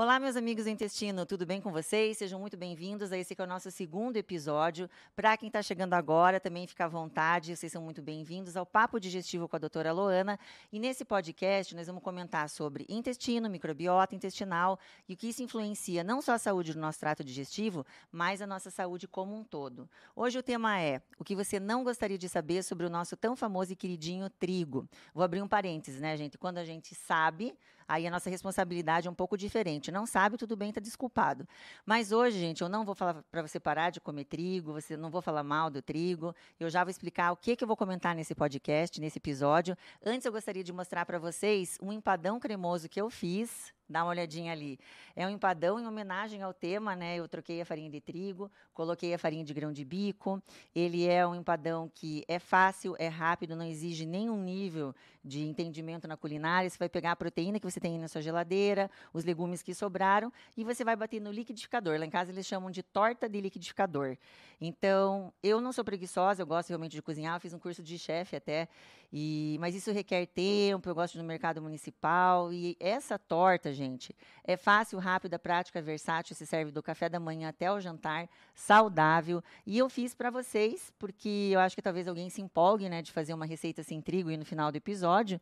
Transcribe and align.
Olá, 0.00 0.20
meus 0.20 0.36
amigos 0.36 0.62
do 0.62 0.70
intestino, 0.70 1.26
tudo 1.26 1.44
bem 1.44 1.60
com 1.60 1.72
vocês? 1.72 2.18
Sejam 2.18 2.38
muito 2.38 2.56
bem-vindos 2.56 3.10
a 3.10 3.18
esse 3.18 3.34
que 3.34 3.42
é 3.42 3.44
o 3.44 3.48
nosso 3.48 3.68
segundo 3.68 4.16
episódio. 4.16 4.88
Para 5.16 5.36
quem 5.36 5.48
está 5.48 5.60
chegando 5.60 5.94
agora, 5.94 6.38
também 6.38 6.68
fica 6.68 6.84
à 6.84 6.88
vontade, 6.88 7.56
vocês 7.56 7.72
são 7.72 7.82
muito 7.82 8.00
bem-vindos 8.00 8.56
ao 8.56 8.64
Papo 8.64 9.00
Digestivo 9.00 9.48
com 9.48 9.56
a 9.56 9.58
doutora 9.58 9.90
Loana. 9.90 10.38
E 10.72 10.78
nesse 10.78 11.04
podcast 11.04 11.74
nós 11.74 11.88
vamos 11.88 12.00
comentar 12.00 12.48
sobre 12.48 12.86
intestino, 12.88 13.50
microbiota 13.50 14.14
intestinal 14.14 14.78
e 15.08 15.14
o 15.14 15.16
que 15.16 15.30
isso 15.30 15.42
influencia 15.42 16.04
não 16.04 16.22
só 16.22 16.34
a 16.34 16.38
saúde 16.38 16.74
do 16.74 16.78
nosso 16.78 17.00
trato 17.00 17.24
digestivo, 17.24 17.84
mas 18.12 18.40
a 18.40 18.46
nossa 18.46 18.70
saúde 18.70 19.08
como 19.08 19.34
um 19.34 19.42
todo. 19.42 19.90
Hoje 20.14 20.38
o 20.38 20.44
tema 20.44 20.80
é 20.80 21.02
o 21.18 21.24
que 21.24 21.34
você 21.34 21.58
não 21.58 21.82
gostaria 21.82 22.16
de 22.16 22.28
saber 22.28 22.62
sobre 22.62 22.86
o 22.86 22.88
nosso 22.88 23.16
tão 23.16 23.34
famoso 23.34 23.72
e 23.72 23.74
queridinho 23.74 24.30
trigo. 24.30 24.88
Vou 25.12 25.24
abrir 25.24 25.42
um 25.42 25.48
parênteses, 25.48 26.00
né, 26.00 26.16
gente? 26.16 26.38
Quando 26.38 26.58
a 26.58 26.64
gente 26.64 26.94
sabe, 26.94 27.52
aí 27.88 28.06
a 28.06 28.10
nossa 28.10 28.28
responsabilidade 28.28 29.08
é 29.08 29.10
um 29.10 29.14
pouco 29.14 29.36
diferente. 29.36 29.90
Não 29.90 30.06
sabe, 30.06 30.36
tudo 30.36 30.56
bem, 30.56 30.68
está 30.68 30.80
desculpado. 30.80 31.48
Mas 31.86 32.12
hoje, 32.12 32.38
gente, 32.38 32.62
eu 32.62 32.68
não 32.68 32.84
vou 32.84 32.94
falar 32.94 33.24
para 33.30 33.42
você 33.42 33.58
parar 33.58 33.90
de 33.90 34.00
comer 34.00 34.24
trigo, 34.24 34.74
você 34.74 34.96
não 34.96 35.10
vou 35.10 35.22
falar 35.22 35.42
mal 35.42 35.70
do 35.70 35.80
trigo. 35.80 36.34
Eu 36.60 36.68
já 36.68 36.84
vou 36.84 36.90
explicar 36.90 37.32
o 37.32 37.36
que, 37.36 37.56
que 37.56 37.64
eu 37.64 37.68
vou 37.68 37.76
comentar 37.76 38.14
nesse 38.14 38.34
podcast, 38.34 39.00
nesse 39.00 39.18
episódio. 39.18 39.76
Antes, 40.04 40.26
eu 40.26 40.32
gostaria 40.32 40.62
de 40.62 40.72
mostrar 40.72 41.06
para 41.06 41.18
vocês 41.18 41.78
um 41.80 41.92
empadão 41.92 42.38
cremoso 42.38 42.88
que 42.88 43.00
eu 43.00 43.08
fiz 43.08 43.72
Dá 43.88 44.04
uma 44.04 44.10
olhadinha 44.10 44.52
ali. 44.52 44.78
É 45.16 45.26
um 45.26 45.30
empadão 45.30 45.80
em 45.80 45.86
homenagem 45.86 46.42
ao 46.42 46.52
tema, 46.52 46.94
né? 46.94 47.16
Eu 47.16 47.26
troquei 47.26 47.60
a 47.60 47.64
farinha 47.64 47.88
de 47.88 48.00
trigo, 48.00 48.50
coloquei 48.74 49.14
a 49.14 49.18
farinha 49.18 49.42
de 49.42 49.54
grão 49.54 49.72
de 49.72 49.84
bico. 49.84 50.42
Ele 50.74 51.06
é 51.06 51.26
um 51.26 51.34
empadão 51.34 51.90
que 51.94 52.22
é 52.28 52.38
fácil, 52.38 52.94
é 52.98 53.08
rápido, 53.08 53.56
não 53.56 53.64
exige 53.64 54.04
nenhum 54.04 54.42
nível 54.42 54.94
de 55.24 55.40
entendimento 55.40 56.06
na 56.06 56.16
culinária. 56.16 56.68
Você 56.68 56.78
vai 56.78 56.88
pegar 56.88 57.12
a 57.12 57.16
proteína 57.16 57.58
que 57.58 57.64
você 57.64 57.80
tem 57.80 57.98
na 57.98 58.08
sua 58.08 58.20
geladeira, 58.20 58.90
os 59.12 59.24
legumes 59.24 59.62
que 59.62 59.74
sobraram 59.74 60.30
e 60.56 60.64
você 60.64 60.84
vai 60.84 60.94
bater 60.94 61.20
no 61.20 61.32
liquidificador. 61.32 61.98
Lá 61.98 62.04
em 62.04 62.10
casa 62.10 62.30
eles 62.30 62.46
chamam 62.46 62.70
de 62.70 62.82
torta 62.82 63.28
de 63.28 63.40
liquidificador. 63.40 64.16
Então, 64.60 65.32
eu 65.42 65.60
não 65.60 65.72
sou 65.72 65.84
preguiçosa, 65.84 66.42
eu 66.42 66.46
gosto 66.46 66.68
realmente 66.68 66.92
de 66.92 67.02
cozinhar, 67.02 67.36
eu 67.36 67.40
fiz 67.40 67.54
um 67.54 67.58
curso 67.58 67.82
de 67.82 67.98
chefe 67.98 68.36
até, 68.36 68.68
e, 69.12 69.56
mas 69.58 69.74
isso 69.74 69.90
requer 69.90 70.26
tempo, 70.26 70.88
eu 70.88 70.94
gosto 70.94 71.16
no 71.16 71.24
mercado 71.24 71.62
municipal 71.62 72.52
e 72.52 72.76
essa 72.78 73.18
torta, 73.18 73.72
gente. 73.72 74.14
É 74.44 74.56
fácil, 74.56 74.98
rápida, 74.98 75.38
prática, 75.38 75.80
versátil, 75.80 76.36
se 76.36 76.46
serve 76.46 76.70
do 76.70 76.82
café 76.82 77.08
da 77.08 77.18
manhã 77.18 77.48
até 77.48 77.72
o 77.72 77.80
jantar, 77.80 78.28
saudável. 78.54 79.42
E 79.66 79.78
eu 79.78 79.88
fiz 79.88 80.14
para 80.14 80.30
vocês, 80.30 80.92
porque 80.98 81.50
eu 81.52 81.60
acho 81.60 81.74
que 81.74 81.82
talvez 81.82 82.06
alguém 82.06 82.28
se 82.28 82.42
empolgue, 82.42 82.88
né, 82.88 83.00
de 83.00 83.10
fazer 83.10 83.32
uma 83.32 83.46
receita 83.46 83.82
sem 83.82 84.02
trigo 84.02 84.30
e 84.30 84.36
no 84.36 84.44
final 84.44 84.70
do 84.70 84.76
episódio. 84.76 85.40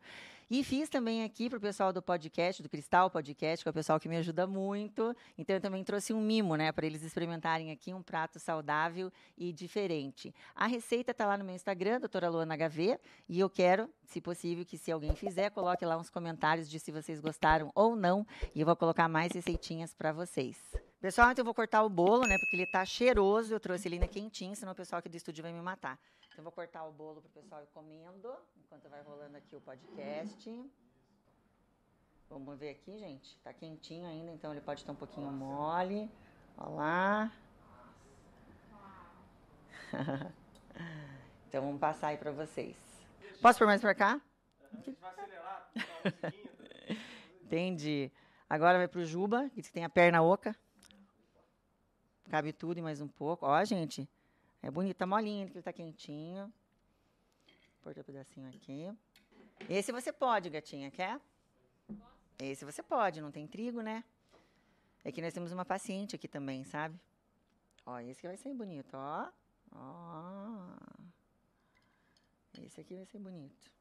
E 0.49 0.63
fiz 0.63 0.87
também 0.87 1.25
aqui 1.25 1.49
para 1.49 1.57
o 1.57 1.61
pessoal 1.61 1.91
do 1.91 2.01
podcast, 2.01 2.63
do 2.63 2.69
Cristal 2.69 3.09
Podcast, 3.09 3.65
que 3.65 3.67
é 3.67 3.71
o 3.71 3.73
pessoal 3.73 3.99
que 3.99 4.07
me 4.07 4.15
ajuda 4.15 4.47
muito. 4.47 5.13
Então, 5.37 5.53
eu 5.53 5.61
também 5.61 5.83
trouxe 5.83 6.13
um 6.13 6.21
mimo, 6.21 6.55
né, 6.55 6.71
para 6.71 6.85
eles 6.85 7.03
experimentarem 7.03 7.69
aqui 7.69 7.93
um 7.93 8.01
prato 8.01 8.39
saudável 8.39 9.11
e 9.37 9.51
diferente. 9.51 10.33
A 10.55 10.65
receita 10.65 11.11
está 11.11 11.25
lá 11.25 11.37
no 11.37 11.43
meu 11.43 11.53
Instagram, 11.53 11.99
doutora 11.99 12.29
Luana 12.29 12.55
HV, 12.55 12.97
e 13.27 13.41
eu 13.41 13.49
quero, 13.49 13.89
se 14.05 14.21
possível, 14.21 14.63
que 14.63 14.77
se 14.77 14.89
alguém 14.89 15.13
fizer, 15.15 15.49
coloque 15.49 15.85
lá 15.85 15.97
uns 15.97 16.09
comentários 16.09 16.69
de 16.69 16.79
se 16.79 16.93
vocês 16.93 17.19
gostaram 17.19 17.69
ou 17.75 17.93
não, 17.93 18.25
e 18.55 18.61
eu 18.61 18.65
vou 18.65 18.75
colocar 18.77 19.09
mais 19.09 19.33
receitinhas 19.33 19.93
para 19.93 20.13
vocês. 20.13 20.57
Pessoal, 21.01 21.29
então 21.29 21.41
eu 21.41 21.45
vou 21.45 21.53
cortar 21.53 21.83
o 21.83 21.89
bolo, 21.89 22.21
né, 22.21 22.37
porque 22.39 22.55
ele 22.55 22.63
está 22.63 22.85
cheiroso, 22.85 23.53
eu 23.53 23.59
trouxe 23.59 23.89
ele 23.89 23.95
ainda 23.95 24.07
quentinho, 24.07 24.55
senão 24.55 24.71
o 24.71 24.75
pessoal 24.75 24.99
aqui 24.99 25.09
do 25.09 25.17
estúdio 25.17 25.43
vai 25.43 25.51
me 25.51 25.61
matar. 25.61 25.99
Então, 26.37 26.43
vou 26.43 26.51
cortar 26.51 26.85
o 26.85 26.91
bolo 26.91 27.19
para 27.19 27.29
o 27.29 27.31
pessoal 27.31 27.63
ir 27.63 27.67
comendo, 27.73 28.31
enquanto 28.59 28.87
vai 28.89 29.01
rolando 29.01 29.35
aqui 29.37 29.55
o 29.55 29.59
podcast. 29.59 30.71
Vamos 32.29 32.59
ver 32.59 32.69
aqui, 32.69 32.95
gente. 32.99 33.39
Tá 33.39 33.51
quentinho 33.51 34.05
ainda, 34.05 34.31
então 34.31 34.51
ele 34.51 34.61
pode 34.61 34.81
estar 34.81 34.91
um 34.91 34.95
pouquinho 34.95 35.31
mole. 35.31 36.07
Olha 36.55 36.69
lá. 36.69 37.33
então, 41.49 41.63
vamos 41.63 41.79
passar 41.79 42.09
aí 42.09 42.17
para 42.19 42.29
vocês. 42.29 42.77
Posso 43.41 43.57
pôr 43.57 43.65
mais 43.65 43.81
para 43.81 43.95
cá? 43.95 44.21
A 44.61 44.75
gente 44.75 44.91
vai 44.91 45.09
acelerar. 45.09 45.71
Entendi. 47.41 48.11
Agora 48.47 48.77
vai 48.77 48.87
pro 48.87 49.03
Juba, 49.03 49.49
que 49.49 49.71
tem 49.71 49.83
a 49.83 49.89
perna 49.89 50.21
oca. 50.21 50.55
Cabe 52.29 52.53
tudo 52.53 52.77
e 52.77 52.83
mais 52.83 53.01
um 53.01 53.07
pouco. 53.07 53.43
Ó, 53.43 53.65
gente, 53.65 54.07
é 54.67 54.71
bonito, 54.71 54.97
tá 54.97 55.05
molinho, 55.05 55.47
que 55.47 55.53
ele 55.53 55.61
tá 55.61 55.71
quentinho. 55.71 56.53
Pôr 57.81 57.97
um 57.97 58.03
pedacinho 58.03 58.49
aqui. 58.49 58.93
Esse 59.69 59.93
você 59.93 60.11
pode, 60.11 60.49
gatinha, 60.49 60.91
quer? 60.91 61.21
Esse 62.37 62.65
você 62.65 62.83
pode, 62.83 63.21
não 63.21 63.31
tem 63.31 63.47
trigo, 63.47 63.79
né? 63.79 64.03
É 65.05 65.11
que 65.11 65.21
nós 65.21 65.33
temos 65.33 65.53
uma 65.53 65.63
paciente 65.63 66.17
aqui 66.17 66.27
também, 66.27 66.65
sabe? 66.65 66.99
Ó, 67.85 67.97
esse 68.01 68.19
que 68.19 68.27
vai 68.27 68.35
ser 68.35 68.53
bonito, 68.53 68.93
ó. 68.93 69.31
Ó. 69.71 70.75
Esse 72.61 72.81
aqui 72.81 72.93
vai 72.97 73.05
ser 73.05 73.19
bonito. 73.19 73.71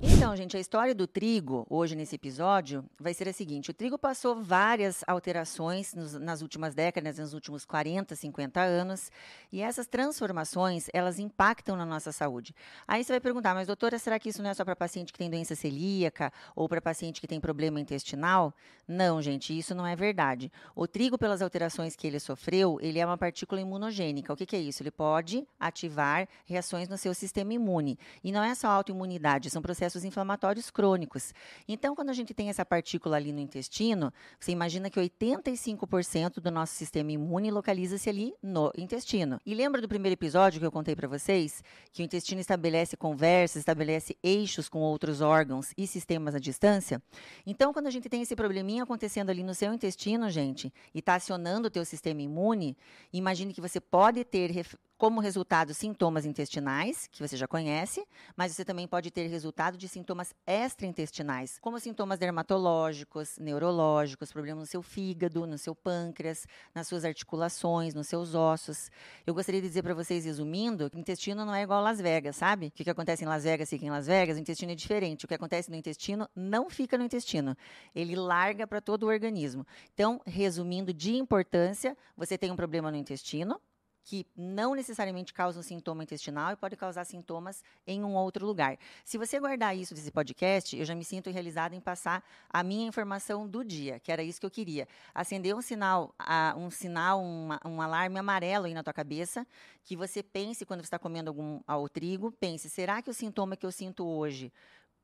Então, 0.00 0.34
gente, 0.34 0.56
a 0.56 0.60
história 0.60 0.94
do 0.94 1.06
trigo, 1.06 1.66
hoje 1.70 1.94
nesse 1.94 2.16
episódio, 2.16 2.84
vai 2.98 3.14
ser 3.14 3.28
a 3.28 3.32
seguinte: 3.32 3.70
o 3.70 3.74
trigo 3.74 3.96
passou 3.96 4.42
várias 4.42 5.04
alterações 5.06 5.94
nos, 5.94 6.14
nas 6.14 6.42
últimas 6.42 6.74
décadas, 6.74 7.18
nos 7.18 7.34
últimos 7.34 7.64
40, 7.64 8.14
50 8.16 8.60
anos, 8.60 9.10
e 9.52 9.60
essas 9.60 9.86
transformações, 9.86 10.88
elas 10.92 11.18
impactam 11.18 11.76
na 11.76 11.86
nossa 11.86 12.10
saúde. 12.10 12.54
Aí 12.86 13.04
você 13.04 13.12
vai 13.12 13.20
perguntar, 13.20 13.54
mas 13.54 13.66
doutora, 13.66 13.98
será 13.98 14.18
que 14.18 14.28
isso 14.28 14.42
não 14.42 14.50
é 14.50 14.54
só 14.54 14.64
para 14.64 14.74
paciente 14.74 15.12
que 15.12 15.18
tem 15.18 15.30
doença 15.30 15.54
celíaca 15.54 16.32
ou 16.56 16.68
para 16.68 16.80
paciente 16.80 17.20
que 17.20 17.28
tem 17.28 17.40
problema 17.40 17.80
intestinal? 17.80 18.52
Não, 18.88 19.22
gente, 19.22 19.56
isso 19.56 19.74
não 19.74 19.86
é 19.86 19.94
verdade. 19.94 20.50
O 20.74 20.88
trigo, 20.88 21.16
pelas 21.16 21.40
alterações 21.40 21.94
que 21.94 22.06
ele 22.06 22.18
sofreu, 22.18 22.78
ele 22.80 22.98
é 22.98 23.06
uma 23.06 23.16
partícula 23.16 23.60
imunogênica. 23.60 24.32
O 24.32 24.36
que, 24.36 24.46
que 24.46 24.56
é 24.56 24.60
isso? 24.60 24.82
Ele 24.82 24.90
pode 24.90 25.46
ativar 25.60 26.28
reações 26.44 26.88
no 26.88 26.98
seu 26.98 27.14
sistema 27.14 27.54
imune. 27.54 27.98
E 28.24 28.32
não 28.32 28.42
é 28.42 28.54
só 28.54 28.68
autoimunidade, 28.68 29.48
são 29.48 29.62
processos 29.62 29.81
processos 29.82 30.04
inflamatórios 30.04 30.70
crônicos. 30.70 31.34
Então, 31.66 31.96
quando 31.96 32.10
a 32.10 32.12
gente 32.12 32.32
tem 32.32 32.48
essa 32.48 32.64
partícula 32.64 33.16
ali 33.16 33.32
no 33.32 33.40
intestino, 33.40 34.12
você 34.38 34.52
imagina 34.52 34.88
que 34.88 35.00
85% 35.00 36.34
do 36.34 36.52
nosso 36.52 36.74
sistema 36.74 37.10
imune 37.10 37.50
localiza-se 37.50 38.08
ali 38.08 38.32
no 38.40 38.70
intestino. 38.78 39.40
E 39.44 39.54
lembra 39.54 39.80
do 39.80 39.88
primeiro 39.88 40.12
episódio 40.12 40.60
que 40.60 40.66
eu 40.66 40.70
contei 40.70 40.94
para 40.94 41.08
vocês? 41.08 41.64
Que 41.90 42.00
o 42.00 42.04
intestino 42.04 42.40
estabelece 42.40 42.96
conversas, 42.96 43.56
estabelece 43.56 44.16
eixos 44.22 44.68
com 44.68 44.78
outros 44.78 45.20
órgãos 45.20 45.72
e 45.76 45.84
sistemas 45.84 46.36
à 46.36 46.38
distância? 46.38 47.02
Então, 47.44 47.72
quando 47.72 47.88
a 47.88 47.90
gente 47.90 48.08
tem 48.08 48.22
esse 48.22 48.36
probleminha 48.36 48.84
acontecendo 48.84 49.30
ali 49.30 49.42
no 49.42 49.54
seu 49.54 49.74
intestino, 49.74 50.30
gente, 50.30 50.72
e 50.94 51.00
está 51.00 51.16
acionando 51.16 51.66
o 51.66 51.70
teu 51.70 51.84
sistema 51.84 52.22
imune, 52.22 52.76
imagine 53.12 53.52
que 53.52 53.60
você 53.60 53.80
pode 53.80 54.22
ter 54.24 54.64
como 54.96 55.20
resultado 55.20 55.74
sintomas 55.74 56.24
intestinais, 56.24 57.08
que 57.10 57.26
você 57.26 57.36
já 57.36 57.48
conhece, 57.48 58.06
mas 58.36 58.52
você 58.52 58.64
também 58.64 58.86
pode 58.86 59.10
ter 59.10 59.26
resultado 59.26 59.76
de 59.76 59.88
sintomas 59.88 60.34
extraintestinais, 60.46 61.58
como 61.60 61.78
sintomas 61.80 62.18
dermatológicos, 62.18 63.36
neurológicos, 63.38 64.32
problemas 64.32 64.60
no 64.60 64.66
seu 64.66 64.82
fígado, 64.82 65.46
no 65.46 65.58
seu 65.58 65.74
pâncreas, 65.74 66.46
nas 66.74 66.86
suas 66.86 67.04
articulações, 67.04 67.94
nos 67.94 68.08
seus 68.08 68.34
ossos. 68.34 68.90
Eu 69.26 69.34
gostaria 69.34 69.60
de 69.60 69.68
dizer 69.68 69.82
para 69.82 69.94
vocês, 69.94 70.24
resumindo, 70.24 70.88
que 70.88 70.96
o 70.96 71.00
intestino 71.00 71.44
não 71.44 71.54
é 71.54 71.62
igual 71.62 71.80
a 71.80 71.82
Las 71.82 72.00
Vegas, 72.00 72.36
sabe? 72.36 72.68
O 72.68 72.70
que, 72.70 72.84
que 72.84 72.90
acontece 72.90 73.24
em 73.24 73.28
Las 73.28 73.44
Vegas 73.44 73.68
fica 73.68 73.84
em 73.84 73.90
Las 73.90 74.06
Vegas, 74.06 74.36
o 74.36 74.40
intestino 74.40 74.72
é 74.72 74.74
diferente. 74.74 75.24
O 75.24 75.28
que 75.28 75.34
acontece 75.34 75.70
no 75.70 75.76
intestino 75.76 76.28
não 76.34 76.70
fica 76.70 76.96
no 76.96 77.04
intestino. 77.04 77.56
Ele 77.94 78.14
larga 78.14 78.66
para 78.66 78.80
todo 78.80 79.04
o 79.04 79.06
organismo. 79.08 79.66
Então, 79.94 80.20
resumindo 80.24 80.92
de 80.92 81.16
importância, 81.16 81.96
você 82.16 82.38
tem 82.38 82.50
um 82.50 82.56
problema 82.56 82.90
no 82.90 82.96
intestino, 82.96 83.60
que 84.04 84.26
não 84.36 84.74
necessariamente 84.74 85.32
causa 85.32 85.58
um 85.58 85.62
sintoma 85.62 86.02
intestinal 86.02 86.52
e 86.52 86.56
pode 86.56 86.76
causar 86.76 87.04
sintomas 87.04 87.62
em 87.86 88.02
um 88.02 88.14
outro 88.14 88.44
lugar. 88.44 88.76
Se 89.04 89.16
você 89.16 89.38
guardar 89.38 89.76
isso 89.76 89.94
desse 89.94 90.10
podcast, 90.10 90.76
eu 90.76 90.84
já 90.84 90.94
me 90.94 91.04
sinto 91.04 91.30
realizada 91.30 91.74
em 91.76 91.80
passar 91.80 92.24
a 92.50 92.62
minha 92.62 92.86
informação 92.86 93.46
do 93.46 93.64
dia, 93.64 94.00
que 94.00 94.10
era 94.10 94.22
isso 94.22 94.40
que 94.40 94.46
eu 94.46 94.50
queria. 94.50 94.88
Acender 95.14 95.54
um 95.54 95.62
sinal, 95.62 96.14
um 96.56 96.70
sinal, 96.70 97.22
um 97.22 97.80
alarme 97.80 98.18
amarelo 98.18 98.66
aí 98.66 98.74
na 98.74 98.82
tua 98.82 98.92
cabeça, 98.92 99.46
que 99.84 99.96
você 99.96 100.22
pense 100.22 100.64
quando 100.64 100.80
você 100.80 100.86
está 100.86 100.98
comendo 100.98 101.30
algum 101.30 101.60
ao 101.66 101.88
trigo, 101.88 102.32
pense, 102.32 102.68
será 102.68 103.02
que 103.02 103.10
o 103.10 103.14
sintoma 103.14 103.56
que 103.56 103.66
eu 103.66 103.72
sinto 103.72 104.06
hoje 104.06 104.52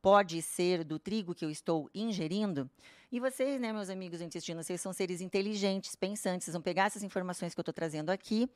pode 0.02 0.40
ser 0.42 0.84
do 0.84 0.98
trigo 0.98 1.34
que 1.34 1.44
eu 1.44 1.50
estou 1.50 1.88
ingerindo? 1.94 2.70
E 3.10 3.18
vocês, 3.18 3.58
né, 3.58 3.72
meus 3.72 3.88
amigos 3.88 4.18
do 4.18 4.24
intestino, 4.26 4.62
vocês 4.62 4.82
são 4.82 4.92
seres 4.92 5.22
inteligentes, 5.22 5.96
pensantes, 5.96 6.44
vocês 6.44 6.52
vão 6.52 6.60
pegar 6.60 6.84
essas 6.84 7.02
informações 7.02 7.54
que 7.54 7.58
eu 7.58 7.62
estou 7.62 7.72
trazendo 7.72 8.10
aqui 8.10 8.46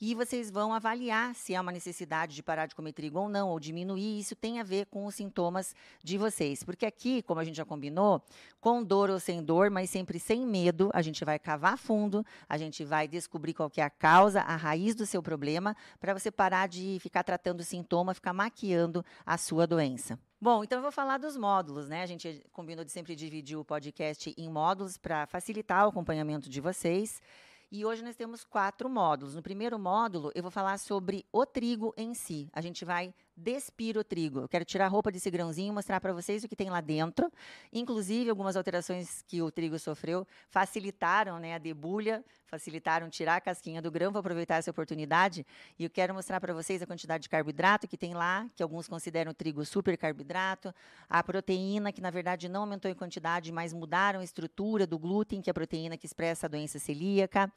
e 0.00 0.14
vocês 0.14 0.48
vão 0.48 0.72
avaliar 0.72 1.34
se 1.34 1.56
há 1.56 1.60
uma 1.60 1.72
necessidade 1.72 2.32
de 2.32 2.40
parar 2.40 2.66
de 2.66 2.76
comer 2.76 2.92
trigo 2.92 3.18
ou 3.18 3.28
não, 3.28 3.48
ou 3.48 3.58
diminuir. 3.58 4.20
Isso 4.20 4.36
tem 4.36 4.60
a 4.60 4.62
ver 4.62 4.86
com 4.86 5.06
os 5.06 5.16
sintomas 5.16 5.74
de 6.04 6.16
vocês. 6.16 6.62
Porque 6.62 6.86
aqui, 6.86 7.20
como 7.20 7.40
a 7.40 7.44
gente 7.44 7.56
já 7.56 7.64
combinou, 7.64 8.22
com 8.60 8.80
dor 8.80 9.10
ou 9.10 9.18
sem 9.18 9.42
dor, 9.42 9.70
mas 9.70 9.90
sempre 9.90 10.20
sem 10.20 10.46
medo, 10.46 10.88
a 10.94 11.02
gente 11.02 11.24
vai 11.24 11.36
cavar 11.36 11.76
fundo, 11.76 12.24
a 12.48 12.56
gente 12.56 12.84
vai 12.84 13.08
descobrir 13.08 13.54
qual 13.54 13.72
é 13.76 13.82
a 13.82 13.90
causa, 13.90 14.40
a 14.40 14.54
raiz 14.54 14.94
do 14.94 15.04
seu 15.04 15.20
problema, 15.20 15.76
para 15.98 16.14
você 16.14 16.30
parar 16.30 16.68
de 16.68 16.98
ficar 17.00 17.24
tratando 17.24 17.58
o 17.58 17.64
sintoma, 17.64 18.14
ficar 18.14 18.32
maquiando 18.32 19.04
a 19.26 19.36
sua 19.36 19.66
doença. 19.66 20.16
Bom, 20.38 20.62
então 20.62 20.78
eu 20.78 20.82
vou 20.82 20.92
falar 20.92 21.16
dos 21.16 21.34
módulos, 21.34 21.88
né? 21.88 22.02
A 22.02 22.06
gente 22.06 22.44
combinou 22.52 22.84
de 22.84 22.92
sempre 22.92 23.16
dividir 23.16 23.56
o 23.56 23.64
podcast 23.64 24.34
em 24.36 24.50
módulos 24.50 24.98
para 24.98 25.26
facilitar 25.26 25.86
o 25.86 25.88
acompanhamento 25.88 26.50
de 26.50 26.60
vocês. 26.60 27.22
E 27.72 27.86
hoje 27.86 28.04
nós 28.04 28.16
temos 28.16 28.44
quatro 28.44 28.88
módulos. 28.88 29.34
No 29.34 29.42
primeiro 29.42 29.78
módulo, 29.78 30.30
eu 30.34 30.42
vou 30.42 30.50
falar 30.50 30.78
sobre 30.78 31.24
o 31.32 31.46
trigo 31.46 31.94
em 31.96 32.12
si. 32.12 32.50
A 32.52 32.60
gente 32.60 32.84
vai 32.84 33.14
despir 33.36 33.98
o 33.98 34.04
trigo. 34.04 34.40
Eu 34.40 34.48
quero 34.48 34.64
tirar 34.64 34.86
a 34.86 34.88
roupa 34.88 35.12
desse 35.12 35.30
grãozinho 35.30 35.68
e 35.68 35.74
mostrar 35.74 36.00
para 36.00 36.12
vocês 36.12 36.42
o 36.42 36.48
que 36.48 36.56
tem 36.56 36.70
lá 36.70 36.80
dentro. 36.80 37.30
Inclusive, 37.72 38.30
algumas 38.30 38.56
alterações 38.56 39.22
que 39.28 39.42
o 39.42 39.50
trigo 39.50 39.78
sofreu 39.78 40.26
facilitaram 40.48 41.38
né, 41.38 41.54
a 41.54 41.58
debulha, 41.58 42.24
facilitaram 42.46 43.10
tirar 43.10 43.36
a 43.36 43.40
casquinha 43.40 43.82
do 43.82 43.90
grão. 43.90 44.10
Vou 44.10 44.20
aproveitar 44.20 44.56
essa 44.56 44.70
oportunidade 44.70 45.46
e 45.78 45.84
eu 45.84 45.90
quero 45.90 46.14
mostrar 46.14 46.40
para 46.40 46.54
vocês 46.54 46.80
a 46.80 46.86
quantidade 46.86 47.24
de 47.24 47.28
carboidrato 47.28 47.86
que 47.86 47.98
tem 47.98 48.14
lá, 48.14 48.48
que 48.54 48.62
alguns 48.62 48.88
consideram 48.88 49.32
o 49.32 49.34
trigo 49.34 49.64
super 49.64 49.98
carboidrato, 49.98 50.74
a 51.08 51.22
proteína, 51.22 51.92
que 51.92 52.00
na 52.00 52.10
verdade 52.10 52.48
não 52.48 52.62
aumentou 52.62 52.90
em 52.90 52.94
quantidade, 52.94 53.52
mas 53.52 53.72
mudaram 53.72 54.20
a 54.20 54.24
estrutura 54.24 54.86
do 54.86 54.98
glúten, 54.98 55.42
que 55.42 55.50
é 55.50 55.52
a 55.52 55.54
proteína 55.54 55.96
que 55.98 56.06
expressa 56.06 56.46
a 56.46 56.48
doença 56.48 56.78
celíaca. 56.78 57.52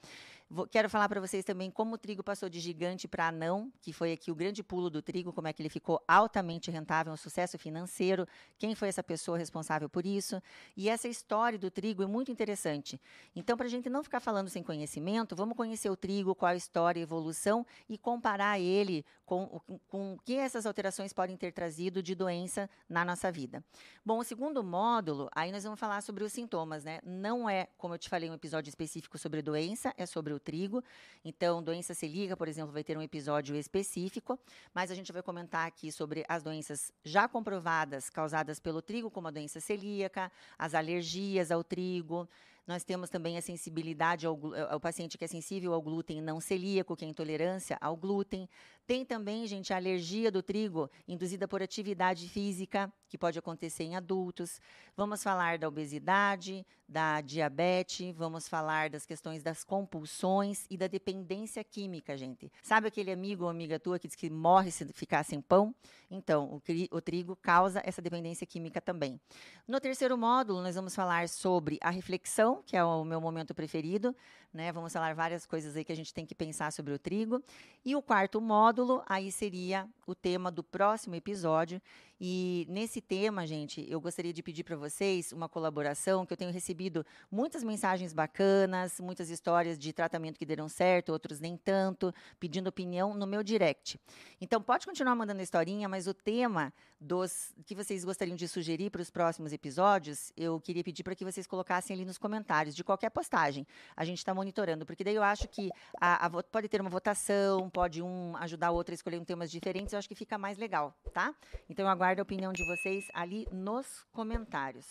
Vou, 0.51 0.65
quero 0.65 0.89
falar 0.89 1.07
para 1.07 1.21
vocês 1.21 1.45
também 1.45 1.69
como 1.69 1.93
o 1.93 1.97
trigo 1.97 2.23
passou 2.23 2.49
de 2.49 2.59
gigante 2.59 3.07
para 3.07 3.27
anão, 3.27 3.71
que 3.83 3.93
foi 3.93 4.11
aqui 4.11 4.31
o 4.31 4.35
grande 4.35 4.63
pulo 4.63 4.89
do 4.89 4.99
trigo, 4.99 5.31
como 5.31 5.47
é 5.47 5.53
que 5.53 5.61
ele 5.61 5.68
ficou 5.69 6.01
altamente 6.07 6.71
rentável, 6.71 7.13
um 7.13 7.17
sucesso 7.17 7.57
financeiro, 7.57 8.27
quem 8.57 8.75
foi 8.75 8.87
essa 8.87 9.03
pessoa 9.03 9.37
responsável 9.37 9.89
por 9.89 10.05
isso. 10.05 10.41
E 10.75 10.89
essa 10.89 11.07
história 11.07 11.57
do 11.57 11.69
trigo 11.69 12.03
é 12.03 12.07
muito 12.07 12.31
interessante. 12.31 12.99
Então, 13.35 13.55
para 13.55 13.67
a 13.67 13.69
gente 13.69 13.89
não 13.89 14.03
ficar 14.03 14.19
falando 14.19 14.49
sem 14.49 14.63
conhecimento, 14.63 15.35
vamos 15.35 15.55
conhecer 15.55 15.89
o 15.89 15.95
trigo, 15.95 16.35
qual 16.35 16.51
a 16.51 16.55
história, 16.55 17.01
a 17.01 17.03
evolução 17.03 17.65
e 17.87 17.97
comparar 17.97 18.59
ele 18.59 19.05
com, 19.25 19.61
com 19.87 20.13
o 20.13 20.19
que 20.19 20.35
essas 20.35 20.65
alterações 20.65 21.13
podem 21.13 21.37
ter 21.37 21.53
trazido 21.53 22.01
de 22.01 22.15
doença 22.15 22.67
na 22.89 23.05
nossa 23.05 23.31
vida. 23.31 23.63
Bom, 24.03 24.17
o 24.17 24.23
segundo 24.23 24.63
módulo, 24.63 25.29
aí 25.35 25.51
nós 25.51 25.63
vamos 25.63 25.79
falar 25.79 26.01
sobre 26.01 26.23
os 26.23 26.33
sintomas, 26.33 26.83
né? 26.83 26.99
Não 27.03 27.47
é, 27.47 27.67
como 27.77 27.93
eu 27.93 27.99
te 27.99 28.09
falei, 28.09 28.27
um 28.29 28.33
episódio 28.33 28.69
específico 28.69 29.19
sobre 29.19 29.43
doença, 29.43 29.93
é 29.97 30.05
sobre 30.05 30.33
o 30.33 30.39
trigo. 30.39 30.83
Então, 31.23 31.61
doença 31.61 31.93
celíaca, 31.93 32.35
por 32.35 32.47
exemplo, 32.47 32.71
vai 32.71 32.83
ter 32.83 32.97
um 32.97 33.01
episódio 33.01 33.55
específico, 33.55 34.39
mas 34.73 34.89
a 34.89 34.95
gente 34.95 35.11
vai 35.11 35.21
comentar 35.21 35.58
aqui 35.65 35.91
sobre 35.91 36.25
as 36.27 36.43
doenças 36.43 36.91
já 37.03 37.27
comprovadas 37.27 38.09
causadas 38.09 38.59
pelo 38.59 38.81
trigo, 38.81 39.09
como 39.09 39.27
a 39.27 39.31
doença 39.31 39.59
celíaca, 39.59 40.31
as 40.57 40.73
alergias 40.73 41.51
ao 41.51 41.63
trigo, 41.63 42.27
nós 42.69 42.83
temos 42.83 43.09
também 43.09 43.35
a 43.35 43.41
sensibilidade 43.41 44.27
ao, 44.27 44.39
ao, 44.69 44.79
paciente 44.79 45.17
que 45.17 45.25
é 45.25 45.27
sensível 45.27 45.73
ao 45.73 45.81
glúten 45.81 46.21
não 46.21 46.39
celíaco, 46.39 46.95
que 46.95 47.03
é 47.03 47.07
intolerância 47.07 47.75
ao 47.81 47.97
glúten. 47.97 48.47
Tem 48.85 49.03
também, 49.03 49.47
gente, 49.47 49.73
a 49.73 49.75
alergia 49.75 50.31
do 50.31 50.43
trigo 50.43 50.87
induzida 51.07 51.47
por 51.47 51.63
atividade 51.63 52.29
física, 52.29 52.93
que 53.07 53.17
pode 53.17 53.39
acontecer 53.39 53.85
em 53.85 53.95
adultos. 53.95 54.61
Vamos 54.95 55.23
falar 55.23 55.57
da 55.57 55.67
obesidade, 55.67 56.63
da 56.87 57.21
diabetes, 57.21 58.15
vamos 58.15 58.47
falar 58.47 58.89
das 58.89 59.05
questões 59.05 59.43
das 59.43 59.63
compulsões 59.63 60.65
e 60.69 60.77
da 60.77 60.87
dependência 60.87 61.63
química, 61.63 62.17
gente. 62.17 62.51
Sabe 62.63 62.87
aquele 62.87 63.11
amigo 63.11 63.43
ou 63.43 63.49
amiga 63.49 63.79
tua 63.79 63.99
que 63.99 64.07
diz 64.07 64.15
que 64.15 64.29
morre 64.29 64.71
se 64.71 64.85
ficar 64.93 65.23
sem 65.23 65.39
pão? 65.39 65.73
Então, 66.09 66.61
o, 66.91 66.97
o 66.97 67.01
trigo 67.01 67.35
causa 67.35 67.81
essa 67.85 68.01
dependência 68.01 68.45
química 68.45 68.81
também. 68.81 69.19
No 69.67 69.79
terceiro 69.79 70.17
módulo, 70.17 70.61
nós 70.63 70.75
vamos 70.75 70.95
falar 70.95 71.29
sobre 71.29 71.77
a 71.81 71.91
reflexão, 71.91 72.58
que 72.65 72.75
é 72.75 72.83
o 72.83 73.03
meu 73.03 73.19
momento 73.19 73.53
preferido, 73.53 74.15
né? 74.53 74.71
Vamos 74.71 74.93
falar 74.93 75.13
várias 75.15 75.45
coisas 75.45 75.75
aí 75.75 75.83
que 75.83 75.91
a 75.91 75.95
gente 75.95 76.13
tem 76.13 76.25
que 76.25 76.35
pensar 76.35 76.71
sobre 76.71 76.93
o 76.93 76.99
trigo. 76.99 77.43
E 77.83 77.95
o 77.95 78.01
quarto 78.01 78.39
módulo, 78.41 79.03
aí 79.07 79.31
seria 79.31 79.87
o 80.05 80.15
tema 80.15 80.51
do 80.51 80.63
próximo 80.63 81.15
episódio. 81.15 81.81
E 82.21 82.65
nesse 82.67 82.99
tema, 82.99 83.47
gente, 83.47 83.85
eu 83.89 84.01
gostaria 84.01 84.33
de 84.33 84.43
pedir 84.43 84.65
para 84.65 84.75
vocês 84.75 85.31
uma 85.31 85.47
colaboração, 85.47 86.25
que 86.25 86.33
eu 86.33 86.37
tenho 86.37 86.51
recebido 86.51 87.05
muitas 87.31 87.63
mensagens 87.63 88.11
bacanas, 88.11 88.99
muitas 88.99 89.29
histórias 89.29 89.79
de 89.79 89.93
tratamento 89.93 90.37
que 90.37 90.45
deram 90.45 90.67
certo, 90.67 91.13
outros 91.13 91.39
nem 91.39 91.55
tanto, 91.55 92.13
pedindo 92.37 92.67
opinião 92.67 93.13
no 93.13 93.25
meu 93.25 93.41
direct. 93.41 93.97
Então, 94.41 94.61
pode 94.61 94.85
continuar 94.85 95.15
mandando 95.15 95.39
a 95.39 95.43
historinha, 95.43 95.87
mas 95.87 96.07
o 96.07 96.13
tema 96.13 96.73
dos 96.99 97.53
que 97.65 97.73
vocês 97.73 98.03
gostariam 98.03 98.35
de 98.35 98.47
sugerir 98.47 98.89
para 98.89 99.01
os 99.01 99.09
próximos 99.09 99.53
episódios, 99.53 100.33
eu 100.35 100.59
queria 100.59 100.83
pedir 100.83 101.03
para 101.03 101.15
que 101.15 101.23
vocês 101.23 101.47
colocassem 101.47 101.95
ali 101.95 102.03
nos 102.03 102.17
comentários 102.17 102.75
de 102.75 102.83
qualquer 102.83 103.09
postagem. 103.09 103.65
A 103.95 104.03
gente 104.03 104.17
está 104.17 104.33
monitorando, 104.33 104.85
porque 104.85 105.03
daí 105.03 105.15
eu 105.15 105.23
acho 105.23 105.47
que 105.47 105.69
a, 105.99 106.25
a, 106.25 106.29
pode 106.43 106.67
ter 106.67 106.81
uma 106.81 106.89
votação, 106.89 107.69
pode 107.69 108.01
um 108.01 108.35
ajudar 108.37 108.71
o 108.71 108.75
outro 108.75 108.91
a 108.93 108.95
escolher 108.95 109.17
um 109.17 109.23
temas 109.23 109.49
diferentes, 109.49 109.93
eu 109.93 109.99
acho 109.99 110.09
que 110.09 110.15
fica 110.15 110.37
mais 110.37 110.57
legal, 110.57 110.93
tá? 111.13 111.33
Então 111.69 111.85
eu 111.85 111.89
aguardo 111.89 112.08
a 112.17 112.23
opinião 112.23 112.53
de 112.53 112.65
vocês 112.65 113.05
ali 113.13 113.45
nos 113.51 114.03
comentários. 114.11 114.87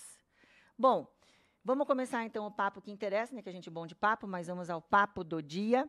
Bom, 0.78 1.10
vamos 1.64 1.86
começar 1.86 2.24
então 2.24 2.46
o 2.46 2.50
papo 2.50 2.80
que 2.80 2.90
interessa, 2.90 3.34
né? 3.34 3.42
Que 3.42 3.48
a 3.48 3.52
gente 3.52 3.68
é 3.68 3.72
bom 3.72 3.86
de 3.86 3.94
papo, 3.94 4.26
mas 4.26 4.46
vamos 4.46 4.70
ao 4.70 4.80
papo 4.80 5.24
do 5.24 5.42
dia. 5.42 5.88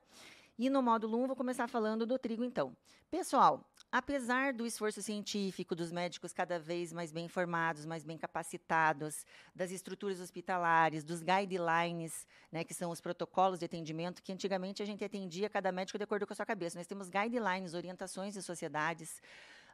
E 0.57 0.69
no 0.69 0.81
módulo 0.81 1.23
1, 1.23 1.27
vou 1.27 1.35
começar 1.37 1.69
falando 1.69 2.05
do 2.05 2.19
trigo, 2.19 2.43
então. 2.43 2.75
Pessoal, 3.09 3.63
apesar 3.89 4.51
do 4.51 4.65
esforço 4.65 5.01
científico, 5.01 5.73
dos 5.73 5.89
médicos 5.89 6.33
cada 6.33 6.59
vez 6.59 6.91
mais 6.91 7.13
bem 7.13 7.25
informados, 7.25 7.85
mais 7.85 8.03
bem 8.03 8.17
capacitados, 8.17 9.25
das 9.55 9.71
estruturas 9.71 10.19
hospitalares, 10.19 11.05
dos 11.05 11.23
guidelines, 11.23 12.27
né, 12.51 12.65
que 12.65 12.73
são 12.73 12.91
os 12.91 12.99
protocolos 12.99 13.59
de 13.59 13.65
atendimento, 13.65 14.21
que 14.21 14.33
antigamente 14.33 14.83
a 14.83 14.85
gente 14.85 15.01
atendia 15.01 15.49
cada 15.49 15.71
médico 15.71 15.97
de 15.97 16.03
acordo 16.03 16.27
com 16.27 16.33
a 16.33 16.35
sua 16.35 16.45
cabeça. 16.45 16.77
Nós 16.77 16.87
temos 16.87 17.09
guidelines, 17.09 17.73
orientações 17.73 18.33
de 18.33 18.41
sociedades, 18.41 19.21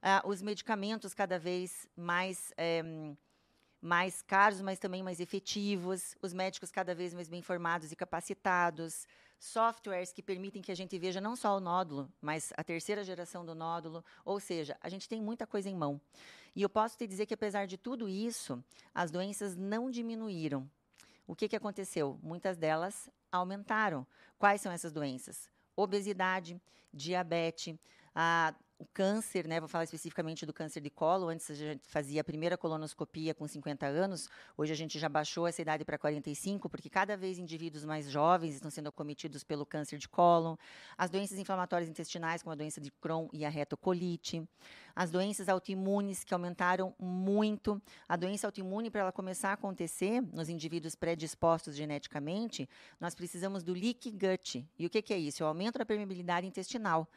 uh, 0.06 0.30
os 0.30 0.42
medicamentos 0.42 1.14
cada 1.14 1.40
vez 1.40 1.88
mais. 1.98 2.54
Eh, 2.58 2.84
mais 3.82 4.24
caros, 4.24 4.62
mas 4.62 4.80
também 4.80 5.04
mais 5.04 5.20
efetivos, 5.20 6.16
os 6.20 6.34
médicos 6.34 6.72
cada 6.72 6.96
vez 6.96 7.14
mais 7.14 7.30
bem 7.30 7.38
informados 7.38 7.92
e 7.92 7.96
capacitados, 7.96 9.06
softwares 9.38 10.12
que 10.12 10.24
permitem 10.24 10.60
que 10.60 10.72
a 10.72 10.76
gente 10.76 10.98
veja 10.98 11.22
não 11.22 11.36
só 11.36 11.56
o 11.56 11.60
nódulo, 11.60 12.12
mas 12.20 12.52
a 12.58 12.64
terceira 12.64 13.04
geração 13.04 13.46
do 13.46 13.54
nódulo. 13.54 14.04
Ou 14.24 14.40
seja, 14.40 14.76
a 14.82 14.90
gente 14.90 15.08
tem 15.08 15.22
muita 15.22 15.46
coisa 15.46 15.70
em 15.70 15.76
mão. 15.76 16.02
E 16.56 16.64
eu 16.64 16.70
posso 16.70 16.98
te 16.98 17.06
dizer 17.06 17.28
que, 17.28 17.36
apesar 17.36 17.68
de 17.68 17.78
tudo 17.78 18.10
isso, 18.10 18.64
as 18.92 19.12
doenças 19.12 19.56
não 19.56 19.92
diminuíram. 19.92 20.68
O 21.28 21.36
que, 21.36 21.48
que 21.48 21.56
aconteceu? 21.56 22.20
Muitas 22.24 22.58
delas 22.58 23.08
aumentaram. 23.32 24.08
Quais 24.40 24.62
são 24.62 24.72
essas 24.72 24.92
doenças? 24.92 25.48
Obesidade, 25.76 26.60
diabetes, 26.92 27.78
a 28.16 28.56
o 28.78 28.86
câncer, 28.86 29.48
né, 29.48 29.60
vou 29.60 29.70
falar 29.70 29.86
especificamente 29.86 30.46
do 30.46 30.54
câncer 30.54 30.82
de 30.82 30.90
colo, 30.90 31.30
antes 31.30 31.50
a 31.50 31.54
gente 31.54 31.88
fazia 31.88 32.22
a 32.22 32.24
primeira 32.24 32.58
colonoscopia 32.58 33.34
com 33.34 33.48
50 33.48 33.86
anos, 33.86 34.30
hoje 34.58 34.74
a 34.74 34.76
gente 34.76 35.00
já 35.00 35.08
baixou 35.08 35.48
essa 35.48 35.62
idade 35.62 35.86
para 35.86 35.98
45, 35.98 36.70
porque 36.70 36.90
cada 36.90 37.16
vez 37.16 37.38
indivíduos 37.38 37.86
mais 37.86 38.10
jovens 38.10 38.56
estão 38.56 38.70
sendo 38.70 38.90
acometidos 38.90 39.44
pelo 39.44 39.66
câncer 39.66 39.98
de 39.98 40.10
colo, 40.10 40.60
as 40.98 41.10
doenças 41.10 41.40
inflamatórias 41.40 41.90
intestinais, 41.90 42.44
como 42.44 42.52
a 42.52 42.56
doença 42.56 42.82
de 42.82 42.92
Crohn 42.92 43.30
e 43.32 43.46
a 43.46 43.50
retocolite, 43.50 44.44
as 44.94 45.10
doenças 45.10 45.48
autoimunes 45.48 46.24
que 46.24 46.34
aumentaram 46.34 46.94
muito, 47.00 47.82
a 48.08 48.16
doença 48.16 48.48
autoimune, 48.48 48.90
para 48.90 49.02
ela 49.02 49.12
começar 49.12 49.50
a 49.50 49.54
acontecer 49.54 50.22
nos 50.34 50.50
indivíduos 50.50 50.96
predispostos 50.96 51.76
geneticamente, 51.76 52.68
nós 53.00 53.16
precisamos 53.16 53.64
do 53.64 53.74
leaky 53.74 54.12
gut. 54.12 54.68
E 54.78 54.86
o 54.86 54.90
que, 54.90 55.02
que 55.02 55.14
é 55.14 55.18
isso? 55.18 55.44
É 55.44 55.46
o 55.46 55.50
aumento 55.50 55.78
da 55.78 55.86
permeabilidade 55.86 56.48
intestinal. 56.48 57.08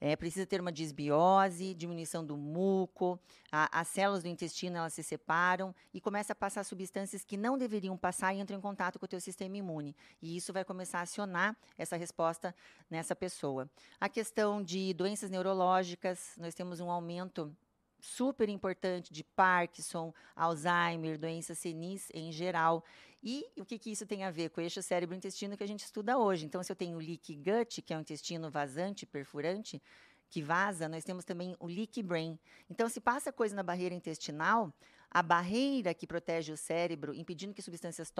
É, 0.00 0.14
precisa 0.14 0.46
ter 0.46 0.60
uma 0.60 0.72
disbiose, 0.72 1.74
diminuição 1.74 2.24
do 2.24 2.36
muco, 2.36 3.18
a, 3.50 3.80
as 3.80 3.88
células 3.88 4.22
do 4.22 4.28
intestino 4.28 4.76
elas 4.76 4.94
se 4.94 5.02
separam 5.02 5.74
e 5.92 6.00
começa 6.00 6.32
a 6.32 6.36
passar 6.36 6.64
substâncias 6.64 7.24
que 7.24 7.36
não 7.36 7.58
deveriam 7.58 7.96
passar 7.96 8.34
e 8.34 8.40
entram 8.40 8.58
em 8.58 8.60
contato 8.60 8.98
com 8.98 9.04
o 9.04 9.08
teu 9.08 9.20
sistema 9.20 9.56
imune. 9.56 9.94
E 10.22 10.36
isso 10.36 10.52
vai 10.52 10.64
começar 10.64 11.00
a 11.00 11.02
acionar 11.02 11.56
essa 11.76 11.96
resposta 11.96 12.54
nessa 12.88 13.16
pessoa. 13.16 13.68
A 14.00 14.08
questão 14.08 14.62
de 14.62 14.94
doenças 14.94 15.30
neurológicas, 15.30 16.34
nós 16.38 16.54
temos 16.54 16.80
um 16.80 16.90
aumento 16.90 17.54
super 18.00 18.48
importante 18.48 19.12
de 19.12 19.24
Parkinson, 19.24 20.14
Alzheimer, 20.34 21.18
doenças 21.18 21.58
senis 21.58 22.08
em 22.14 22.30
geral. 22.32 22.84
E 23.22 23.44
o 23.58 23.64
que, 23.64 23.78
que 23.78 23.90
isso 23.90 24.06
tem 24.06 24.22
a 24.24 24.30
ver 24.30 24.50
com 24.50 24.60
o 24.60 24.64
eixo 24.64 24.82
cérebro-intestino 24.82 25.56
que 25.56 25.64
a 25.64 25.66
gente 25.66 25.84
estuda 25.84 26.18
hoje? 26.18 26.46
Então, 26.46 26.62
se 26.62 26.70
eu 26.70 26.76
tenho 26.76 26.96
o 26.96 27.00
leaky 27.00 27.36
gut, 27.36 27.82
que 27.82 27.92
é 27.92 27.96
um 27.96 28.00
intestino 28.00 28.50
vazante, 28.50 29.04
perfurante, 29.04 29.82
que 30.30 30.42
vaza, 30.42 30.88
nós 30.88 31.04
temos 31.04 31.24
também 31.24 31.56
o 31.58 31.66
leaky 31.66 32.02
brain. 32.02 32.38
Então, 32.70 32.88
se 32.88 33.00
passa 33.00 33.32
coisa 33.32 33.56
na 33.56 33.62
barreira 33.62 33.94
intestinal, 33.94 34.72
a 35.10 35.22
barreira 35.22 35.94
que 35.94 36.06
protege 36.06 36.52
o 36.52 36.56
cérebro, 36.56 37.14
impedindo 37.14 37.54
que 37.54 37.62
substâncias 37.62 38.12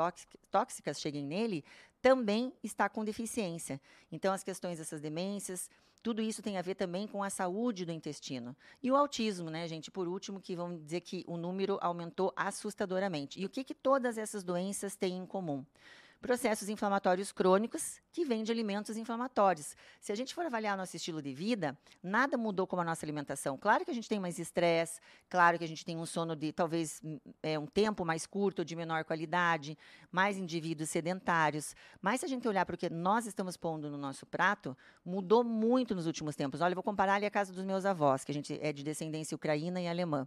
tóxicas 0.50 1.00
cheguem 1.00 1.24
nele, 1.24 1.64
também 2.00 2.52
está 2.62 2.88
com 2.88 3.04
deficiência. 3.04 3.80
Então, 4.10 4.32
as 4.32 4.42
questões 4.42 4.78
dessas 4.78 5.00
demências, 5.00 5.68
tudo 6.08 6.22
isso 6.22 6.40
tem 6.40 6.56
a 6.56 6.62
ver 6.62 6.74
também 6.74 7.06
com 7.06 7.22
a 7.22 7.28
saúde 7.28 7.84
do 7.84 7.92
intestino. 7.92 8.56
E 8.82 8.90
o 8.90 8.96
autismo, 8.96 9.50
né, 9.50 9.68
gente? 9.68 9.90
Por 9.90 10.08
último, 10.08 10.40
que 10.40 10.56
vamos 10.56 10.82
dizer 10.82 11.02
que 11.02 11.22
o 11.26 11.36
número 11.36 11.76
aumentou 11.82 12.32
assustadoramente. 12.34 13.38
E 13.38 13.44
o 13.44 13.48
que, 13.50 13.62
que 13.62 13.74
todas 13.74 14.16
essas 14.16 14.42
doenças 14.42 14.96
têm 14.96 15.18
em 15.18 15.26
comum? 15.26 15.66
Processos 16.20 16.68
inflamatórios 16.68 17.30
crônicos 17.30 18.00
que 18.12 18.24
vêm 18.24 18.42
de 18.42 18.50
alimentos 18.50 18.96
inflamatórios. 18.96 19.76
Se 20.00 20.10
a 20.10 20.14
gente 20.14 20.34
for 20.34 20.44
avaliar 20.44 20.76
nosso 20.76 20.96
estilo 20.96 21.22
de 21.22 21.32
vida, 21.32 21.78
nada 22.02 22.36
mudou 22.36 22.66
com 22.66 22.78
a 22.80 22.84
nossa 22.84 23.04
alimentação. 23.04 23.56
Claro 23.56 23.84
que 23.84 23.90
a 23.90 23.94
gente 23.94 24.08
tem 24.08 24.18
mais 24.18 24.38
estresse, 24.38 25.00
claro 25.28 25.58
que 25.58 25.64
a 25.64 25.68
gente 25.68 25.84
tem 25.84 25.96
um 25.96 26.04
sono 26.04 26.34
de 26.34 26.52
talvez 26.52 27.00
é, 27.42 27.58
um 27.58 27.66
tempo 27.66 28.04
mais 28.04 28.26
curto, 28.26 28.64
de 28.64 28.74
menor 28.74 29.04
qualidade, 29.04 29.78
mais 30.10 30.36
indivíduos 30.36 30.90
sedentários. 30.90 31.74
Mas 32.02 32.20
se 32.20 32.26
a 32.26 32.28
gente 32.28 32.48
olhar 32.48 32.66
para 32.66 32.74
o 32.74 32.78
que 32.78 32.90
nós 32.90 33.26
estamos 33.26 33.56
pondo 33.56 33.88
no 33.88 33.98
nosso 33.98 34.26
prato, 34.26 34.76
mudou 35.04 35.44
muito 35.44 35.94
nos 35.94 36.06
últimos 36.06 36.34
tempos. 36.34 36.60
Olha, 36.60 36.72
eu 36.72 36.76
vou 36.76 36.84
comparar 36.84 37.14
ali 37.14 37.26
a 37.26 37.30
casa 37.30 37.52
dos 37.52 37.64
meus 37.64 37.84
avós, 37.84 38.24
que 38.24 38.32
a 38.32 38.34
gente 38.34 38.58
é 38.60 38.72
de 38.72 38.82
descendência 38.82 39.34
ucraína 39.34 39.80
e 39.80 39.86
alemã 39.86 40.26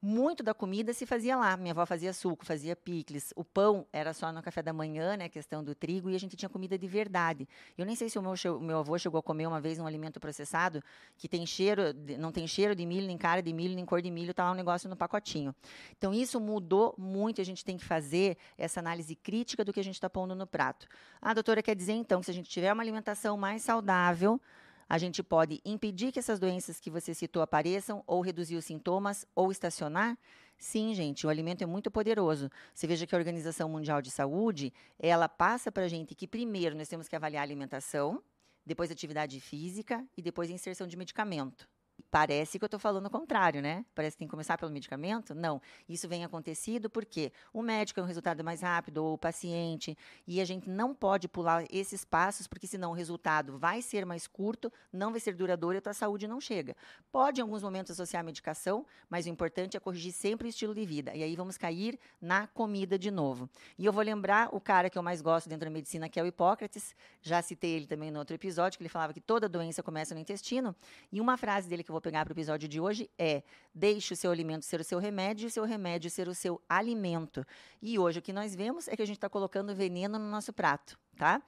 muito 0.00 0.42
da 0.42 0.54
comida 0.54 0.92
se 0.92 1.04
fazia 1.04 1.36
lá. 1.36 1.56
Minha 1.56 1.72
avó 1.72 1.84
fazia 1.84 2.12
suco, 2.12 2.44
fazia 2.44 2.76
picles. 2.76 3.32
O 3.34 3.44
pão 3.44 3.86
era 3.92 4.14
só 4.14 4.32
no 4.32 4.42
café 4.42 4.62
da 4.62 4.72
manhã, 4.72 5.16
né? 5.16 5.28
Questão 5.28 5.62
do 5.62 5.74
trigo, 5.74 6.08
e 6.08 6.14
a 6.14 6.18
gente 6.18 6.36
tinha 6.36 6.48
comida 6.48 6.78
de 6.78 6.86
verdade. 6.86 7.48
Eu 7.76 7.84
nem 7.84 7.96
sei 7.96 8.08
se 8.08 8.18
o 8.18 8.22
meu, 8.22 8.34
o 8.56 8.60
meu 8.60 8.78
avô 8.78 8.96
chegou 8.98 9.18
a 9.18 9.22
comer 9.22 9.46
uma 9.46 9.60
vez 9.60 9.78
um 9.78 9.86
alimento 9.86 10.20
processado 10.20 10.82
que 11.16 11.28
tem 11.28 11.44
cheiro, 11.44 11.82
não 12.18 12.30
tem 12.30 12.46
cheiro 12.46 12.74
de 12.74 12.86
milho, 12.86 13.06
nem 13.06 13.18
cara 13.18 13.42
de 13.42 13.52
milho, 13.52 13.74
nem 13.74 13.84
cor 13.84 14.00
de 14.00 14.10
milho, 14.10 14.32
tá 14.32 14.44
lá 14.44 14.52
um 14.52 14.54
negócio 14.54 14.88
no 14.88 14.96
pacotinho. 14.96 15.54
Então, 15.96 16.14
isso 16.14 16.40
mudou 16.40 16.94
muito. 16.96 17.40
A 17.40 17.44
gente 17.44 17.64
tem 17.64 17.76
que 17.76 17.84
fazer 17.84 18.36
essa 18.56 18.80
análise 18.80 19.16
crítica 19.16 19.64
do 19.64 19.72
que 19.72 19.80
a 19.80 19.84
gente 19.84 19.94
está 19.94 20.08
pondo 20.08 20.34
no 20.34 20.46
prato. 20.46 20.86
A 21.20 21.34
doutora 21.34 21.62
quer 21.62 21.74
dizer, 21.74 21.92
então, 21.92 22.20
que 22.20 22.26
se 22.26 22.30
a 22.30 22.34
gente 22.34 22.48
tiver 22.48 22.72
uma 22.72 22.82
alimentação 22.82 23.36
mais 23.36 23.62
saudável, 23.62 24.40
a 24.88 24.96
gente 24.96 25.22
pode 25.22 25.60
impedir 25.64 26.10
que 26.10 26.18
essas 26.18 26.38
doenças 26.40 26.80
que 26.80 26.90
você 26.90 27.12
citou 27.12 27.42
apareçam, 27.42 28.02
ou 28.06 28.20
reduzir 28.20 28.56
os 28.56 28.64
sintomas, 28.64 29.26
ou 29.34 29.52
estacionar? 29.52 30.16
Sim, 30.56 30.94
gente, 30.94 31.26
o 31.26 31.30
alimento 31.30 31.62
é 31.62 31.66
muito 31.66 31.90
poderoso. 31.90 32.50
Você 32.74 32.86
veja 32.86 33.06
que 33.06 33.14
a 33.14 33.18
Organização 33.18 33.68
Mundial 33.68 34.00
de 34.00 34.10
Saúde, 34.10 34.72
ela 34.98 35.28
passa 35.28 35.70
para 35.70 35.84
a 35.84 35.88
gente 35.88 36.14
que 36.14 36.26
primeiro 36.26 36.74
nós 36.76 36.88
temos 36.88 37.06
que 37.06 37.14
avaliar 37.14 37.42
a 37.42 37.44
alimentação, 37.44 38.22
depois 38.64 38.90
atividade 38.90 39.38
física 39.40 40.04
e 40.16 40.22
depois 40.22 40.50
inserção 40.50 40.86
de 40.86 40.96
medicamento. 40.96 41.68
Parece 42.10 42.58
que 42.58 42.64
eu 42.64 42.66
estou 42.66 42.80
falando 42.80 43.06
o 43.06 43.10
contrário, 43.10 43.60
né? 43.60 43.84
Parece 43.94 44.16
que 44.16 44.20
tem 44.20 44.28
que 44.28 44.30
começar 44.30 44.56
pelo 44.56 44.72
medicamento. 44.72 45.34
Não. 45.34 45.60
Isso 45.86 46.08
vem 46.08 46.24
acontecido 46.24 46.88
porque 46.88 47.30
o 47.52 47.60
médico 47.60 48.00
é 48.00 48.02
um 48.02 48.06
resultado 48.06 48.42
mais 48.42 48.62
rápido, 48.62 49.04
ou 49.04 49.14
o 49.14 49.18
paciente, 49.18 49.96
e 50.26 50.40
a 50.40 50.44
gente 50.44 50.70
não 50.70 50.94
pode 50.94 51.28
pular 51.28 51.64
esses 51.70 52.04
passos, 52.04 52.46
porque 52.46 52.66
senão 52.66 52.92
o 52.92 52.94
resultado 52.94 53.58
vai 53.58 53.82
ser 53.82 54.06
mais 54.06 54.26
curto, 54.26 54.72
não 54.90 55.10
vai 55.10 55.20
ser 55.20 55.34
duradouro 55.34 55.76
e 55.76 55.78
a 55.78 55.82
tua 55.82 55.92
saúde 55.92 56.26
não 56.26 56.40
chega. 56.40 56.74
Pode, 57.12 57.40
em 57.40 57.42
alguns 57.42 57.62
momentos, 57.62 57.92
associar 57.92 58.20
a 58.20 58.24
medicação, 58.24 58.86
mas 59.10 59.26
o 59.26 59.28
importante 59.28 59.76
é 59.76 59.80
corrigir 59.80 60.12
sempre 60.12 60.46
o 60.46 60.50
estilo 60.50 60.74
de 60.74 60.86
vida. 60.86 61.14
E 61.14 61.22
aí 61.22 61.36
vamos 61.36 61.58
cair 61.58 61.98
na 62.20 62.46
comida 62.46 62.98
de 62.98 63.10
novo. 63.10 63.50
E 63.78 63.84
eu 63.84 63.92
vou 63.92 64.02
lembrar 64.02 64.48
o 64.54 64.60
cara 64.60 64.88
que 64.88 64.96
eu 64.96 65.02
mais 65.02 65.20
gosto 65.20 65.48
dentro 65.48 65.66
da 65.66 65.70
medicina, 65.70 66.08
que 66.08 66.18
é 66.18 66.22
o 66.22 66.26
Hipócrates. 66.26 66.94
Já 67.20 67.42
citei 67.42 67.72
ele 67.72 67.86
também 67.86 68.10
no 68.10 68.18
outro 68.18 68.34
episódio, 68.34 68.78
que 68.78 68.82
ele 68.82 68.88
falava 68.88 69.12
que 69.12 69.20
toda 69.20 69.48
doença 69.48 69.82
começa 69.82 70.14
no 70.14 70.20
intestino. 70.20 70.74
E 71.12 71.20
uma 71.20 71.36
frase 71.36 71.68
dele 71.68 71.82
que 71.82 71.90
eu 71.90 71.94
vou 71.94 71.97
pegar 72.00 72.24
para 72.24 72.32
o 72.32 72.34
episódio 72.34 72.68
de 72.68 72.80
hoje 72.80 73.10
é: 73.18 73.42
deixe 73.74 74.14
o 74.14 74.16
seu 74.16 74.30
alimento 74.30 74.64
ser 74.64 74.80
o 74.80 74.84
seu 74.84 74.98
remédio 74.98 75.46
e 75.46 75.48
o 75.48 75.50
seu 75.50 75.64
remédio 75.64 76.10
ser 76.10 76.28
o 76.28 76.34
seu 76.34 76.60
alimento. 76.68 77.46
E 77.80 77.98
hoje 77.98 78.18
o 78.18 78.22
que 78.22 78.32
nós 78.32 78.54
vemos 78.54 78.88
é 78.88 78.96
que 78.96 79.02
a 79.02 79.06
gente 79.06 79.16
está 79.16 79.28
colocando 79.28 79.74
veneno 79.74 80.18
no 80.18 80.30
nosso 80.30 80.52
prato, 80.52 80.98
tá? 81.16 81.42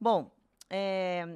Bom, 0.00 0.30
é, 0.72 1.26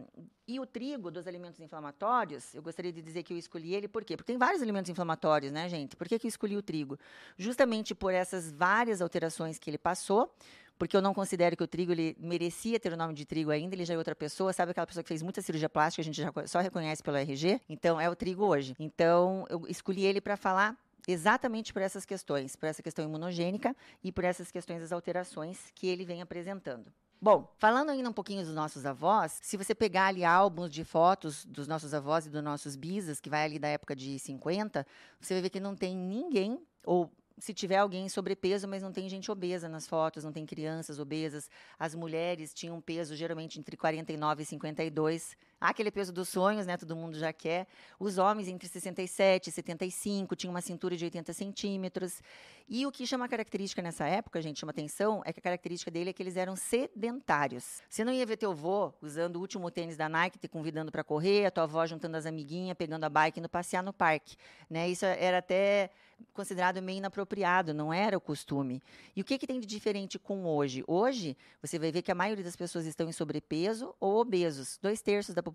e 0.46 0.61
o 0.61 0.66
trigo 0.66 1.11
dos 1.11 1.26
alimentos 1.26 1.58
inflamatórios, 1.58 2.54
eu 2.54 2.62
gostaria 2.62 2.92
de 2.92 3.02
dizer 3.02 3.25
que 3.25 3.32
eu 3.32 3.38
escolhi 3.38 3.75
ele 3.75 3.88
por 3.88 4.04
quê? 4.04 4.16
Porque 4.16 4.30
tem 4.30 4.38
vários 4.38 4.62
alimentos 4.62 4.88
inflamatórios, 4.88 5.50
né, 5.50 5.68
gente? 5.68 5.96
Por 5.96 6.06
que, 6.06 6.18
que 6.18 6.26
eu 6.26 6.28
escolhi 6.28 6.56
o 6.56 6.62
trigo? 6.62 6.96
Justamente 7.37 7.94
por 7.94 8.14
essas 8.14 8.52
várias 8.52 9.02
alterações 9.02 9.58
que 9.58 9.68
ele 9.68 9.78
passou, 9.78 10.32
porque 10.78 10.97
eu 10.97 11.02
não 11.02 11.14
considero 11.14 11.57
que 11.57 11.62
o 11.62 11.66
trigo 11.66 11.93
ele 11.93 12.16
merecia 12.19 12.78
ter 12.81 12.93
o 12.93 12.97
nome 12.97 13.14
de 13.14 13.25
trigo 13.25 13.50
ainda, 13.50 13.75
ele 13.75 13.85
já 13.85 13.95
é 13.95 13.99
outra 13.99 14.14
pessoa, 14.14 14.52
sabe 14.52 14.73
aquela 14.73 14.87
pessoa 14.87 15.02
que 15.02 15.09
fez 15.09 15.23
muita 15.23 15.40
cirurgia 15.40 15.69
plástica, 15.69 16.02
a 16.02 16.04
gente 16.04 16.21
já 16.21 16.33
só 16.47 16.61
reconhece 16.61 17.02
pelo 17.02 17.16
RG? 17.16 17.61
Então, 17.69 18.00
é 18.00 18.09
o 18.09 18.16
trigo 18.16 18.45
hoje. 18.45 18.75
Então, 18.78 19.47
eu 19.49 19.64
escolhi 19.69 20.04
ele 20.04 20.21
para 20.21 20.37
falar 20.37 20.76
exatamente 21.07 21.73
por 21.73 21.83
essas 21.83 22.04
questões, 22.04 22.57
por 22.57 22.66
essa 22.66 22.83
questão 22.83 23.04
imunogênica 23.04 23.76
e 24.02 24.11
por 24.11 24.25
essas 24.25 24.50
questões 24.50 24.81
das 24.81 24.93
alterações 24.93 25.71
que 25.75 25.87
ele 25.87 26.04
vem 26.04 26.23
apresentando. 26.23 26.93
Bom, 27.21 27.50
falando 27.57 27.90
ainda 27.90 28.11
um 28.11 28.12
pouquinho 28.12 28.45
dos 28.45 28.54
nossos 28.54 28.85
avós, 28.85 29.38
se 29.43 29.57
você 29.57 29.75
pegar 29.75 30.09
ali 30.09 30.25
álbuns 30.25 30.71
de 30.71 30.85
fotos 30.85 31.45
dos 31.47 31.66
nossos 31.66 31.95
avós 31.95 32.26
e 32.26 32.31
dos 32.31 32.43
nossos 32.43 32.76
bisas, 32.76 33.19
que 33.19 33.31
vai 33.31 33.45
ali 33.45 33.59
da 33.59 33.69
época 33.69 33.97
de 33.97 34.19
50, 34.19 34.87
você 35.19 35.35
vai 35.35 35.43
ver 35.43 35.49
que 35.49 35.61
não 35.61 35.75
tem 35.75 35.97
ninguém, 35.97 36.61
ou 36.85 37.11
se 37.38 37.53
tiver 37.53 37.76
alguém 37.76 38.09
sobrepeso, 38.09 38.69
mas 38.69 38.83
não 38.83 38.93
tem 38.93 39.09
gente 39.09 39.31
obesa 39.31 39.69
nas 39.69 39.87
fotos, 39.87 40.25
não 40.25 40.33
tem 40.33 40.47
crianças 40.47 40.99
obesas. 40.99 41.50
As 41.79 41.95
mulheres 41.95 42.55
tinham 42.55 42.81
peso 42.81 43.17
geralmente 43.17 43.59
entre 43.59 43.76
49 43.76 44.43
e 44.43 44.47
52. 44.47 45.37
Aquele 45.64 45.90
peso 45.90 46.12
dos 46.12 46.28
sonhos, 46.28 46.66
né? 46.66 46.76
Todo 46.76 46.94
mundo 46.94 47.18
já 47.18 47.33
quer. 47.33 47.66
Os 47.99 48.18
homens 48.18 48.49
entre 48.49 48.68
67 48.68 49.49
e 49.49 49.50
75 49.50 50.37
tinham 50.37 50.52
uma 50.52 50.61
cintura 50.61 50.94
de 50.94 51.06
80 51.06 51.33
centímetros. 51.33 52.21
E 52.68 52.85
o 52.85 52.92
que 52.92 53.06
chama 53.06 53.26
característica 53.26 53.80
nessa 53.80 54.06
época, 54.06 54.42
gente, 54.42 54.61
chama 54.61 54.73
atenção, 54.73 55.23
é 55.25 55.33
que 55.33 55.40
a 55.40 55.42
característica 55.42 55.90
dele 55.90 56.11
é 56.11 56.12
que 56.12 56.23
eles 56.23 56.37
eram 56.37 56.54
sedentários. 56.54 57.80
Você 57.88 58.04
não 58.04 58.12
ia 58.12 58.26
ver 58.26 58.37
teu 58.37 58.50
avô 58.50 58.92
usando 59.00 59.37
o 59.37 59.40
último 59.40 59.71
tênis 59.71 59.97
da 59.97 60.06
Nike, 60.06 60.38
te 60.38 60.49
convidando 60.49 60.92
para 60.92 61.02
correr, 61.02 61.47
a 61.47 61.50
tua 61.50 61.64
avó 61.64 61.87
juntando 61.87 62.18
as 62.18 62.26
amiguinhas, 62.26 62.76
pegando 62.76 63.04
a 63.04 63.09
bike, 63.09 63.38
indo 63.38 63.49
passear 63.49 63.83
no 63.83 63.92
parque. 63.92 64.37
Né? 64.68 64.90
Isso 64.90 65.06
era 65.06 65.38
até 65.38 65.90
considerado 66.33 66.80
meio 66.80 66.99
inapropriado, 66.99 67.75
não 67.75 67.92
era 67.92 68.16
o 68.16 68.21
costume. 68.21 68.83
E 69.14 69.21
o 69.21 69.25
que, 69.25 69.38
que 69.38 69.47
tem 69.47 69.61
de 69.61 69.66
diferente 69.66 70.18
com 70.18 70.47
hoje? 70.47 70.83
Hoje, 70.87 71.37
você 71.61 71.78
vai 71.78 71.90
ver 71.90 72.02
que 72.02 72.11
a 72.11 72.14
maioria 72.14 72.44
das 72.44 72.56
pessoas 72.56 72.87
estão 72.87 73.09
em 73.09 73.12
sobrepeso 73.12 73.94
ou 74.00 74.21
obesos, 74.21 74.78
dois 74.80 75.00
terços 75.00 75.35
da 75.35 75.42
população 75.42 75.53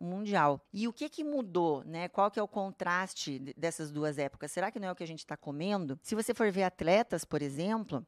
mundial. 0.00 0.60
E 0.72 0.88
o 0.88 0.92
que, 0.92 1.08
que 1.08 1.22
mudou? 1.22 1.84
Né? 1.84 2.08
Qual 2.08 2.30
que 2.30 2.38
é 2.38 2.42
o 2.42 2.48
contraste 2.48 3.38
dessas 3.56 3.90
duas 3.90 4.18
épocas? 4.18 4.50
Será 4.50 4.70
que 4.70 4.80
não 4.80 4.88
é 4.88 4.92
o 4.92 4.96
que 4.96 5.04
a 5.04 5.06
gente 5.06 5.20
está 5.20 5.36
comendo? 5.36 5.98
Se 6.02 6.14
você 6.14 6.32
for 6.32 6.50
ver 6.50 6.62
atletas, 6.62 7.24
por 7.24 7.42
exemplo, 7.42 8.06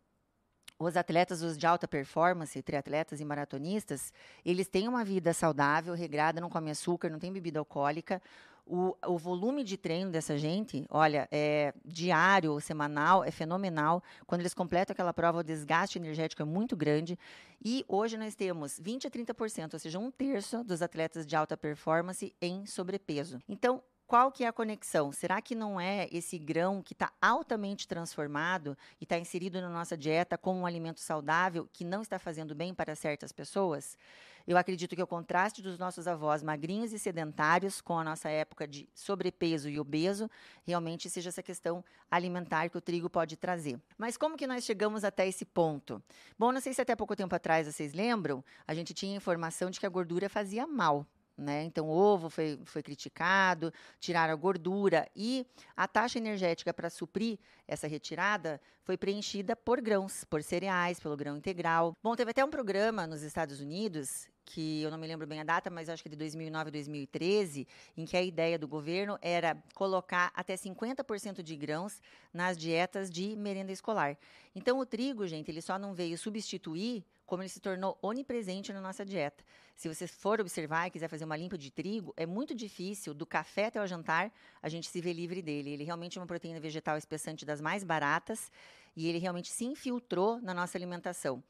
os 0.79 0.97
atletas 0.97 1.43
os 1.43 1.57
de 1.57 1.67
alta 1.67 1.89
performance, 1.89 2.63
triatletas 2.63 3.21
e 3.21 3.25
maratonistas, 3.25 4.13
eles 4.45 4.69
têm 4.69 4.89
uma 4.89 5.05
vida 5.05 5.33
saudável, 5.33 5.95
regrada, 5.95 6.41
não 6.41 6.51
comem 6.51 6.71
açúcar, 6.71 7.09
não 7.09 7.19
tem 7.19 7.33
bebida 7.33 7.59
alcoólica. 7.59 8.21
O, 8.67 8.97
o 9.07 9.17
volume 9.17 9.63
de 9.63 9.77
treino 9.77 10.11
dessa 10.11 10.37
gente, 10.37 10.85
olha, 10.91 11.29
é 11.31 11.73
diário 11.85 12.61
semanal, 12.61 13.23
é 13.23 13.31
fenomenal. 13.31 14.03
Quando 14.27 14.41
eles 14.41 14.53
completam 14.53 14.93
aquela 14.93 15.15
prova, 15.15 15.39
o 15.39 15.45
desgaste 15.45 15.99
energético 15.99 16.43
é 16.43 16.45
muito 16.45 16.77
grande. 16.77 17.17
E 17.65 17.85
hoje 17.87 18.17
nós 18.17 18.35
temos 18.35 18.81
20 18.83 19.07
a 19.07 19.11
30%, 19.11 19.75
ou 19.75 19.79
seja, 19.79 19.99
um 20.01 20.11
terço 20.11 20.65
dos 20.65 20.83
atletas 20.83 21.25
de 21.25 21.37
alta 21.37 21.57
performance 21.57 22.35
em 22.43 22.67
sobrepeso. 22.67 23.39
Então, 23.49 23.81
qual 24.07 24.31
que 24.31 24.45
é 24.45 24.47
a 24.47 24.53
conexão? 24.53 25.11
Será 25.11 25.43
que 25.43 25.55
não 25.55 25.81
é 25.81 26.09
esse 26.13 26.39
grão 26.39 26.81
que 26.81 26.93
está 26.93 27.13
altamente 27.21 27.89
transformado 27.89 28.79
e 29.01 29.05
está 29.05 29.19
inserido 29.19 29.61
na 29.61 29.69
nossa 29.69 29.97
dieta 29.97 30.39
como 30.39 30.61
um 30.61 30.67
alimento 30.67 31.01
saudável 31.01 31.69
que 31.73 31.85
não 31.85 32.03
está 32.03 32.17
fazendo 32.17 32.55
bem 32.55 32.73
para 32.73 32.95
certas 32.95 33.33
pessoas? 33.33 33.99
Eu 34.47 34.57
acredito 34.57 34.95
que 34.95 35.03
o 35.03 35.07
contraste 35.07 35.61
dos 35.61 35.79
nossos 35.79 36.07
avós 36.07 36.43
magrinhos 36.43 36.93
e 36.93 36.99
sedentários 36.99 37.81
com 37.81 37.99
a 37.99 38.05
nossa 38.05 38.29
época 38.29 38.67
de 38.67 38.89
sobrepeso 38.95 39.69
e 39.69 39.81
obeso 39.81 40.31
realmente 40.65 41.11
seja 41.11 41.31
essa 41.31 41.43
questão 41.43 41.85
alimentar 42.11 42.69
que 42.69 42.79
o 42.79 42.81
trigo 42.81 43.11
pode 43.11 43.37
trazer. 43.37 43.81
Mas 43.99 44.17
como 44.17 44.37
que 44.37 44.47
nós 44.47 44.65
chegamos 44.65 45.03
até 45.03 45.27
esse 45.27 45.45
ponto? 45.45 46.01
Bom, 46.39 46.53
não 46.53 46.61
sei 46.61 46.73
se 46.73 46.81
até 46.81 46.95
pouco 46.95 47.17
tempo 47.17 47.35
atrás 47.35 47.67
vocês 47.67 47.93
lembram, 47.93 48.45
a 48.67 48.75
gente 48.75 48.95
tinha 48.95 49.17
informação 49.17 49.69
de 49.69 49.81
que 49.81 49.87
a 49.87 49.91
gordura 49.91 50.29
fazia 50.29 50.67
mal 50.67 51.05
né? 51.37 51.65
Então, 51.65 51.87
o 51.87 51.91
ovo 51.91 52.31
foi, 52.31 52.59
foi 52.65 52.83
criticado, 52.83 53.73
tiraram 54.01 54.33
a 54.33 54.37
gordura 54.37 55.07
e 55.15 55.47
a 55.77 55.87
taxa 55.87 56.19
energética 56.19 56.73
para 56.73 56.89
suprir 56.89 57.39
essa 57.69 57.87
retirada 57.87 58.61
foi 58.83 58.97
preenchida 58.97 59.55
por 59.55 59.81
grãos, 59.81 60.25
por 60.25 60.43
cereais, 60.43 60.99
pelo 60.99 61.17
grão 61.17 61.37
integral. 61.37 61.95
Bom, 62.03 62.15
teve 62.15 62.31
até 62.31 62.45
um 62.45 62.51
programa 62.51 63.07
nos 63.07 63.23
Estados 63.23 63.61
Unidos 63.61 64.29
que 64.47 64.81
eu 64.81 64.91
não 64.91 64.97
me 64.97 65.07
lembro 65.07 65.27
bem 65.27 65.41
a 65.41 65.45
data, 65.45 65.69
mas 65.69 65.89
acho 65.89 66.03
que 66.03 66.09
é 66.09 66.11
de 66.11 66.17
2009 66.17 66.69
a 66.69 66.73
2013, 66.73 67.67
em 67.97 68.05
que 68.07 68.17
a 68.17 68.23
ideia 68.23 68.57
do 68.59 68.69
governo 68.69 69.19
era 69.21 69.61
colocar 69.75 70.33
até 70.35 70.55
50% 70.55 71.43
de 71.43 71.57
grãos 71.57 72.01
nas 72.33 72.57
dietas 72.57 73.11
de 73.11 73.35
merenda 73.37 73.73
escolar. 73.73 74.17
Então, 74.55 74.79
o 74.79 74.87
trigo, 74.87 75.27
gente, 75.27 75.51
ele 75.51 75.61
só 75.61 75.79
não 75.79 75.93
veio 75.93 76.17
substituir 76.17 77.05
como 77.27 77.43
ele 77.43 77.49
se 77.49 77.59
tornou 77.59 77.99
onipresente 78.01 78.73
na 78.73 78.81
nossa 78.81 79.05
dieta. 79.05 79.45
Se 79.75 79.93
você 79.93 80.07
for 80.07 80.41
observar 80.41 80.87
e 80.87 80.91
quiser 80.93 81.09
fazer 81.09 81.25
uma 81.25 81.37
limpa 81.37 81.59
de 81.59 81.73
trigo, 81.73 82.15
é 82.17 82.25
muito 82.25 82.55
difícil, 82.55 83.13
do 83.13 83.27
café 83.27 83.67
até 83.67 83.83
o 83.83 83.87
jantar, 83.87 84.33
a 84.63 84.69
gente 84.69 84.89
se 84.89 85.01
ver 85.01 85.13
livre 85.13 85.43
dele. 85.43 85.71
Ele 85.71 85.83
realmente 85.83 86.17
é 86.17 86.21
uma 86.21 86.27
proteína 86.27 86.61
vegetal 86.61 86.97
espessante 86.97 87.45
das 87.45 87.61
mais 87.61 87.83
baratas 87.83 88.51
e 88.97 89.09
ele 89.09 89.19
realmente 89.19 89.51
se 89.51 89.65
infiltrou 89.65 90.41
na 90.41 90.55
nossa 90.55 90.79
alimentação 90.79 91.43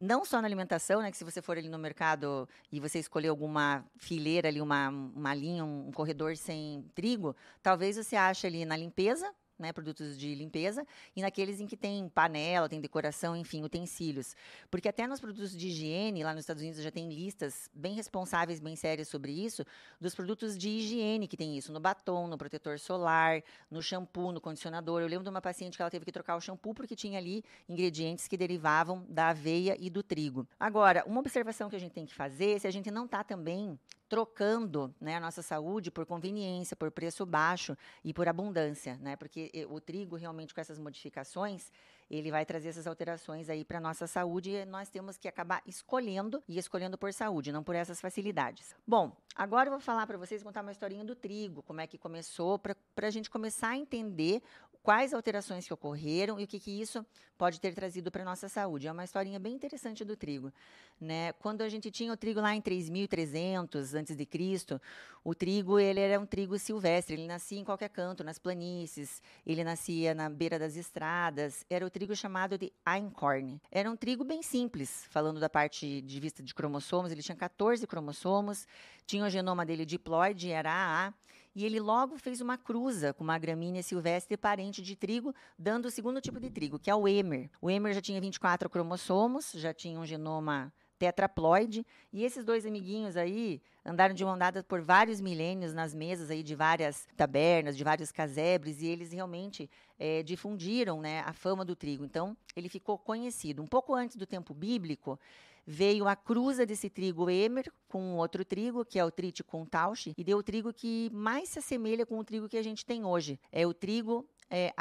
não 0.00 0.24
só 0.24 0.40
na 0.40 0.46
alimentação, 0.46 1.00
né? 1.00 1.10
Que 1.10 1.16
se 1.16 1.24
você 1.24 1.40
for 1.40 1.56
ali 1.56 1.68
no 1.68 1.78
mercado 1.78 2.48
e 2.70 2.80
você 2.80 2.98
escolher 2.98 3.28
alguma 3.28 3.84
fileira 3.96 4.48
ali, 4.48 4.60
uma, 4.60 4.88
uma 4.88 5.34
linha, 5.34 5.64
um 5.64 5.90
corredor 5.92 6.36
sem 6.36 6.84
trigo, 6.94 7.34
talvez 7.62 7.96
você 7.96 8.16
ache 8.16 8.46
ali 8.46 8.64
na 8.64 8.76
limpeza, 8.76 9.32
né, 9.58 9.72
produtos 9.72 10.18
de 10.18 10.34
limpeza, 10.34 10.86
e 11.14 11.22
naqueles 11.22 11.60
em 11.60 11.66
que 11.66 11.76
tem 11.76 12.08
panela, 12.08 12.68
tem 12.68 12.80
decoração, 12.80 13.36
enfim, 13.36 13.62
utensílios. 13.62 14.34
Porque 14.70 14.88
até 14.88 15.06
nos 15.06 15.20
produtos 15.20 15.56
de 15.56 15.68
higiene, 15.68 16.22
lá 16.22 16.32
nos 16.32 16.42
Estados 16.42 16.62
Unidos 16.62 16.82
já 16.82 16.90
tem 16.90 17.08
listas 17.08 17.70
bem 17.74 17.94
responsáveis, 17.94 18.60
bem 18.60 18.76
sérias 18.76 19.08
sobre 19.08 19.32
isso, 19.32 19.64
dos 20.00 20.14
produtos 20.14 20.56
de 20.56 20.68
higiene 20.68 21.26
que 21.26 21.36
tem 21.36 21.56
isso, 21.56 21.72
no 21.72 21.80
batom, 21.80 22.26
no 22.26 22.36
protetor 22.36 22.78
solar, 22.78 23.42
no 23.70 23.82
shampoo, 23.82 24.32
no 24.32 24.40
condicionador. 24.40 25.00
Eu 25.00 25.08
lembro 25.08 25.24
de 25.24 25.30
uma 25.30 25.40
paciente 25.40 25.76
que 25.76 25.82
ela 25.82 25.90
teve 25.90 26.04
que 26.04 26.12
trocar 26.12 26.36
o 26.36 26.40
shampoo 26.40 26.74
porque 26.74 26.94
tinha 26.94 27.18
ali 27.18 27.44
ingredientes 27.68 28.28
que 28.28 28.36
derivavam 28.36 29.04
da 29.08 29.28
aveia 29.28 29.76
e 29.78 29.88
do 29.88 30.02
trigo. 30.02 30.46
Agora, 30.58 31.04
uma 31.06 31.20
observação 31.20 31.68
que 31.68 31.76
a 31.76 31.80
gente 31.80 31.92
tem 31.92 32.06
que 32.06 32.14
fazer, 32.14 32.60
se 32.60 32.66
a 32.66 32.70
gente 32.70 32.90
não 32.90 33.06
está 33.06 33.24
também 33.24 33.78
trocando 34.08 34.94
né, 35.00 35.16
a 35.16 35.20
nossa 35.20 35.42
saúde 35.42 35.90
por 35.90 36.06
conveniência, 36.06 36.76
por 36.76 36.90
preço 36.90 37.26
baixo 37.26 37.76
e 38.04 38.14
por 38.14 38.28
abundância, 38.28 38.96
né? 38.96 39.16
Porque 39.16 39.50
o 39.68 39.80
trigo 39.80 40.16
realmente 40.16 40.54
com 40.54 40.60
essas 40.60 40.78
modificações, 40.78 41.70
ele 42.08 42.30
vai 42.30 42.46
trazer 42.46 42.68
essas 42.68 42.86
alterações 42.86 43.50
aí 43.50 43.64
para 43.64 43.80
nossa 43.80 44.06
saúde 44.06 44.50
e 44.50 44.64
nós 44.64 44.88
temos 44.88 45.16
que 45.16 45.26
acabar 45.26 45.60
escolhendo 45.66 46.42
e 46.48 46.58
escolhendo 46.58 46.96
por 46.96 47.12
saúde, 47.12 47.50
não 47.50 47.64
por 47.64 47.74
essas 47.74 48.00
facilidades. 48.00 48.76
Bom, 48.86 49.16
agora 49.34 49.68
eu 49.68 49.72
vou 49.72 49.80
falar 49.80 50.06
para 50.06 50.16
vocês, 50.16 50.42
contar 50.42 50.62
uma 50.62 50.70
historinha 50.70 51.04
do 51.04 51.16
trigo, 51.16 51.62
como 51.64 51.80
é 51.80 51.86
que 51.86 51.98
começou, 51.98 52.58
para 52.58 52.76
a 52.96 53.10
gente 53.10 53.28
começar 53.28 53.70
a 53.70 53.76
entender 53.76 54.40
quais 54.86 55.12
alterações 55.12 55.66
que 55.66 55.74
ocorreram 55.74 56.38
e 56.38 56.44
o 56.44 56.46
que, 56.46 56.60
que 56.60 56.80
isso 56.80 57.04
pode 57.36 57.60
ter 57.60 57.74
trazido 57.74 58.08
para 58.08 58.22
a 58.22 58.24
nossa 58.24 58.48
saúde. 58.48 58.86
É 58.86 58.92
uma 58.92 59.02
historinha 59.02 59.36
bem 59.36 59.52
interessante 59.52 60.04
do 60.04 60.16
trigo. 60.16 60.52
Né? 61.00 61.32
Quando 61.32 61.62
a 61.62 61.68
gente 61.68 61.90
tinha 61.90 62.12
o 62.12 62.16
trigo 62.16 62.40
lá 62.40 62.54
em 62.54 62.62
3.300 62.62 63.98
antes 63.98 64.14
de 64.14 64.24
Cristo, 64.24 64.80
o 65.24 65.34
trigo 65.34 65.80
ele 65.80 65.98
era 65.98 66.20
um 66.20 66.24
trigo 66.24 66.56
silvestre, 66.56 67.16
ele 67.16 67.26
nascia 67.26 67.58
em 67.58 67.64
qualquer 67.64 67.88
canto, 67.88 68.22
nas 68.22 68.38
planícies, 68.38 69.20
ele 69.44 69.64
nascia 69.64 70.14
na 70.14 70.30
beira 70.30 70.56
das 70.56 70.76
estradas, 70.76 71.66
era 71.68 71.84
o 71.84 71.90
trigo 71.90 72.14
chamado 72.14 72.56
de 72.56 72.72
einkorn. 72.86 73.60
Era 73.72 73.90
um 73.90 73.96
trigo 73.96 74.22
bem 74.22 74.40
simples, 74.40 75.04
falando 75.10 75.40
da 75.40 75.50
parte 75.50 76.00
de 76.00 76.20
vista 76.20 76.44
de 76.44 76.54
cromossomos, 76.54 77.10
ele 77.10 77.24
tinha 77.24 77.36
14 77.36 77.84
cromossomos, 77.88 78.68
tinha 79.04 79.24
o 79.24 79.28
genoma 79.28 79.66
dele 79.66 79.84
diploide, 79.84 80.52
era 80.52 80.70
AA, 80.70 81.14
e 81.56 81.64
ele 81.64 81.80
logo 81.80 82.18
fez 82.18 82.42
uma 82.42 82.58
cruza 82.58 83.14
com 83.14 83.24
uma 83.24 83.38
gramínea 83.38 83.82
silvestre 83.82 84.36
parente 84.36 84.82
de 84.82 84.94
trigo, 84.94 85.34
dando 85.58 85.86
o 85.86 85.90
segundo 85.90 86.20
tipo 86.20 86.38
de 86.38 86.50
trigo, 86.50 86.78
que 86.78 86.90
é 86.90 86.94
o 86.94 87.08
Emer. 87.08 87.48
O 87.62 87.70
Emer 87.70 87.94
já 87.94 88.02
tinha 88.02 88.20
24 88.20 88.68
cromossomos, 88.68 89.52
já 89.52 89.72
tinha 89.72 89.98
um 89.98 90.04
genoma 90.04 90.70
tetraploide, 90.98 91.86
e 92.12 92.24
esses 92.24 92.44
dois 92.44 92.66
amiguinhos 92.66 93.16
aí 93.16 93.62
andaram 93.86 94.14
de 94.14 94.22
mão 94.22 94.36
dada 94.36 94.62
por 94.62 94.82
vários 94.82 95.18
milênios 95.18 95.72
nas 95.72 95.94
mesas 95.94 96.30
aí 96.30 96.42
de 96.42 96.54
várias 96.54 97.08
tabernas, 97.16 97.74
de 97.74 97.82
vários 97.82 98.12
casebres, 98.12 98.82
e 98.82 98.86
eles 98.86 99.12
realmente 99.12 99.70
é, 99.98 100.22
difundiram 100.22 101.00
né, 101.00 101.20
a 101.20 101.32
fama 101.32 101.64
do 101.64 101.74
trigo. 101.74 102.04
Então, 102.04 102.36
ele 102.54 102.68
ficou 102.68 102.98
conhecido. 102.98 103.62
Um 103.62 103.66
pouco 103.66 103.94
antes 103.94 104.16
do 104.16 104.26
tempo 104.26 104.52
bíblico, 104.52 105.18
veio 105.66 106.06
a 106.06 106.14
cruza 106.14 106.64
desse 106.64 106.88
trigo 106.88 107.28
Emer 107.28 107.72
com 107.88 108.16
outro 108.16 108.44
trigo, 108.44 108.84
que 108.84 108.98
é 108.98 109.04
o 109.04 109.10
Triticum 109.10 109.66
tauchi, 109.66 110.14
e 110.16 110.22
deu 110.22 110.38
o 110.38 110.42
trigo 110.42 110.72
que 110.72 111.10
mais 111.12 111.48
se 111.48 111.58
assemelha 111.58 112.06
com 112.06 112.18
o 112.18 112.24
trigo 112.24 112.48
que 112.48 112.56
a 112.56 112.62
gente 112.62 112.86
tem 112.86 113.04
hoje. 113.04 113.40
É 113.50 113.66
o 113.66 113.74
trigo 113.74 114.28
é, 114.48 114.72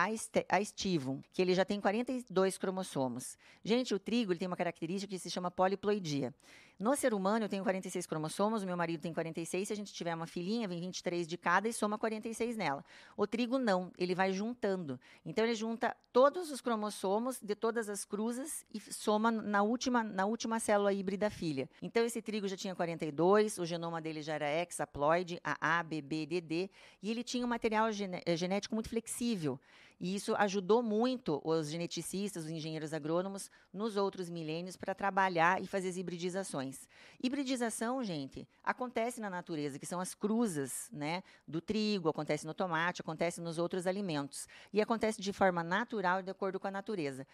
aestivum, 0.50 1.22
que 1.34 1.42
ele 1.42 1.56
já 1.56 1.66
tem 1.66 1.82
42 1.82 2.58
cromossomos. 2.58 3.38
Gente, 3.64 3.94
o 3.94 4.00
trigo 4.00 4.32
ele 4.32 4.40
tem 4.40 4.48
uma 4.48 4.58
característica 4.58 5.10
que 5.10 5.20
se 5.20 5.30
chama 5.30 5.50
poliploidia. 5.50 6.34
No 6.78 6.94
ser 6.94 7.14
humano, 7.14 7.46
eu 7.46 7.50
tenho 7.50 7.64
46 7.64 8.06
cromossomos, 8.06 8.62
o 8.62 8.66
meu 8.66 8.76
marido 8.76 9.00
tem 9.00 9.14
46. 9.14 9.68
Se 9.68 9.74
a 9.74 9.76
gente 9.78 9.94
tiver 9.94 10.14
uma 10.14 10.28
filhinha, 10.28 10.68
vem 10.68 10.82
23 10.82 11.26
de 11.26 11.38
cada 11.38 11.70
e 11.70 11.74
soma 11.74 11.98
46 11.98 12.58
nela. 12.58 12.84
O 13.16 13.26
trigo 13.26 13.58
não, 13.58 13.94
ele 13.98 14.14
vai 14.14 14.34
juntando. 14.34 15.00
Então, 15.26 15.46
ele 15.46 15.56
junta 15.56 15.96
todos 16.12 16.52
os 16.52 16.60
cromossomos 16.60 17.40
de 17.42 17.56
todas 17.56 17.88
as 17.88 18.04
cruzas 18.04 18.66
e 18.74 18.80
soma 18.80 19.32
na 19.32 19.64
última, 19.64 20.04
na 20.04 20.26
última 20.26 20.60
célula 20.60 20.92
híbrida 20.92 21.30
filha. 21.30 21.70
Então, 21.82 22.04
esse 22.04 22.22
trigo 22.22 22.46
já 22.46 22.58
tinha 22.58 22.76
42, 22.76 23.58
o 23.58 23.66
genoma 23.66 24.02
dele 24.02 24.22
já 24.22 24.34
era 24.34 24.50
hexaploide, 24.50 25.40
A, 25.44 25.82
B, 25.82 26.02
B, 26.02 26.26
D, 26.26 26.42
D, 26.42 26.70
e 27.02 27.10
ele 27.10 27.24
tinha 27.24 27.46
um 27.46 27.50
material 27.50 27.88
genético 27.92 28.76
muito 28.76 28.90
flexível. 28.90 29.58
E 30.00 30.14
isso 30.14 30.36
ajudou 30.36 30.84
muito 30.84 31.42
os 31.44 31.70
geneticistas, 31.70 32.46
os 32.46 32.50
engenheiros 32.50 32.94
agrônomos, 32.94 33.50
nos 33.74 33.96
outros 33.96 34.30
milênios 34.30 34.76
para 34.76 34.94
trabalhar 34.94 35.62
e 35.62 35.68
fazer 35.68 35.90
as 35.90 35.98
hibridizações. 35.98 36.88
Hibridização, 37.22 38.04
gente, 38.04 38.48
acontece 38.64 39.22
na 39.22 39.30
natureza, 39.30 39.80
que 39.80 39.86
são 39.86 40.00
as 40.00 40.14
cruzas 40.14 40.90
né, 40.92 41.24
do 41.48 41.62
trigo, 41.62 42.10
acontece 42.10 42.46
no 42.46 42.54
tomate, 42.54 43.02
acontece 43.02 43.40
nos 43.40 43.58
outros 43.58 43.88
alimentos. 43.88 44.48
E 44.74 44.82
acontece 44.82 45.22
de 45.22 45.32
forma 45.32 45.64
natural 45.64 46.22
de 46.22 46.30
acordo 46.30 46.60
com 46.60 46.68
a 46.68 46.72
natureza. 46.72 47.26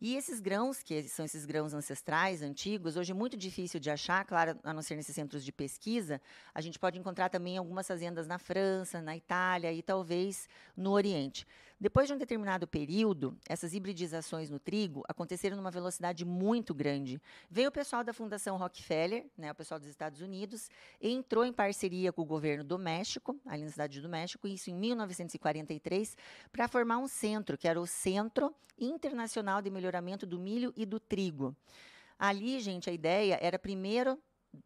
E 0.00 0.16
esses 0.16 0.40
grãos, 0.40 0.82
que 0.82 1.02
são 1.04 1.24
esses 1.24 1.46
grãos 1.46 1.72
ancestrais, 1.72 2.42
antigos, 2.42 2.96
hoje 2.96 3.12
é 3.12 3.14
muito 3.14 3.36
difícil 3.36 3.80
de 3.80 3.90
achar, 3.90 4.24
claro, 4.24 4.58
a 4.62 4.72
não 4.72 4.82
ser 4.82 4.96
nesses 4.96 5.14
centros 5.14 5.44
de 5.44 5.50
pesquisa, 5.50 6.20
a 6.52 6.60
gente 6.60 6.78
pode 6.78 6.98
encontrar 6.98 7.30
também 7.30 7.56
algumas 7.56 7.86
fazendas 7.86 8.26
na 8.26 8.38
França, 8.38 9.00
na 9.00 9.16
Itália 9.16 9.72
e 9.72 9.82
talvez 9.82 10.48
no 10.76 10.90
Oriente. 10.90 11.46
Depois 11.80 12.06
de 12.06 12.14
um 12.14 12.18
determinado 12.18 12.66
período, 12.66 13.36
essas 13.48 13.74
hibridizações 13.74 14.48
no 14.48 14.58
trigo 14.58 15.02
aconteceram 15.08 15.56
numa 15.56 15.70
velocidade 15.70 16.24
muito 16.24 16.72
grande. 16.72 17.20
Veio 17.50 17.68
o 17.68 17.72
pessoal 17.72 18.04
da 18.04 18.12
Fundação 18.12 18.56
Rockefeller, 18.56 19.26
né, 19.36 19.50
o 19.50 19.54
pessoal 19.54 19.80
dos 19.80 19.88
Estados 19.88 20.20
Unidos, 20.20 20.70
entrou 21.00 21.44
em 21.44 21.52
parceria 21.52 22.12
com 22.12 22.22
o 22.22 22.24
governo 22.24 22.62
do 22.62 22.78
México, 22.78 23.38
ali 23.44 23.64
na 23.64 23.70
cidade 23.70 24.00
do 24.00 24.08
México, 24.08 24.46
isso 24.46 24.70
em 24.70 24.74
1943, 24.74 26.16
para 26.52 26.68
formar 26.68 26.98
um 26.98 27.08
centro, 27.08 27.58
que 27.58 27.66
era 27.66 27.80
o 27.80 27.86
Centro 27.86 28.54
Internacional 28.78 29.60
de 29.60 29.70
Melhoramento 29.70 30.26
do 30.26 30.38
Milho 30.38 30.72
e 30.76 30.86
do 30.86 31.00
Trigo. 31.00 31.54
Ali, 32.18 32.60
gente, 32.60 32.88
a 32.88 32.92
ideia 32.92 33.36
era 33.42 33.58
primeiro 33.58 34.18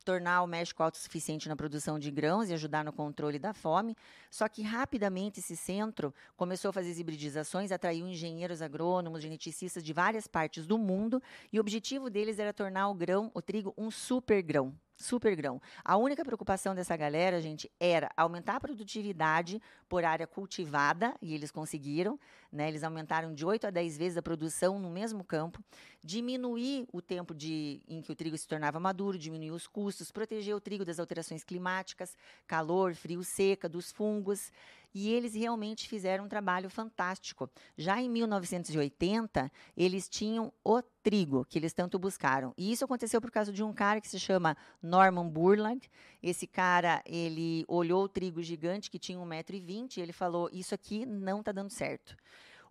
tornar 0.05 0.42
o 0.42 0.46
México 0.46 0.83
autossuficiente 0.83 1.48
na 1.48 1.57
produção 1.57 1.98
de 1.98 2.11
grãos 2.11 2.48
e 2.48 2.55
ajudar 2.55 2.85
no 2.85 2.92
controle 2.92 3.38
da 3.38 3.53
fome. 3.53 3.96
Só 4.31 4.48
que 4.48 4.62
rapidamente 4.62 5.40
esse 5.40 5.57
centro 5.57 6.14
começou 6.37 6.70
a 6.70 6.72
fazer 6.72 6.90
as 6.90 6.98
hibridizações, 6.98 7.72
atraiu 7.72 8.07
engenheiros 8.07 8.62
agrônomos, 8.62 9.22
geneticistas 9.22 9.83
de 9.83 9.92
várias 9.92 10.27
partes 10.27 10.66
do 10.66 10.79
mundo, 10.79 11.22
e 11.53 11.59
o 11.59 11.61
objetivo 11.61 12.11
deles 12.11 12.38
era 12.38 12.53
tornar 12.53 12.88
o 12.88 12.94
grão, 12.94 13.31
o 13.35 13.42
trigo, 13.42 13.74
um 13.77 13.90
super 13.90 14.42
grão 14.42 14.74
super 14.98 15.34
grão. 15.37 15.62
A 15.84 15.96
única 15.96 16.24
preocupação 16.24 16.74
dessa 16.74 16.96
galera, 16.96 17.40
gente, 17.40 17.70
era 17.78 18.11
aumentar 18.16 18.56
a 18.56 18.61
produtividade 18.61 19.62
por 19.88 20.04
área 20.04 20.26
cultivada, 20.26 21.14
e 21.22 21.34
eles 21.34 21.50
conseguiram, 21.50 22.18
né? 22.52 22.68
Eles 22.68 22.82
aumentaram 22.82 23.32
de 23.32 23.46
8 23.46 23.68
a 23.68 23.70
10 23.70 23.96
vezes 23.96 24.18
a 24.18 24.22
produção 24.22 24.78
no 24.78 24.90
mesmo 24.90 25.22
campo, 25.22 25.62
diminuir 26.02 26.87
o 26.92 27.00
tempo 27.00 27.34
de, 27.34 27.80
em 27.88 28.02
que 28.02 28.11
o 28.11 28.14
trigo 28.14 28.37
se 28.37 28.46
tornava 28.46 28.80
maduro, 28.80 29.16
diminuir 29.16 29.52
os 29.52 29.66
custos, 29.66 30.11
proteger 30.11 30.54
o 30.54 30.61
trigo 30.61 30.84
das 30.84 30.98
alterações 30.98 31.44
climáticas, 31.44 32.16
calor, 32.46 32.94
frio, 32.94 33.22
seca, 33.22 33.68
dos 33.68 33.92
fungos, 33.92 34.50
e 34.94 35.11
eles 35.11 35.35
realmente 35.35 35.88
fizeram 35.88 36.24
um 36.24 36.29
trabalho 36.29 36.70
fantástico. 36.70 37.51
Já 37.77 38.01
em 38.01 38.09
1980, 38.09 39.51
eles 39.77 40.09
tinham 40.09 40.53
o 40.64 40.83
trigo 41.03 41.44
que 41.44 41.59
eles 41.59 41.72
tanto 41.72 41.98
buscaram. 41.98 42.53
E 42.57 42.72
isso 42.72 42.85
aconteceu 42.85 43.20
por 43.20 43.31
causa 43.31 43.53
de 43.53 43.62
um 43.62 43.72
cara 43.72 44.01
que 44.01 44.09
se 44.09 44.18
chama 44.18 44.57
Norman 44.83 45.29
Burland. 45.29 45.90
Esse 46.22 46.46
cara, 46.46 47.03
ele 47.07 47.64
olhou 47.68 48.05
o 48.05 48.09
trigo 48.09 48.42
gigante 48.42 48.90
que 48.90 48.98
tinha 48.98 49.18
1,20m 49.18 49.96
e 49.96 50.01
ele 50.01 50.12
falou: 50.12 50.48
Isso 50.53 50.74
aqui 50.74 51.05
não 51.07 51.40
está 51.40 51.53
dando 51.53 51.70
certo. 51.70 52.16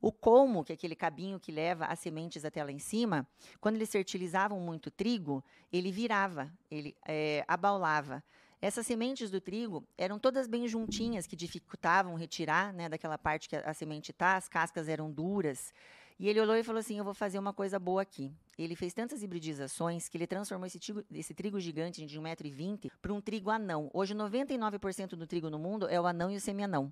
O 0.02 0.12
colmo, 0.12 0.64
que 0.64 0.72
é 0.72 0.76
aquele 0.76 0.96
cabinho 0.96 1.40
que 1.40 1.52
leva 1.52 1.86
as 1.86 2.00
sementes 2.00 2.46
até 2.46 2.64
lá 2.64 2.72
em 2.72 2.80
cima, 2.80 3.28
quando 3.60 3.76
eles 3.76 3.92
fertilizavam 3.92 4.60
muito 4.60 4.92
trigo, 4.92 5.44
ele 5.72 5.92
virava, 5.92 6.52
ele 6.70 6.96
é, 7.08 7.44
abaulava. 7.48 8.24
Essas 8.60 8.88
sementes 8.88 9.30
do 9.30 9.40
trigo 9.40 9.88
eram 9.98 10.18
todas 10.18 10.48
bem 10.48 10.68
juntinhas, 10.68 11.28
que 11.28 11.36
dificultavam 11.36 12.16
retirar 12.16 12.74
né, 12.74 12.90
daquela 12.90 13.18
parte 13.18 13.48
que 13.48 13.56
a, 13.56 13.62
a 13.62 13.74
semente 13.74 14.12
está, 14.12 14.36
as 14.36 14.50
cascas 14.50 14.88
eram 14.88 15.12
duras. 15.12 15.72
E 16.20 16.28
ele 16.28 16.42
olhou 16.42 16.56
e 16.56 16.64
falou 16.64 16.80
assim: 16.80 16.98
Eu 16.98 17.04
vou 17.04 17.14
fazer 17.14 17.38
uma 17.38 17.54
coisa 17.54 17.78
boa 17.78 18.02
aqui. 18.02 18.32
Ele 18.58 18.76
fez 18.76 18.94
tantas 18.94 19.22
hibridizações 19.22 20.10
que 20.10 20.18
ele 20.18 20.26
transformou 20.26 20.66
esse 20.66 20.80
trigo, 20.80 21.04
esse 21.14 21.34
trigo 21.36 21.60
gigante 21.60 22.04
de 22.04 22.20
1,20m 22.20 22.92
para 23.00 23.14
um 23.14 23.22
trigo 23.22 23.52
anão. 23.52 23.92
Hoje, 23.94 24.16
99% 24.16 25.10
do 25.10 25.28
trigo 25.28 25.50
no 25.52 25.60
mundo 25.60 25.88
é 25.88 26.02
o 26.02 26.08
anão 26.08 26.32
e 26.32 26.36
o 26.38 26.42
semi-anão. 26.42 26.92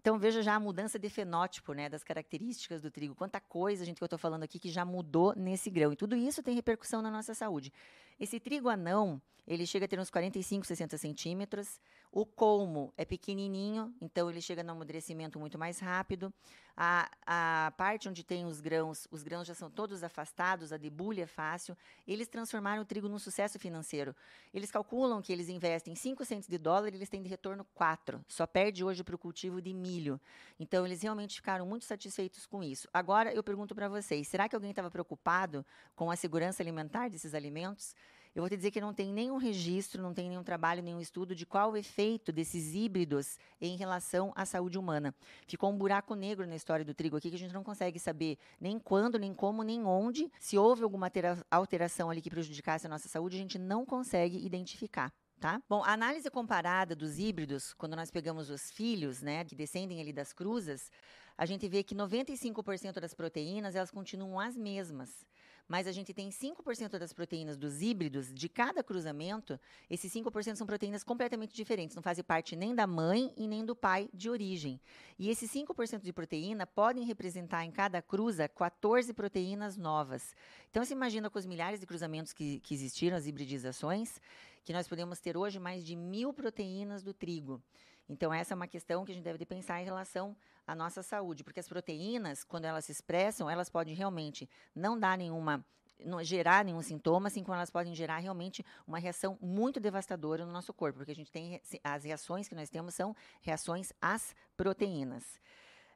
Então 0.00 0.18
veja 0.18 0.42
já 0.42 0.54
a 0.54 0.60
mudança 0.60 0.98
de 0.98 1.08
fenótipo, 1.08 1.72
né, 1.72 1.88
das 1.88 2.04
características 2.04 2.82
do 2.82 2.90
trigo. 2.90 3.14
Quanta 3.14 3.40
coisa, 3.40 3.86
gente, 3.86 3.96
que 3.96 4.02
eu 4.02 4.06
estou 4.06 4.18
falando 4.18 4.42
aqui 4.42 4.58
que 4.58 4.68
já 4.68 4.84
mudou 4.84 5.34
nesse 5.34 5.70
grão. 5.70 5.94
E 5.94 5.96
tudo 5.96 6.14
isso 6.14 6.42
tem 6.42 6.54
repercussão 6.54 7.00
na 7.00 7.10
nossa 7.10 7.32
saúde. 7.32 7.72
Esse 8.18 8.38
trigo 8.38 8.68
anão, 8.68 9.20
ele 9.46 9.66
chega 9.66 9.84
a 9.84 9.88
ter 9.88 10.00
uns 10.00 10.10
45, 10.10 10.66
60 10.66 10.96
centímetros. 10.96 11.80
O 12.10 12.24
colmo 12.24 12.94
é 12.96 13.04
pequenininho, 13.04 13.92
então 14.00 14.30
ele 14.30 14.40
chega 14.40 14.62
no 14.62 14.72
amadurecimento 14.72 15.38
muito 15.38 15.58
mais 15.58 15.80
rápido. 15.80 16.32
A, 16.76 17.08
a 17.26 17.72
parte 17.76 18.08
onde 18.08 18.24
tem 18.24 18.46
os 18.46 18.60
grãos, 18.60 19.06
os 19.10 19.22
grãos 19.22 19.46
já 19.46 19.54
são 19.54 19.70
todos 19.70 20.02
afastados, 20.02 20.72
a 20.72 20.76
debulha 20.76 21.24
é 21.24 21.26
fácil. 21.26 21.76
Eles 22.06 22.26
transformaram 22.26 22.82
o 22.82 22.84
trigo 22.84 23.08
num 23.08 23.18
sucesso 23.18 23.58
financeiro. 23.58 24.14
Eles 24.52 24.70
calculam 24.70 25.20
que 25.20 25.32
eles 25.32 25.48
investem 25.48 25.94
5 25.94 26.24
centos 26.24 26.48
de 26.48 26.56
dólar 26.56 26.92
e 26.92 26.96
eles 26.96 27.08
têm 27.08 27.22
de 27.22 27.28
retorno 27.28 27.64
4. 27.74 28.24
Só 28.28 28.46
perde 28.46 28.82
hoje 28.82 29.04
para 29.04 29.14
o 29.14 29.18
cultivo 29.18 29.60
de 29.60 29.74
milho. 29.74 30.20
Então, 30.58 30.86
eles 30.86 31.02
realmente 31.02 31.36
ficaram 31.36 31.66
muito 31.66 31.84
satisfeitos 31.84 32.46
com 32.46 32.62
isso. 32.62 32.88
Agora, 32.92 33.32
eu 33.32 33.42
pergunto 33.42 33.74
para 33.74 33.88
vocês, 33.88 34.26
será 34.26 34.48
que 34.48 34.54
alguém 34.54 34.70
estava 34.70 34.90
preocupado 34.90 35.64
com 35.94 36.10
a 36.10 36.16
segurança 36.16 36.62
alimentar 36.62 37.08
desses 37.08 37.34
alimentos? 37.34 37.94
Eu 38.34 38.42
vou 38.42 38.50
te 38.50 38.56
dizer 38.56 38.72
que 38.72 38.80
não 38.80 38.92
tem 38.92 39.12
nenhum 39.12 39.36
registro, 39.36 40.02
não 40.02 40.12
tem 40.12 40.28
nenhum 40.28 40.42
trabalho, 40.42 40.82
nenhum 40.82 41.00
estudo 41.00 41.36
de 41.36 41.46
qual 41.46 41.70
o 41.70 41.76
efeito 41.76 42.32
desses 42.32 42.74
híbridos 42.74 43.38
em 43.60 43.76
relação 43.76 44.32
à 44.34 44.44
saúde 44.44 44.76
humana. 44.76 45.14
Ficou 45.46 45.70
um 45.70 45.78
buraco 45.78 46.16
negro 46.16 46.44
na 46.44 46.56
história 46.56 46.84
do 46.84 46.92
trigo 46.92 47.16
aqui 47.16 47.30
que 47.30 47.36
a 47.36 47.38
gente 47.38 47.54
não 47.54 47.62
consegue 47.62 47.96
saber 47.96 48.36
nem 48.60 48.76
quando, 48.76 49.20
nem 49.20 49.32
como, 49.32 49.62
nem 49.62 49.84
onde. 49.84 50.32
Se 50.40 50.58
houve 50.58 50.82
alguma 50.82 51.08
alteração 51.48 52.10
ali 52.10 52.20
que 52.20 52.28
prejudicasse 52.28 52.86
a 52.86 52.90
nossa 52.90 53.08
saúde, 53.08 53.36
a 53.36 53.38
gente 53.38 53.56
não 53.56 53.86
consegue 53.86 54.44
identificar. 54.44 55.12
Tá? 55.38 55.62
Bom, 55.68 55.84
a 55.84 55.92
análise 55.92 56.28
comparada 56.28 56.96
dos 56.96 57.18
híbridos, 57.18 57.72
quando 57.74 57.94
nós 57.94 58.10
pegamos 58.10 58.50
os 58.50 58.70
filhos, 58.70 59.20
né, 59.20 59.44
que 59.44 59.54
descendem 59.54 60.00
ali 60.00 60.12
das 60.12 60.32
cruzas, 60.32 60.90
a 61.38 61.46
gente 61.46 61.68
vê 61.68 61.84
que 61.84 61.94
95% 61.94 62.98
das 62.98 63.14
proteínas 63.14 63.76
elas 63.76 63.90
continuam 63.90 64.40
as 64.40 64.56
mesmas 64.56 65.24
mas 65.68 65.86
a 65.86 65.92
gente 65.92 66.12
tem 66.12 66.28
5% 66.28 66.98
das 66.98 67.12
proteínas 67.12 67.56
dos 67.56 67.80
híbridos 67.80 68.32
de 68.32 68.48
cada 68.48 68.82
cruzamento. 68.82 69.58
Esses 69.88 70.12
5% 70.12 70.56
são 70.56 70.66
proteínas 70.66 71.02
completamente 71.02 71.54
diferentes, 71.54 71.96
não 71.96 72.02
fazem 72.02 72.22
parte 72.22 72.54
nem 72.54 72.74
da 72.74 72.86
mãe 72.86 73.32
e 73.36 73.46
nem 73.46 73.64
do 73.64 73.74
pai 73.74 74.08
de 74.12 74.28
origem. 74.28 74.80
E 75.18 75.30
esses 75.30 75.50
5% 75.50 76.02
de 76.02 76.12
proteína 76.12 76.66
podem 76.66 77.04
representar 77.04 77.64
em 77.64 77.70
cada 77.70 78.02
cruza 78.02 78.48
14 78.48 79.12
proteínas 79.14 79.76
novas. 79.76 80.34
Então, 80.70 80.84
você 80.84 80.92
imagina 80.92 81.30
com 81.30 81.38
os 81.38 81.46
milhares 81.46 81.80
de 81.80 81.86
cruzamentos 81.86 82.32
que, 82.32 82.60
que 82.60 82.74
existiram, 82.74 83.16
as 83.16 83.26
hibridizações, 83.26 84.20
que 84.64 84.72
nós 84.72 84.88
podemos 84.88 85.20
ter 85.20 85.36
hoje 85.36 85.58
mais 85.58 85.84
de 85.84 85.96
mil 85.96 86.32
proteínas 86.32 87.02
do 87.02 87.14
trigo. 87.14 87.62
Então, 88.08 88.32
essa 88.32 88.54
é 88.54 88.56
uma 88.56 88.66
questão 88.66 89.04
que 89.04 89.12
a 89.12 89.14
gente 89.14 89.24
deve 89.24 89.46
pensar 89.46 89.80
em 89.80 89.84
relação 89.84 90.36
à 90.66 90.74
nossa 90.74 91.02
saúde, 91.02 91.42
porque 91.42 91.60
as 91.60 91.68
proteínas, 91.68 92.44
quando 92.44 92.66
elas 92.66 92.84
se 92.84 92.92
expressam, 92.92 93.48
elas 93.48 93.70
podem 93.70 93.94
realmente 93.94 94.48
não 94.74 94.98
dar 94.98 95.16
nenhuma 95.16 95.64
não 96.04 96.22
gerar 96.22 96.64
nenhum 96.64 96.82
sintoma, 96.82 97.28
assim 97.28 97.42
como 97.42 97.54
elas 97.54 97.70
podem 97.70 97.94
gerar 97.94 98.18
realmente 98.18 98.64
uma 98.86 98.98
reação 98.98 99.38
muito 99.40 99.78
devastadora 99.78 100.44
no 100.44 100.52
nosso 100.52 100.74
corpo, 100.74 100.98
porque 100.98 101.12
a 101.12 101.14
gente 101.14 101.30
tem 101.30 101.60
as 101.82 102.04
reações 102.04 102.48
que 102.48 102.54
nós 102.54 102.68
temos 102.68 102.94
são 102.94 103.14
reações 103.40 103.92
às 104.00 104.34
proteínas. 104.56 105.40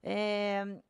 É, 0.02 0.80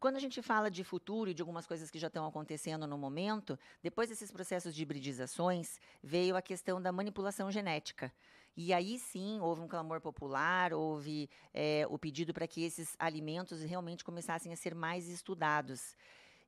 quando 0.00 0.16
a 0.16 0.20
gente 0.20 0.40
fala 0.40 0.70
de 0.70 0.82
futuro 0.82 1.30
e 1.30 1.34
de 1.34 1.42
algumas 1.42 1.66
coisas 1.66 1.90
que 1.90 1.98
já 1.98 2.06
estão 2.06 2.26
acontecendo 2.26 2.86
no 2.86 2.96
momento, 2.96 3.58
depois 3.82 4.08
desses 4.08 4.30
processos 4.30 4.74
de 4.74 4.82
hibridizações, 4.82 5.78
veio 6.02 6.36
a 6.36 6.42
questão 6.42 6.80
da 6.80 6.92
manipulação 6.92 7.50
genética. 7.50 8.12
E 8.56 8.72
aí 8.72 8.98
sim 8.98 9.38
houve 9.40 9.60
um 9.60 9.68
clamor 9.68 10.00
popular, 10.00 10.72
houve 10.72 11.28
é, 11.52 11.86
o 11.90 11.98
pedido 11.98 12.32
para 12.32 12.46
que 12.46 12.64
esses 12.64 12.96
alimentos 12.98 13.60
realmente 13.62 14.02
começassem 14.02 14.52
a 14.52 14.56
ser 14.56 14.74
mais 14.74 15.08
estudados. 15.08 15.94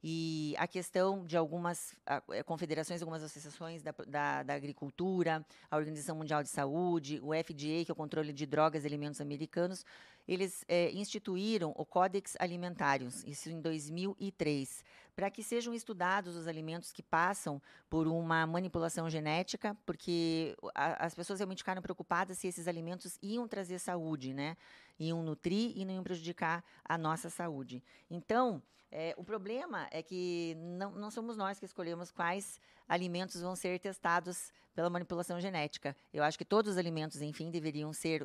E 0.02 0.54
a 0.56 0.66
questão 0.68 1.24
de 1.24 1.36
algumas 1.36 1.92
eh, 2.30 2.42
confederações, 2.44 3.02
algumas 3.02 3.20
associações 3.20 3.82
da, 3.82 3.92
da, 4.06 4.42
da, 4.44 4.54
agricultura, 4.54 5.44
a 5.68 5.76
Organização 5.76 6.14
Mundial 6.14 6.40
de 6.40 6.48
Saúde, 6.50 7.20
o 7.20 7.34
FDA, 7.34 7.84
que 7.84 7.90
é 7.90 7.92
o 7.92 7.96
controle 7.96 8.32
de 8.32 8.46
drogas 8.46 8.84
e 8.84 8.86
alimentos 8.86 9.20
americanos, 9.20 9.84
eles 10.28 10.64
é, 10.68 10.92
instituíram 10.92 11.74
o 11.76 11.84
Codex 11.84 12.36
Alimentários, 12.38 13.24
isso 13.24 13.50
em 13.50 13.60
2003, 13.60 14.84
para 15.18 15.32
que 15.32 15.42
sejam 15.42 15.74
estudados 15.74 16.36
os 16.36 16.46
alimentos 16.46 16.92
que 16.92 17.02
passam 17.02 17.60
por 17.90 18.06
uma 18.06 18.46
manipulação 18.46 19.10
genética, 19.10 19.76
porque 19.84 20.56
a, 20.72 21.06
as 21.06 21.12
pessoas 21.12 21.40
realmente 21.40 21.58
ficaram 21.58 21.82
preocupadas 21.82 22.38
se 22.38 22.46
esses 22.46 22.68
alimentos 22.68 23.18
iam 23.20 23.48
trazer 23.48 23.80
saúde, 23.80 24.32
né? 24.32 24.56
Iam 24.98 25.22
nutrir 25.22 25.72
e 25.76 25.84
não 25.84 25.94
iam 25.94 26.02
prejudicar 26.02 26.64
a 26.84 26.98
nossa 26.98 27.30
saúde. 27.30 27.82
Então, 28.10 28.62
é, 28.90 29.14
o 29.18 29.24
problema 29.24 29.86
é 29.90 30.02
que 30.02 30.56
não, 30.56 30.92
não 30.92 31.10
somos 31.10 31.36
nós 31.36 31.58
que 31.58 31.66
escolhemos 31.66 32.10
quais 32.10 32.58
alimentos 32.88 33.40
vão 33.42 33.54
ser 33.54 33.78
testados 33.78 34.50
pela 34.74 34.88
manipulação 34.88 35.40
genética. 35.40 35.94
Eu 36.12 36.22
acho 36.22 36.38
que 36.38 36.44
todos 36.44 36.72
os 36.72 36.78
alimentos, 36.78 37.20
enfim, 37.20 37.50
deveriam 37.50 37.92
ser 37.92 38.24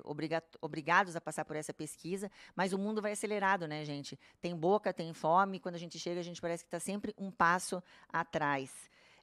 obrigados 0.62 1.16
a 1.16 1.22
passar 1.22 1.44
por 1.44 1.56
essa 1.56 1.74
pesquisa, 1.74 2.32
mas 2.56 2.72
o 2.72 2.78
mundo 2.78 3.02
vai 3.02 3.12
acelerado, 3.12 3.68
né, 3.68 3.84
gente? 3.84 4.18
Tem 4.40 4.56
boca, 4.56 4.94
tem 4.94 5.14
fome, 5.14 5.60
quando 5.60 5.76
a 5.76 5.80
gente 5.80 6.00
chega, 6.00 6.20
a 6.20 6.24
gente 6.24 6.40
parece 6.40 6.64
que 6.64 6.68
está 6.68 6.80
sempre 6.80 7.14
um 7.18 7.32
passo 7.32 7.84
atrás. 8.08 8.72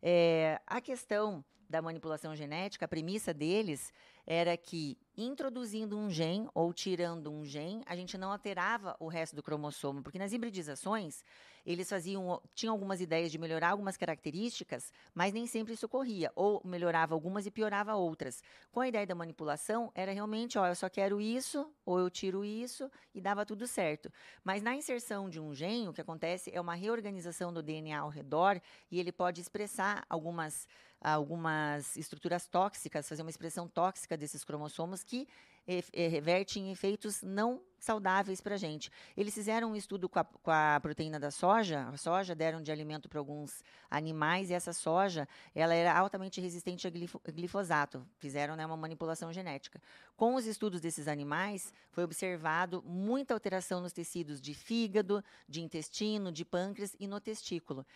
É, 0.03 0.61
a 0.67 0.81
questão 0.81 1.45
da 1.69 1.81
manipulação 1.81 2.35
genética, 2.35 2.85
a 2.85 2.89
premissa 2.89 3.33
deles 3.33 3.93
era 4.27 4.57
que 4.57 4.99
introduzindo 5.17 5.99
um 5.99 6.09
gene 6.09 6.49
ou 6.55 6.73
tirando 6.73 7.31
um 7.31 7.45
gene, 7.45 7.83
a 7.87 7.95
gente 7.95 8.17
não 8.17 8.33
alterava 8.33 8.97
o 8.99 9.09
resto 9.09 9.37
do 9.37 9.43
cromossomo, 9.43 10.03
porque 10.03 10.19
nas 10.19 10.33
hibridizações 10.33 11.23
eles 11.65 11.89
faziam, 11.89 12.41
tinham 12.55 12.73
algumas 12.73 13.01
ideias 13.01 13.31
de 13.31 13.39
melhorar 13.39 13.71
algumas 13.71 13.97
características, 13.97 14.91
mas 15.15 15.33
nem 15.33 15.47
sempre 15.47 15.75
isso 15.75 15.85
ocorria, 15.85 16.33
ou 16.35 16.63
melhorava 16.65 17.15
algumas 17.15 17.45
e 17.45 17.51
piorava 17.51 17.95
outras. 17.95 18.43
Com 18.73 18.81
a 18.81 18.89
ideia 18.89 19.07
da 19.07 19.15
manipulação, 19.15 19.93
era 19.95 20.13
realmente, 20.13 20.59
ó, 20.59 20.67
eu 20.67 20.75
só 20.75 20.89
quero 20.89 21.21
isso, 21.21 21.71
ou 21.85 21.99
eu 21.99 22.09
tiro 22.09 22.45
isso, 22.45 22.91
e 23.15 23.21
dava 23.21 23.45
tudo 23.45 23.67
certo. 23.67 24.11
Mas 24.43 24.63
na 24.63 24.75
inserção 24.75 25.29
de 25.29 25.39
um 25.39 25.55
gene, 25.55 25.89
o 25.89 25.93
que 25.93 26.01
acontece 26.01 26.51
é 26.55 26.61
uma 26.61 26.75
reorganização 26.75 27.53
do 27.53 27.63
DNA 27.63 27.99
ao 27.99 28.09
redor, 28.09 28.61
e 28.91 28.99
ele 28.99 29.13
pode 29.13 29.41
expressar 29.41 30.05
algumas 30.09 30.67
algumas 31.03 31.97
estruturas 31.97 32.47
tóxicas, 32.47 33.09
fazer 33.09 33.23
uma 33.23 33.31
expressão 33.31 33.67
tóxica 33.67 34.10
desses 34.17 34.45
cromossomos 34.45 35.03
que 35.03 35.29
é, 35.67 36.09
reverte 36.09 36.59
em 36.59 36.73
efeitos 36.73 37.23
não 37.23 37.61
saudáveis 37.79 38.41
para 38.41 38.57
a 38.57 38.59
gente. 38.59 38.91
Eles 39.17 39.33
fizeram 39.33 39.73
um 39.73 39.77
estudo 39.77 40.09
com 40.09 40.19
a, 40.19 40.25
com 40.25 40.51
a, 40.51 40.79
proteína 40.81 41.19
da 41.19 41.31
soja, 41.31 41.89
a 41.89 41.97
soja 41.97 42.35
deram 42.35 42.63
de 42.63 42.71
alimento 42.71 43.09
para 43.09 43.19
alguns 43.19 43.63
animais 43.91 44.51
e 44.51 44.55
essa 44.55 44.73
soja 44.73 45.27
ela 45.55 45.75
era 45.75 45.97
altamente 45.97 46.41
resistente 46.41 46.87
a 46.87 46.91
glifosato. 47.31 48.07
Fizeram 48.19 48.55
né, 48.55 48.67
uma 48.67 48.77
manipulação 48.77 49.33
genética. 49.33 49.81
Com 50.17 50.35
os 50.35 50.45
estudos 50.45 50.81
desses 50.81 51.09
animais, 51.09 51.73
foi 51.91 52.05
observado 52.05 52.83
muita 52.85 53.33
alteração 53.33 53.81
nos 53.81 53.93
tecidos 53.93 54.41
de 54.41 54.53
fígado, 54.53 55.25
de 55.49 55.63
intestino, 55.63 56.31
de 56.31 56.45
pâncreas 56.45 56.95
e 56.99 57.07
no 57.07 57.21
testículo 57.21 57.87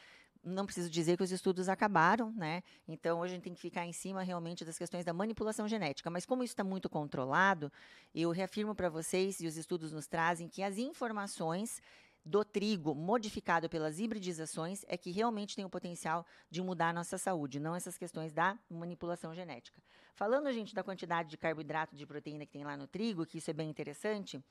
não 0.44 0.66
preciso 0.66 0.90
dizer 0.90 1.16
que 1.16 1.22
os 1.22 1.32
estudos 1.32 1.68
acabaram, 1.68 2.30
né? 2.32 2.62
Então, 2.86 3.20
hoje 3.20 3.32
a 3.32 3.36
gente 3.36 3.44
tem 3.44 3.54
que 3.54 3.60
ficar 3.60 3.86
em 3.86 3.92
cima 3.92 4.22
realmente 4.22 4.64
das 4.64 4.76
questões 4.76 5.04
da 5.04 5.12
manipulação 5.12 5.66
genética. 5.66 6.10
Mas 6.10 6.26
como 6.26 6.42
isso 6.42 6.52
está 6.52 6.62
muito 6.62 6.88
controlado, 6.88 7.72
eu 8.14 8.30
reafirmo 8.30 8.74
para 8.74 8.88
vocês, 8.88 9.40
e 9.40 9.46
os 9.46 9.56
estudos 9.56 9.92
nos 9.92 10.06
trazem, 10.06 10.48
que 10.48 10.62
as 10.62 10.76
informações 10.76 11.80
do 12.24 12.42
trigo 12.42 12.94
modificado 12.94 13.68
pelas 13.68 13.98
hibridizações 13.98 14.82
é 14.88 14.96
que 14.96 15.10
realmente 15.10 15.54
tem 15.54 15.64
o 15.64 15.70
potencial 15.70 16.24
de 16.50 16.62
mudar 16.62 16.88
a 16.88 16.92
nossa 16.92 17.18
saúde, 17.18 17.60
não 17.60 17.74
essas 17.74 17.98
questões 17.98 18.32
da 18.32 18.58
manipulação 18.70 19.34
genética. 19.34 19.82
Falando, 20.14 20.50
gente, 20.52 20.74
da 20.74 20.82
quantidade 20.82 21.28
de 21.28 21.36
carboidrato, 21.36 21.94
de 21.94 22.06
proteína 22.06 22.46
que 22.46 22.52
tem 22.52 22.64
lá 22.64 22.76
no 22.76 22.86
trigo, 22.86 23.26
que 23.26 23.38
isso 23.38 23.50
é 23.50 23.52
bem 23.52 23.68
interessante, 23.68 24.42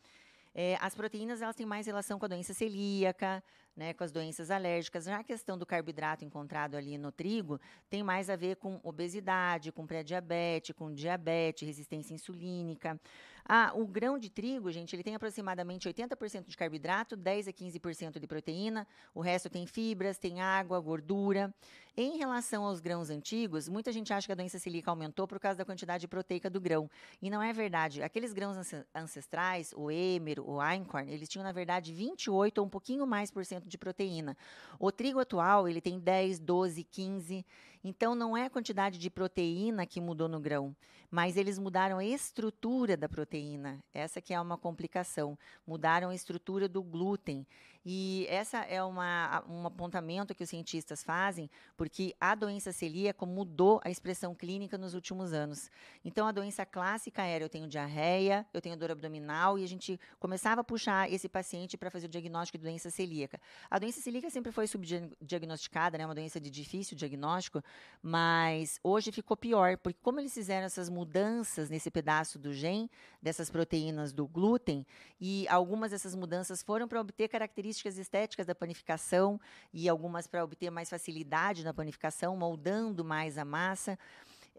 é, 0.54 0.78
as 0.80 0.94
proteínas 0.94 1.42
elas 1.42 1.56
têm 1.56 1.66
mais 1.66 1.88
relação 1.88 2.20
com 2.20 2.26
a 2.26 2.28
doença 2.28 2.54
celíaca, 2.54 3.44
né, 3.76 3.94
com 3.94 4.04
as 4.04 4.12
doenças 4.12 4.52
alérgicas. 4.52 5.06
Já 5.06 5.20
a 5.20 5.24
questão 5.24 5.58
do 5.58 5.66
carboidrato 5.66 6.24
encontrado 6.24 6.76
ali 6.76 6.98
no 6.98 7.12
trigo 7.12 7.60
tem 7.90 8.04
mais 8.04 8.30
a 8.30 8.36
ver 8.36 8.58
com 8.58 8.80
obesidade, 8.84 9.72
com 9.72 9.86
pré-diabetes, 9.86 10.76
com 10.76 10.94
diabetes, 10.94 11.68
resistência 11.68 12.14
insulínica. 12.14 13.00
Ah, 13.46 13.74
o 13.76 13.86
grão 13.86 14.18
de 14.18 14.30
trigo, 14.30 14.72
gente, 14.72 14.96
ele 14.96 15.04
tem 15.04 15.16
aproximadamente 15.16 15.88
80% 15.88 16.48
de 16.48 16.56
carboidrato, 16.56 17.18
10 17.18 17.50
a 17.50 17.52
15% 17.52 18.18
de 18.18 18.26
proteína, 18.26 18.88
o 19.14 19.20
resto 19.20 19.50
tem 19.50 19.68
fibras, 19.68 20.18
tem 20.18 20.40
água, 20.40 20.80
gordura. 20.80 21.54
Em 21.96 22.18
relação 22.18 22.64
aos 22.64 22.80
grãos 22.80 23.10
antigos, 23.10 23.68
muita 23.68 23.92
gente 23.92 24.12
acha 24.14 24.26
que 24.26 24.32
a 24.32 24.36
doença 24.36 24.58
celíaca 24.58 24.90
aumentou 24.90 25.28
por 25.28 25.40
causa 25.40 25.58
da 25.58 25.66
quantidade 25.66 26.08
proteica 26.08 26.50
do 26.50 26.60
grão. 26.60 26.90
E 27.22 27.30
não 27.30 27.42
é 27.42 27.54
verdade. 27.54 28.02
Aqueles 28.02 28.34
grãos 28.34 28.58
ancestrais, 28.96 29.74
o 29.76 29.92
Emer, 29.92 30.40
o 30.40 30.60
Einkorn, 30.60 31.12
eles 31.12 31.30
tinham, 31.30 31.44
na 31.44 31.52
verdade, 31.52 31.94
28 31.94 32.58
ou 32.60 32.66
um 32.66 32.70
pouquinho 32.70 33.06
mais 33.06 33.30
por 33.30 33.46
cento 33.46 33.63
de 33.66 33.78
proteína. 33.78 34.38
O 34.80 34.92
trigo 34.92 35.20
atual, 35.20 35.68
ele 35.68 35.82
tem 35.82 36.00
10, 36.00 36.40
12, 36.40 36.84
15. 36.84 37.46
Então, 37.84 38.16
não 38.16 38.36
é 38.38 38.46
a 38.46 38.50
quantidade 38.50 38.98
de 38.98 39.10
proteína 39.10 39.86
que 39.86 40.00
mudou 40.00 40.30
no 40.30 40.40
grão, 40.40 40.76
mas 41.12 41.36
eles 41.36 41.60
mudaram 41.60 41.98
a 41.98 42.06
estrutura 42.06 42.96
da 42.96 43.10
proteína. 43.10 43.84
Essa 43.94 44.22
que 44.22 44.34
é 44.34 44.40
uma 44.40 44.58
complicação. 44.58 45.38
Mudaram 45.68 46.10
a 46.10 46.16
estrutura 46.16 46.70
do 46.70 46.82
glúten. 46.82 47.46
E 47.86 48.26
essa 48.30 48.60
é 48.60 48.82
uma, 48.82 49.44
um 49.50 49.68
apontamento 49.68 50.34
que 50.34 50.42
os 50.42 50.50
cientistas 50.50 51.04
fazem, 51.04 51.50
porque 51.76 52.16
a 52.18 52.34
doença 52.34 52.72
celíaca 52.72 53.26
mudou 53.26 53.82
a 53.84 53.90
expressão 53.90 54.34
clínica 54.34 54.78
nos 54.78 54.94
últimos 54.94 55.34
anos. 55.34 55.70
Então, 56.06 56.26
a 56.26 56.32
doença 56.32 56.66
clássica 56.66 57.24
era: 57.24 57.44
eu 57.44 57.50
tenho 57.50 57.68
diarreia, 57.68 58.46
eu 58.54 58.62
tenho 58.62 58.78
dor 58.78 58.92
abdominal, 58.92 59.60
e 59.60 59.66
a 59.66 59.68
gente 59.68 60.00
começava 60.18 60.62
a 60.62 60.64
puxar 60.64 61.12
esse 61.12 61.28
paciente 61.28 61.78
para 61.78 61.92
fazer 61.92 62.06
o 62.06 62.10
diagnóstico 62.10 62.58
de 62.58 62.64
doença 62.64 62.90
celíaca. 62.90 63.40
A 63.70 63.78
doença 63.78 64.00
celíaca 64.00 64.30
sempre 64.30 64.54
foi 64.54 64.66
subdiagnosticada, 64.66 65.98
né, 65.98 66.06
uma 66.06 66.16
doença 66.16 66.40
de 66.40 66.50
difícil 66.50 66.96
diagnóstico, 66.96 67.62
mas 68.02 68.80
hoje 68.84 69.12
ficou 69.12 69.38
pior, 69.38 69.78
porque 69.78 70.00
como 70.02 70.20
eles 70.20 70.34
fizeram 70.34 70.66
essas 70.66 70.90
mudanças 70.90 71.70
nesse 71.70 71.90
pedaço 71.90 72.38
do 72.38 72.54
gene, 72.54 72.92
dessas 73.22 73.50
proteínas 73.50 74.12
do 74.12 74.28
glúten, 74.28 74.86
e 75.22 75.48
algumas 75.48 75.92
dessas 75.92 76.14
mudanças 76.14 76.62
foram 76.62 76.88
para 76.88 77.00
obter 77.00 77.30
características 77.30 77.98
estéticas 77.98 78.46
da 78.46 78.54
panificação 78.54 79.40
e 79.74 79.88
algumas 79.88 80.28
para 80.28 80.44
obter 80.44 80.70
mais 80.70 80.90
facilidade 80.90 81.64
na 81.64 81.74
panificação, 81.74 82.36
moldando 82.36 83.06
mais 83.06 83.38
a 83.38 83.46
massa. 83.46 83.98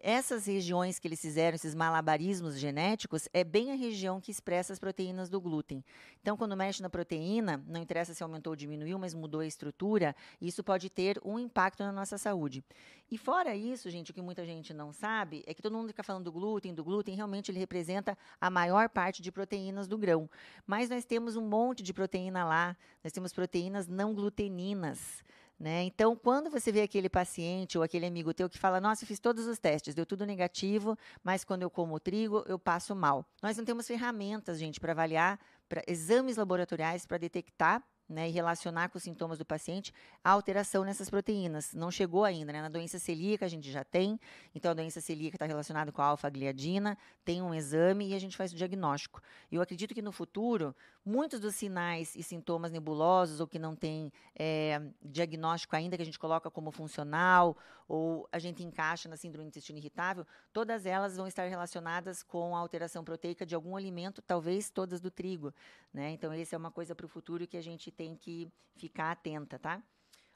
Essas 0.03 0.45
regiões 0.47 0.99
que 0.99 1.09
eles 1.09 1.21
fizeram, 1.21 1.55
esses 1.55 1.75
malabarismos 1.75 2.59
genéticos, 2.59 3.29
é 3.33 3.43
bem 3.43 3.73
a 3.73 3.75
região 3.75 4.21
que 4.21 4.31
expressa 4.31 4.73
as 4.73 4.79
proteínas 4.79 5.31
do 5.31 5.41
glúten. 5.41 5.83
Então, 6.21 6.37
quando 6.37 6.57
mexe 6.57 6.83
na 6.83 6.91
proteína, 6.91 7.65
não 7.67 7.81
interessa 7.81 8.13
se 8.13 8.23
aumentou 8.23 8.51
ou 8.53 8.57
diminuiu, 8.57 8.99
mas 8.99 9.15
mudou 9.15 9.41
a 9.41 9.47
estrutura, 9.47 10.15
isso 10.41 10.63
pode 10.63 10.91
ter 10.91 11.19
um 11.25 11.39
impacto 11.39 11.83
na 11.83 11.91
nossa 11.91 12.19
saúde. 12.19 12.63
E 13.11 13.17
fora 13.17 13.57
isso, 13.57 13.89
gente, 13.89 14.11
o 14.11 14.15
que 14.15 14.21
muita 14.21 14.45
gente 14.45 14.75
não 14.75 14.93
sabe 14.93 15.43
é 15.47 15.55
que 15.55 15.63
todo 15.63 15.77
mundo 15.77 15.89
fica 15.89 16.03
falando 16.03 16.25
do 16.25 16.33
glúten, 16.33 16.75
do 16.75 16.85
glúten, 16.85 17.15
realmente 17.15 17.51
ele 17.51 17.59
representa 17.59 18.17
a 18.41 18.51
maior 18.51 18.89
parte 18.89 19.23
de 19.23 19.33
proteínas 19.33 19.89
do 19.89 19.97
grão. 19.97 20.29
Mas 20.67 20.91
nós 20.91 21.05
temos 21.05 21.37
um 21.37 21.47
monte 21.47 21.83
de 21.83 21.95
proteína 21.95 22.45
lá, 22.45 22.77
nós 23.03 23.13
temos 23.13 23.33
proteínas 23.33 23.87
não 23.87 24.15
gluteninas. 24.15 25.23
Né? 25.59 25.85
Então, 25.85 26.17
quando 26.17 26.51
você 26.51 26.73
vê 26.73 26.83
aquele 26.83 27.09
paciente 27.09 27.79
ou 27.79 27.85
aquele 27.85 28.07
amigo 28.07 28.35
teu 28.35 28.51
que 28.51 28.59
fala, 28.59 28.81
nossa, 28.81 29.05
eu 29.05 29.09
fiz 29.09 29.21
todos 29.21 29.47
os 29.47 29.59
testes, 29.59 29.95
deu 29.95 30.05
tudo 30.05 30.27
negativo, 30.27 30.99
mas 31.23 31.45
quando 31.45 31.63
eu 31.63 31.71
como 31.71 32.01
trigo, 32.01 32.45
eu 32.47 32.59
passo 32.59 32.95
mal. 32.95 33.25
Nós 33.41 33.57
não 33.57 33.65
temos 33.65 33.87
ferramentas, 33.87 34.59
gente, 34.59 34.81
para 34.81 34.93
avaliar, 34.93 35.39
para 35.69 35.83
exames 35.87 36.37
laboratoriais 36.37 37.07
para 37.07 37.19
detectar 37.19 37.83
né, 38.09 38.29
e 38.29 38.33
relacionar 38.33 38.89
com 38.89 38.99
os 38.99 39.05
sintomas 39.05 39.39
do 39.39 39.45
paciente 39.45 39.93
a 40.23 40.31
alteração 40.31 40.85
nessas 40.85 41.09
proteínas. 41.09 41.73
Não 41.73 41.91
chegou 41.91 42.25
ainda, 42.25 42.53
né? 42.53 42.61
Na 42.61 42.69
doença 42.69 42.99
celíaca 42.99 43.47
a 43.47 43.49
gente 43.49 43.71
já 43.71 43.83
tem, 43.83 44.21
então 44.55 44.71
a 44.71 44.75
doença 44.75 45.01
celíaca 45.01 45.37
está 45.37 45.47
relacionada 45.47 45.91
com 45.91 46.03
a 46.03 46.07
alfa-gliadina, 46.07 46.99
tem 47.25 47.41
um 47.41 47.55
exame 47.55 48.09
e 48.09 48.15
a 48.15 48.19
gente 48.19 48.37
faz 48.37 48.53
o 48.53 48.57
diagnóstico. 48.57 49.21
Eu 49.51 49.63
acredito 49.63 49.95
que 49.95 50.03
no 50.03 50.13
futuro, 50.13 50.75
muitos 51.05 51.39
dos 51.39 51.55
sinais 51.55 52.17
e 52.17 52.23
sintomas 52.23 52.73
nebulosos 52.73 53.41
ou 53.41 53.47
que 53.47 53.59
não 53.59 53.77
tem 53.77 54.11
é, 54.35 54.81
diagnóstico 55.03 55.77
ainda, 55.77 55.97
que 55.97 56.03
a 56.03 56.07
gente 56.07 56.19
coloca 56.19 56.51
como 56.51 56.71
funcional 56.71 57.57
ou 57.87 58.27
a 58.33 58.39
gente 58.39 58.63
encaixa 58.63 59.09
na 59.09 59.17
síndrome 59.17 59.45
do 59.45 59.49
intestino 59.49 59.79
irritável, 59.79 60.27
todas 60.53 60.87
elas 60.87 61.17
vão 61.17 61.27
estar 61.27 61.47
relacionadas 61.47 62.23
com 62.23 62.57
a 62.57 62.59
alteração 62.59 63.05
proteica 63.05 63.45
de 63.45 63.55
algum 63.55 63.77
alimento, 63.77 64.23
talvez 64.23 64.71
todas 64.71 65.01
do 65.01 65.11
trigo. 65.11 65.53
Né? 65.93 66.11
Então, 66.11 66.33
essa 66.33 66.57
é 66.57 66.59
uma 66.59 66.71
coisa 66.71 66.95
para 66.95 67.05
o 67.05 67.09
futuro 67.09 67.47
que 67.47 67.57
a 67.57 67.63
gente 67.63 67.91
tem 67.91 68.17
que 68.17 68.51
ficar 68.77 69.13
atenta, 69.13 69.59
tá? 69.59 69.83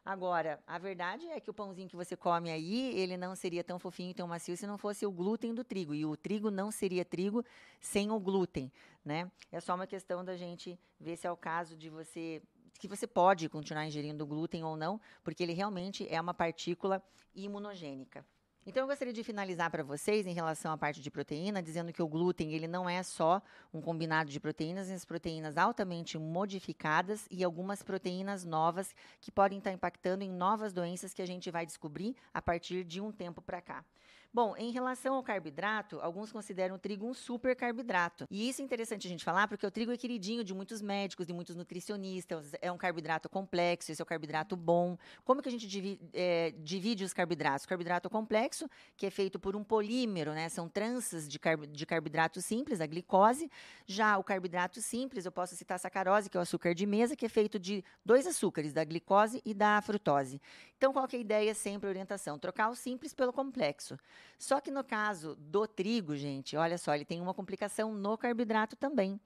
Agora, 0.09 0.59
a 0.67 0.79
verdade 0.79 1.27
é 1.27 1.39
que 1.39 1.51
o 1.51 1.53
pãozinho 1.53 1.87
que 1.87 1.95
você 1.95 2.17
come 2.17 2.51
aí, 2.51 2.99
ele 2.99 3.15
não 3.19 3.37
seria 3.37 3.63
tão 3.63 3.79
fofinho 3.79 4.13
e 4.13 4.15
tão 4.15 4.27
macio 4.27 4.57
se 4.57 4.67
não 4.67 4.79
fosse 4.79 5.05
o 5.05 5.13
glúten 5.13 5.55
do 5.55 5.63
trigo. 5.63 5.95
E 5.95 6.07
o 6.07 6.17
trigo 6.17 6.51
não 6.51 6.71
seria 6.71 7.05
trigo 7.05 7.45
sem 7.79 8.11
o 8.11 8.19
glúten, 8.19 8.73
né? 9.05 9.31
É 9.53 9.61
só 9.61 9.75
uma 9.75 9.87
questão 9.87 10.25
da 10.25 10.35
gente 10.35 10.81
ver 10.99 11.15
se 11.19 11.27
é 11.27 11.31
o 11.31 11.37
caso 11.37 11.77
de 11.77 11.91
você 11.91 12.41
que 12.79 12.89
você 12.89 13.07
pode 13.07 13.51
continuar 13.51 13.87
ingerindo 13.87 14.27
glúten 14.27 14.65
ou 14.65 14.79
não, 14.79 14.99
porque 15.23 15.43
ele 15.43 15.53
realmente 15.53 16.07
é 16.09 16.19
uma 16.19 16.33
partícula 16.33 17.03
imunogênica. 17.35 18.25
Então, 18.69 18.83
eu 18.83 18.87
gostaria 18.87 19.15
de 19.15 19.25
finalizar 19.25 19.71
para 19.71 19.83
vocês 19.83 20.27
em 20.27 20.35
relação 20.35 20.71
à 20.71 20.77
parte 20.77 21.01
de 21.01 21.11
proteína, 21.11 21.63
dizendo 21.63 21.91
que 21.91 22.03
o 22.03 22.07
glúten 22.07 22.53
ele 22.53 22.69
não 22.69 22.87
é 22.87 23.03
só 23.03 23.41
um 23.73 23.81
combinado 23.81 24.29
de 24.29 24.39
proteínas, 24.39 24.91
mas 24.91 25.07
proteínas 25.07 25.57
altamente 25.57 26.19
modificadas 26.19 27.27
e 27.31 27.43
algumas 27.43 27.83
proteínas 27.83 28.45
novas 28.45 28.95
que 29.23 29.33
podem 29.33 29.57
estar 29.57 29.73
impactando 29.73 30.23
em 30.23 30.29
novas 30.29 30.75
doenças 30.75 31.15
que 31.15 31.23
a 31.23 31.27
gente 31.27 31.51
vai 31.51 31.65
descobrir 31.65 32.15
a 32.35 32.43
partir 32.43 32.85
de 32.85 33.01
um 33.01 33.11
tempo 33.11 33.41
para 33.41 33.63
cá. 33.63 33.83
Bom, 34.31 34.55
em 34.59 34.71
relação 34.71 35.15
ao 35.15 35.23
carboidrato, 35.23 35.99
alguns 36.01 36.31
consideram 36.31 36.75
o 36.75 36.79
trigo 36.79 37.07
um 37.07 37.15
super 37.15 37.57
carboidrato. 37.57 38.27
E 38.31 38.47
isso 38.49 38.61
é 38.61 38.65
interessante 38.65 39.07
a 39.07 39.11
gente 39.11 39.25
falar, 39.25 39.49
porque 39.49 39.67
o 39.67 39.71
trigo 39.71 39.91
é 39.91 39.97
queridinho 39.97 40.45
de 40.45 40.53
muitos 40.53 40.83
médicos, 40.83 41.27
de 41.27 41.33
muitos 41.33 41.57
nutricionistas. 41.57 42.53
É 42.61 42.71
um 42.71 42.77
carboidrato 42.77 43.27
complexo, 43.29 43.91
esse 43.91 44.03
é 44.03 44.05
o 44.05 44.07
carboidrato 44.07 44.55
bom. 44.55 44.99
Como 45.25 45.41
que 45.41 45.49
a 45.49 45.53
gente 45.53 45.67
divide, 45.67 45.99
é, 46.13 46.53
divide 46.59 47.05
os 47.05 47.15
carboidratos? 47.15 47.65
O 47.65 47.69
carboidrato 47.69 48.11
complexo, 48.11 48.69
que 48.99 49.07
é 49.07 49.11
feito 49.11 49.41
por 49.41 49.57
um 49.57 49.65
polímero, 49.65 50.35
né? 50.35 50.51
São 50.51 50.69
tranças 50.69 51.27
de, 51.27 51.39
carb 51.39 51.67
de 51.67 51.87
carboidrato 51.87 52.43
simples, 52.43 52.83
a 52.83 52.87
glicose. 52.87 53.51
Já 53.87 54.19
o 54.19 54.23
carboidrato 54.23 54.83
simples, 54.83 55.25
eu 55.25 55.33
posso 55.33 55.57
citar 55.57 55.77
a 55.77 55.79
sacarose, 55.79 56.29
que 56.29 56.37
é 56.37 56.41
o 56.41 56.43
açúcar 56.43 56.75
de 56.75 56.85
mesa, 56.85 57.17
que 57.17 57.25
é 57.25 57.31
feito 57.31 57.59
de 57.59 57.83
dois 58.05 58.27
açúcares, 58.27 58.75
da 58.75 58.85
glicose 58.85 59.41
e 59.43 59.55
da 59.55 59.81
frutose. 59.81 60.39
Então, 60.77 60.93
qual 60.93 61.09
que 61.09 61.17
é 61.17 61.19
a 61.19 61.23
ideia 61.23 61.55
sempre, 61.55 61.89
a 61.89 61.91
orientação? 61.91 62.39
Trocar 62.39 62.69
o 62.69 62.75
simples 62.77 63.15
pelo 63.15 63.33
complexo. 63.33 63.99
Só 64.39 64.61
que 64.61 64.71
no 64.71 64.85
caso 64.85 65.37
do 65.37 65.67
trigo, 65.67 66.17
gente, 66.17 66.57
olha 66.57 66.79
só, 66.79 66.95
ele 66.95 67.05
tem 67.05 67.21
uma 67.21 67.35
complicação 67.35 67.93
no 67.93 68.17
carboidrato 68.17 68.77
também. 68.77 69.21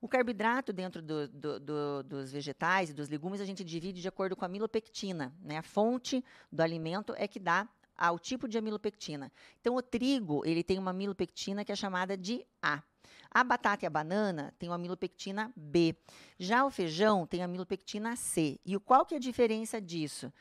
O 0.00 0.08
carboidrato 0.08 0.72
dentro 0.72 1.00
do, 1.00 1.28
do, 1.28 1.60
do, 1.60 2.02
dos 2.02 2.32
vegetais 2.32 2.90
e 2.90 2.92
dos 2.92 3.08
legumes 3.08 3.40
a 3.40 3.44
gente 3.44 3.62
divide 3.62 4.02
de 4.02 4.08
acordo 4.08 4.34
com 4.34 4.44
a 4.44 4.48
milopectina. 4.48 5.32
Né? 5.40 5.58
A 5.58 5.62
fonte 5.62 6.24
do 6.50 6.60
alimento 6.60 7.14
é 7.16 7.28
que 7.28 7.38
dá 7.38 7.68
ao 7.96 8.18
tipo 8.18 8.48
de 8.48 8.58
amilopectina. 8.58 9.30
Então, 9.60 9.76
o 9.76 9.82
trigo 9.82 10.42
ele 10.44 10.64
tem 10.64 10.76
uma 10.76 10.90
amilopectina 10.90 11.64
que 11.64 11.70
é 11.70 11.76
chamada 11.76 12.16
de 12.16 12.44
A. 12.60 12.82
A 13.30 13.44
batata 13.44 13.84
e 13.84 13.86
a 13.86 13.90
banana 13.90 14.52
têm 14.58 14.68
uma 14.68 14.74
amilopectina 14.74 15.52
B. 15.56 15.96
Já 16.38 16.64
o 16.64 16.70
feijão 16.70 17.26
tem 17.26 17.40
a 17.40 17.44
amilopectina 17.44 18.16
C. 18.16 18.58
E 18.66 18.76
qual 18.80 19.06
que 19.06 19.14
é 19.14 19.16
a 19.18 19.20
diferença 19.20 19.80
disso? 19.80 20.32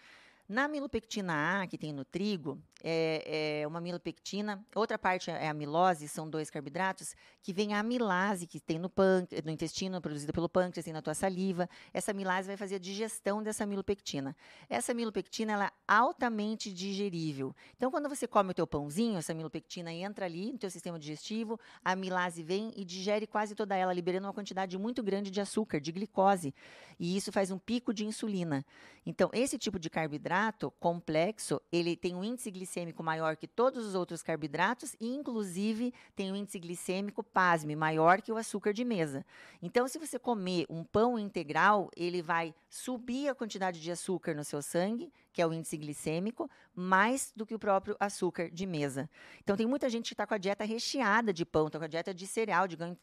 Na 0.49 0.67
milopectina 0.67 1.61
A, 1.61 1.67
que 1.67 1.77
tem 1.77 1.93
no 1.93 2.03
trigo, 2.03 2.61
é, 2.83 3.61
é, 3.61 3.67
uma 3.67 3.79
milopectina. 3.79 4.65
Outra 4.75 4.97
parte 4.97 5.29
é 5.29 5.47
a 5.47 5.51
amilose, 5.51 6.07
são 6.07 6.29
dois 6.29 6.49
carboidratos, 6.49 7.15
que 7.43 7.53
vem 7.53 7.73
a 7.73 7.79
amilase, 7.79 8.47
que 8.47 8.59
tem 8.59 8.79
no, 8.79 8.89
pâncreas, 8.89 9.43
no 9.45 9.51
intestino, 9.51 10.01
produzida 10.01 10.33
pelo 10.33 10.49
pâncreas, 10.49 10.83
tem 10.83 10.93
na 10.93 11.01
tua 11.01 11.13
saliva. 11.13 11.69
Essa 11.93 12.11
amilase 12.11 12.47
vai 12.47 12.57
fazer 12.57 12.75
a 12.75 12.79
digestão 12.79 13.43
dessa 13.43 13.65
milopectina. 13.65 14.35
Essa 14.67 14.93
milopectina 14.93 15.53
ela 15.53 15.65
é 15.65 15.71
altamente 15.87 16.73
digerível. 16.73 17.55
Então, 17.77 17.91
quando 17.91 18.09
você 18.09 18.27
come 18.27 18.51
o 18.51 18.53
teu 18.53 18.65
pãozinho, 18.65 19.19
essa 19.19 19.33
milopectina 19.33 19.93
entra 19.93 20.25
ali 20.25 20.51
no 20.51 20.57
teu 20.57 20.69
sistema 20.69 20.97
digestivo, 20.97 21.59
a 21.85 21.91
amilase 21.91 22.41
vem 22.41 22.71
e 22.75 22.83
digere 22.83 23.27
quase 23.27 23.53
toda 23.53 23.75
ela, 23.75 23.93
liberando 23.93 24.27
uma 24.27 24.33
quantidade 24.33 24.77
muito 24.77 25.03
grande 25.03 25.29
de 25.29 25.39
açúcar, 25.39 25.79
de 25.79 25.91
glicose. 25.91 26.53
E 26.99 27.15
isso 27.15 27.31
faz 27.31 27.51
um 27.51 27.59
pico 27.59 27.93
de 27.93 28.05
insulina. 28.05 28.65
Então, 29.05 29.29
esse 29.33 29.57
tipo 29.57 29.79
de 29.79 29.89
carboidrato 29.89 30.71
complexo, 30.79 31.59
ele 31.71 31.95
tem 31.95 32.15
um 32.15 32.23
índice 32.23 32.49
glicêmico 32.51 32.70
maior 33.03 33.35
que 33.35 33.47
todos 33.47 33.85
os 33.85 33.95
outros 33.95 34.21
carboidratos 34.21 34.95
e, 34.99 35.13
inclusive, 35.13 35.93
tem 36.15 36.31
um 36.31 36.35
índice 36.35 36.59
glicêmico, 36.59 37.23
pasme, 37.23 37.75
maior 37.75 38.21
que 38.21 38.31
o 38.31 38.37
açúcar 38.37 38.73
de 38.73 38.85
mesa. 38.85 39.25
Então, 39.61 39.87
se 39.87 39.99
você 39.99 40.17
comer 40.17 40.65
um 40.69 40.83
pão 40.83 41.19
integral, 41.19 41.89
ele 41.95 42.21
vai 42.21 42.53
subir 42.69 43.27
a 43.27 43.35
quantidade 43.35 43.81
de 43.81 43.91
açúcar 43.91 44.33
no 44.33 44.43
seu 44.43 44.61
sangue, 44.61 45.11
que 45.31 45.41
é 45.41 45.47
o 45.47 45.53
índice 45.53 45.77
glicêmico, 45.77 46.49
mais 46.75 47.31
do 47.35 47.45
que 47.45 47.53
o 47.53 47.59
próprio 47.59 47.95
açúcar 47.99 48.49
de 48.49 48.65
mesa. 48.65 49.09
Então, 49.43 49.55
tem 49.55 49.65
muita 49.65 49.89
gente 49.89 50.07
que 50.07 50.13
está 50.13 50.25
com 50.25 50.33
a 50.33 50.37
dieta 50.37 50.63
recheada 50.63 51.33
de 51.33 51.45
pão, 51.45 51.67
está 51.67 51.79
com 51.79 51.85
a 51.85 51.87
dieta 51.87 52.13
de 52.13 52.25
cereal, 52.27 52.67
de 52.67 52.75
ganho 52.75 52.97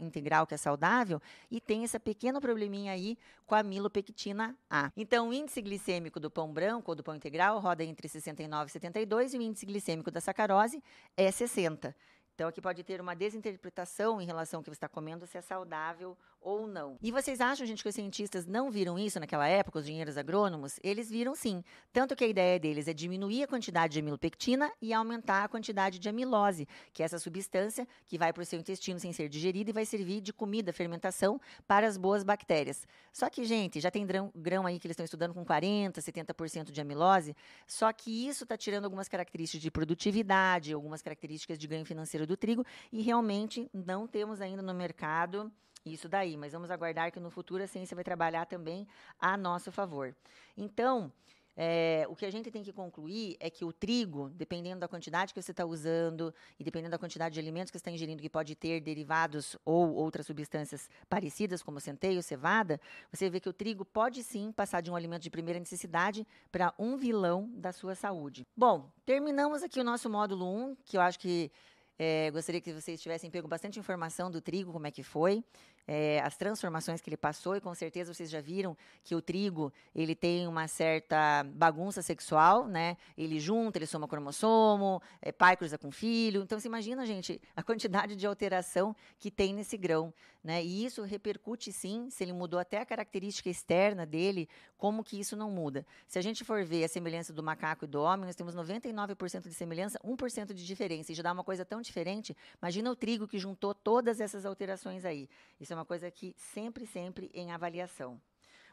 integral, 0.00 0.46
que 0.46 0.54
é 0.54 0.56
saudável, 0.56 1.20
e 1.50 1.60
tem 1.60 1.84
esse 1.84 1.98
pequeno 1.98 2.40
probleminha 2.40 2.92
aí 2.92 3.18
com 3.46 3.54
a 3.54 3.62
milopectina 3.62 4.56
A. 4.68 4.90
Então, 4.96 5.28
o 5.28 5.34
índice 5.34 5.60
glicêmico 5.62 6.18
do 6.18 6.30
pão 6.30 6.52
branco 6.52 6.90
ou 6.90 6.94
do 6.94 7.02
pão 7.02 7.14
integral 7.14 7.58
roda 7.58 7.84
entre 7.84 8.08
69 8.08 8.68
e 8.68 8.72
72, 8.72 9.34
e 9.34 9.38
o 9.38 9.42
índice 9.42 9.66
glicêmico 9.66 10.10
da 10.10 10.20
sacarose 10.20 10.82
é 11.16 11.30
60. 11.30 11.94
Então, 12.36 12.48
aqui 12.48 12.60
pode 12.60 12.84
ter 12.84 13.00
uma 13.00 13.16
desinterpretação 13.16 14.20
em 14.20 14.26
relação 14.26 14.58
ao 14.58 14.62
que 14.62 14.68
você 14.68 14.76
está 14.76 14.88
comendo, 14.90 15.26
se 15.26 15.38
é 15.38 15.40
saudável 15.40 16.14
ou 16.38 16.66
não. 16.66 16.98
E 17.00 17.10
vocês 17.10 17.40
acham, 17.40 17.66
gente, 17.66 17.82
que 17.82 17.88
os 17.88 17.94
cientistas 17.94 18.44
não 18.44 18.70
viram 18.70 18.98
isso 18.98 19.18
naquela 19.18 19.48
época, 19.48 19.78
os 19.78 19.86
engenheiros 19.86 20.18
agrônomos? 20.18 20.78
Eles 20.82 21.08
viram 21.08 21.34
sim. 21.34 21.64
Tanto 21.94 22.14
que 22.14 22.22
a 22.22 22.26
ideia 22.26 22.60
deles 22.60 22.88
é 22.88 22.92
diminuir 22.92 23.44
a 23.44 23.48
quantidade 23.48 23.94
de 23.94 24.00
amilopectina 24.00 24.70
e 24.82 24.92
aumentar 24.92 25.44
a 25.44 25.48
quantidade 25.48 25.98
de 25.98 26.10
amilose, 26.10 26.68
que 26.92 27.02
é 27.02 27.06
essa 27.06 27.18
substância 27.18 27.88
que 28.04 28.18
vai 28.18 28.34
para 28.34 28.42
o 28.42 28.44
seu 28.44 28.60
intestino 28.60 29.00
sem 29.00 29.14
ser 29.14 29.30
digerida 29.30 29.70
e 29.70 29.72
vai 29.72 29.86
servir 29.86 30.20
de 30.20 30.30
comida, 30.30 30.74
fermentação 30.74 31.40
para 31.66 31.86
as 31.86 31.96
boas 31.96 32.22
bactérias. 32.22 32.86
Só 33.14 33.30
que, 33.30 33.46
gente, 33.46 33.80
já 33.80 33.90
tem 33.90 34.06
grão, 34.06 34.30
grão 34.36 34.66
aí 34.66 34.78
que 34.78 34.86
eles 34.86 34.92
estão 34.92 35.04
estudando 35.04 35.32
com 35.32 35.42
40%, 35.42 35.94
70% 35.94 36.70
de 36.70 36.82
amilose, 36.82 37.34
só 37.66 37.90
que 37.94 38.28
isso 38.28 38.44
está 38.44 38.58
tirando 38.58 38.84
algumas 38.84 39.08
características 39.08 39.62
de 39.62 39.70
produtividade, 39.70 40.74
algumas 40.74 41.00
características 41.00 41.58
de 41.58 41.66
ganho 41.66 41.86
financeiro 41.86 42.25
do 42.26 42.36
trigo 42.36 42.64
e 42.92 43.00
realmente 43.02 43.70
não 43.72 44.06
temos 44.06 44.40
ainda 44.40 44.62
no 44.62 44.74
mercado 44.74 45.50
isso 45.84 46.08
daí, 46.08 46.36
mas 46.36 46.52
vamos 46.52 46.70
aguardar 46.70 47.12
que 47.12 47.20
no 47.20 47.30
futuro 47.30 47.62
a 47.62 47.66
ciência 47.66 47.94
vai 47.94 48.02
trabalhar 48.02 48.46
também 48.46 48.86
a 49.20 49.36
nosso 49.36 49.70
favor. 49.70 50.14
Então, 50.56 51.12
é, 51.56 52.06
o 52.10 52.14
que 52.14 52.26
a 52.26 52.30
gente 52.30 52.50
tem 52.50 52.62
que 52.62 52.72
concluir 52.72 53.34
é 53.40 53.48
que 53.48 53.64
o 53.64 53.72
trigo, 53.72 54.28
dependendo 54.34 54.80
da 54.80 54.88
quantidade 54.88 55.32
que 55.32 55.40
você 55.40 55.52
está 55.52 55.64
usando 55.64 56.34
e 56.60 56.64
dependendo 56.64 56.90
da 56.90 56.98
quantidade 56.98 57.32
de 57.32 57.40
alimentos 57.40 57.70
que 57.70 57.78
você 57.78 57.80
está 57.80 57.90
ingerindo, 57.90 58.20
que 58.20 58.28
pode 58.28 58.54
ter 58.54 58.80
derivados 58.80 59.56
ou 59.64 59.94
outras 59.94 60.26
substâncias 60.26 60.90
parecidas, 61.08 61.62
como 61.62 61.80
centeio, 61.80 62.22
cevada, 62.22 62.78
você 63.10 63.30
vê 63.30 63.40
que 63.40 63.48
o 63.48 63.54
trigo 63.54 63.86
pode 63.86 64.22
sim 64.22 64.52
passar 64.52 64.82
de 64.82 64.90
um 64.90 64.96
alimento 64.96 65.22
de 65.22 65.30
primeira 65.30 65.58
necessidade 65.58 66.26
para 66.52 66.74
um 66.78 66.96
vilão 66.96 67.50
da 67.54 67.72
sua 67.72 67.94
saúde. 67.94 68.46
Bom, 68.54 68.90
terminamos 69.06 69.62
aqui 69.62 69.80
o 69.80 69.84
nosso 69.84 70.10
módulo 70.10 70.44
1, 70.44 70.76
que 70.84 70.98
eu 70.98 71.00
acho 71.00 71.18
que 71.18 71.50
é, 71.98 72.30
gostaria 72.30 72.60
que 72.60 72.72
vocês 72.72 73.00
tivessem 73.00 73.30
pego 73.30 73.48
bastante 73.48 73.78
informação 73.78 74.30
do 74.30 74.40
trigo, 74.40 74.72
como 74.72 74.86
é 74.86 74.90
que 74.90 75.02
foi 75.02 75.42
é, 75.86 76.20
as 76.20 76.36
transformações 76.36 77.00
que 77.00 77.08
ele 77.08 77.16
passou 77.16 77.56
e 77.56 77.60
com 77.60 77.74
certeza 77.74 78.12
vocês 78.12 78.28
já 78.28 78.40
viram 78.40 78.76
que 79.04 79.14
o 79.14 79.22
trigo 79.22 79.72
ele 79.94 80.14
tem 80.14 80.46
uma 80.46 80.66
certa 80.66 81.44
bagunça 81.44 82.02
sexual, 82.02 82.66
né? 82.66 82.96
Ele 83.16 83.38
junta, 83.38 83.78
ele 83.78 83.86
soma 83.86 84.08
cromossomo, 84.08 85.00
é, 85.22 85.30
pai 85.30 85.56
cruza 85.56 85.78
com 85.78 85.90
filho. 85.90 86.42
Então 86.42 86.58
você 86.58 86.68
imagina, 86.68 87.06
gente, 87.06 87.40
a 87.54 87.62
quantidade 87.62 88.16
de 88.16 88.26
alteração 88.26 88.94
que 89.18 89.30
tem 89.30 89.54
nesse 89.54 89.76
grão, 89.76 90.12
né? 90.42 90.64
E 90.64 90.84
isso 90.84 91.02
repercute 91.02 91.72
sim, 91.72 92.08
se 92.10 92.24
ele 92.24 92.32
mudou 92.32 92.58
até 92.58 92.78
a 92.78 92.86
característica 92.86 93.48
externa 93.48 94.06
dele, 94.06 94.48
como 94.76 95.02
que 95.02 95.18
isso 95.18 95.36
não 95.36 95.50
muda. 95.50 95.86
Se 96.06 96.18
a 96.18 96.22
gente 96.22 96.44
for 96.44 96.64
ver 96.64 96.84
a 96.84 96.88
semelhança 96.88 97.32
do 97.32 97.42
macaco 97.42 97.84
e 97.84 97.88
do 97.88 98.00
homem, 98.00 98.26
nós 98.26 98.36
temos 98.36 98.54
99% 98.54 99.42
de 99.42 99.54
semelhança, 99.54 99.98
1% 100.04 100.52
de 100.52 100.66
diferença. 100.66 101.12
E 101.12 101.14
já 101.14 101.22
dá 101.22 101.32
uma 101.32 101.42
coisa 101.44 101.64
tão 101.64 101.80
diferente. 101.80 102.36
Imagina 102.62 102.90
o 102.90 102.96
trigo 102.96 103.26
que 103.26 103.38
juntou 103.38 103.74
todas 103.74 104.20
essas 104.20 104.44
alterações 104.44 105.04
aí. 105.04 105.28
Isso 105.60 105.72
é 105.72 105.75
uma 105.76 105.84
coisa 105.84 106.10
que 106.10 106.34
sempre, 106.36 106.86
sempre 106.86 107.30
em 107.34 107.52
avaliação. 107.52 108.20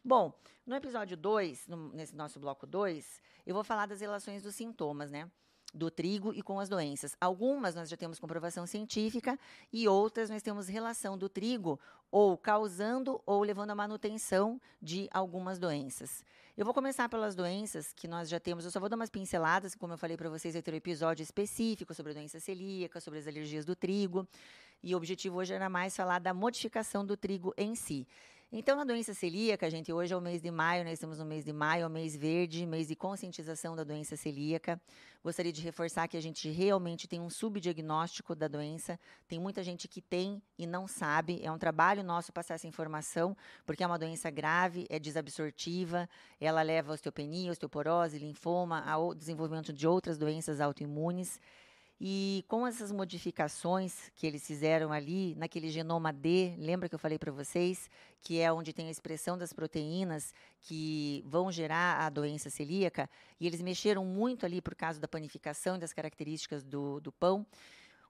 Bom, 0.03 0.33
no 0.65 0.75
episódio 0.75 1.15
2, 1.15 1.67
nesse 1.93 2.15
nosso 2.15 2.39
bloco 2.39 2.67
2, 2.67 3.21
eu 3.45 3.53
vou 3.53 3.63
falar 3.63 3.85
das 3.85 4.01
relações 4.01 4.43
dos 4.43 4.55
sintomas, 4.55 5.09
né? 5.11 5.29
Do 5.73 5.89
trigo 5.89 6.33
e 6.33 6.41
com 6.41 6.59
as 6.59 6.69
doenças. 6.69 7.15
Algumas 7.19 7.73
nós 7.73 7.89
já 7.89 7.97
temos 7.97 8.19
comprovação 8.19 8.67
científica 8.67 9.39
e 9.71 9.87
outras 9.87 10.29
nós 10.29 10.41
temos 10.41 10.67
relação 10.67 11.17
do 11.17 11.29
trigo 11.29 11.79
ou 12.11 12.37
causando 12.37 13.21
ou 13.25 13.41
levando 13.41 13.71
à 13.71 13.75
manutenção 13.75 14.61
de 14.81 15.09
algumas 15.11 15.57
doenças. 15.57 16.23
Eu 16.55 16.65
vou 16.65 16.73
começar 16.73 17.09
pelas 17.09 17.33
doenças 17.33 17.91
que 17.93 18.07
nós 18.07 18.29
já 18.29 18.39
temos. 18.39 18.63
Eu 18.63 18.69
só 18.69 18.79
vou 18.79 18.87
dar 18.87 18.95
umas 18.95 19.09
pinceladas, 19.09 19.73
como 19.73 19.93
eu 19.93 19.97
falei 19.97 20.15
para 20.15 20.29
vocês, 20.29 20.53
vai 20.53 20.61
ter 20.61 20.71
um 20.71 20.77
episódio 20.77 21.23
específico 21.23 21.95
sobre 21.95 22.11
a 22.11 22.15
doença 22.15 22.39
celíaca, 22.39 23.01
sobre 23.01 23.19
as 23.19 23.27
alergias 23.27 23.65
do 23.65 23.75
trigo. 23.75 24.27
E 24.83 24.93
o 24.93 24.97
objetivo 24.97 25.37
hoje 25.37 25.53
era 25.53 25.69
mais 25.69 25.95
falar 25.95 26.19
da 26.19 26.33
modificação 26.33 27.05
do 27.05 27.15
trigo 27.15 27.53
em 27.57 27.73
si. 27.73 28.05
Então, 28.55 28.75
na 28.75 28.83
doença 28.83 29.15
celíaca, 29.15 29.67
gente, 29.67 29.91
hoje 29.91 30.13
é 30.13 30.15
o 30.15 30.21
mês 30.21 30.39
de 30.39 30.51
maio, 30.51 30.83
nós 30.83 30.93
estamos 30.93 31.17
no 31.17 31.25
mês 31.25 31.43
de 31.43 31.51
maio, 31.51 31.85
é 31.85 31.87
o 31.87 31.89
mês 31.89 32.15
verde, 32.15 32.67
mês 32.67 32.87
de 32.87 32.95
conscientização 32.95 33.75
da 33.75 33.83
doença 33.83 34.15
celíaca. 34.15 34.79
Gostaria 35.23 35.51
de 35.51 35.59
reforçar 35.59 36.07
que 36.07 36.15
a 36.15 36.21
gente 36.21 36.51
realmente 36.51 37.07
tem 37.07 37.19
um 37.19 37.31
subdiagnóstico 37.31 38.35
da 38.35 38.47
doença. 38.47 38.99
Tem 39.27 39.39
muita 39.39 39.63
gente 39.63 39.87
que 39.87 40.01
tem 40.01 40.39
e 40.55 40.67
não 40.67 40.87
sabe. 40.87 41.39
É 41.41 41.51
um 41.51 41.57
trabalho 41.57 42.03
nosso 42.03 42.31
passar 42.31 42.53
essa 42.53 42.67
informação, 42.67 43.35
porque 43.65 43.83
é 43.83 43.87
uma 43.87 43.97
doença 43.97 44.29
grave, 44.29 44.85
é 44.87 44.99
desabsortiva, 44.99 46.07
ela 46.39 46.61
leva 46.61 46.91
a 46.91 46.93
osteopenia, 46.93 47.49
osteoporose, 47.49 48.19
linfoma, 48.19 48.81
ao 48.81 49.15
desenvolvimento 49.15 49.73
de 49.73 49.87
outras 49.87 50.15
doenças 50.15 50.61
autoimunes. 50.61 51.39
E 52.05 52.43
com 52.49 52.67
essas 52.67 52.91
modificações 52.91 54.11
que 54.13 54.27
eles 54.27 54.45
fizeram 54.45 54.91
ali 54.91 55.35
naquele 55.35 55.69
genoma 55.69 56.11
D, 56.11 56.53
lembra 56.57 56.89
que 56.89 56.95
eu 56.95 56.99
falei 56.99 57.17
para 57.17 57.31
vocês 57.31 57.89
que 58.21 58.41
é 58.41 58.51
onde 58.51 58.73
tem 58.73 58.89
a 58.89 58.91
expressão 58.91 59.37
das 59.37 59.53
proteínas 59.53 60.33
que 60.59 61.23
vão 61.25 61.49
gerar 61.49 62.05
a 62.05 62.09
doença 62.09 62.49
celíaca, 62.49 63.09
e 63.39 63.47
eles 63.47 63.61
mexeram 63.61 64.03
muito 64.03 64.45
ali 64.45 64.61
por 64.61 64.75
causa 64.75 64.99
da 64.99 65.07
panificação 65.07 65.77
e 65.77 65.79
das 65.79 65.93
características 65.93 66.61
do, 66.61 66.99
do 66.99 67.09
pão. 67.09 67.45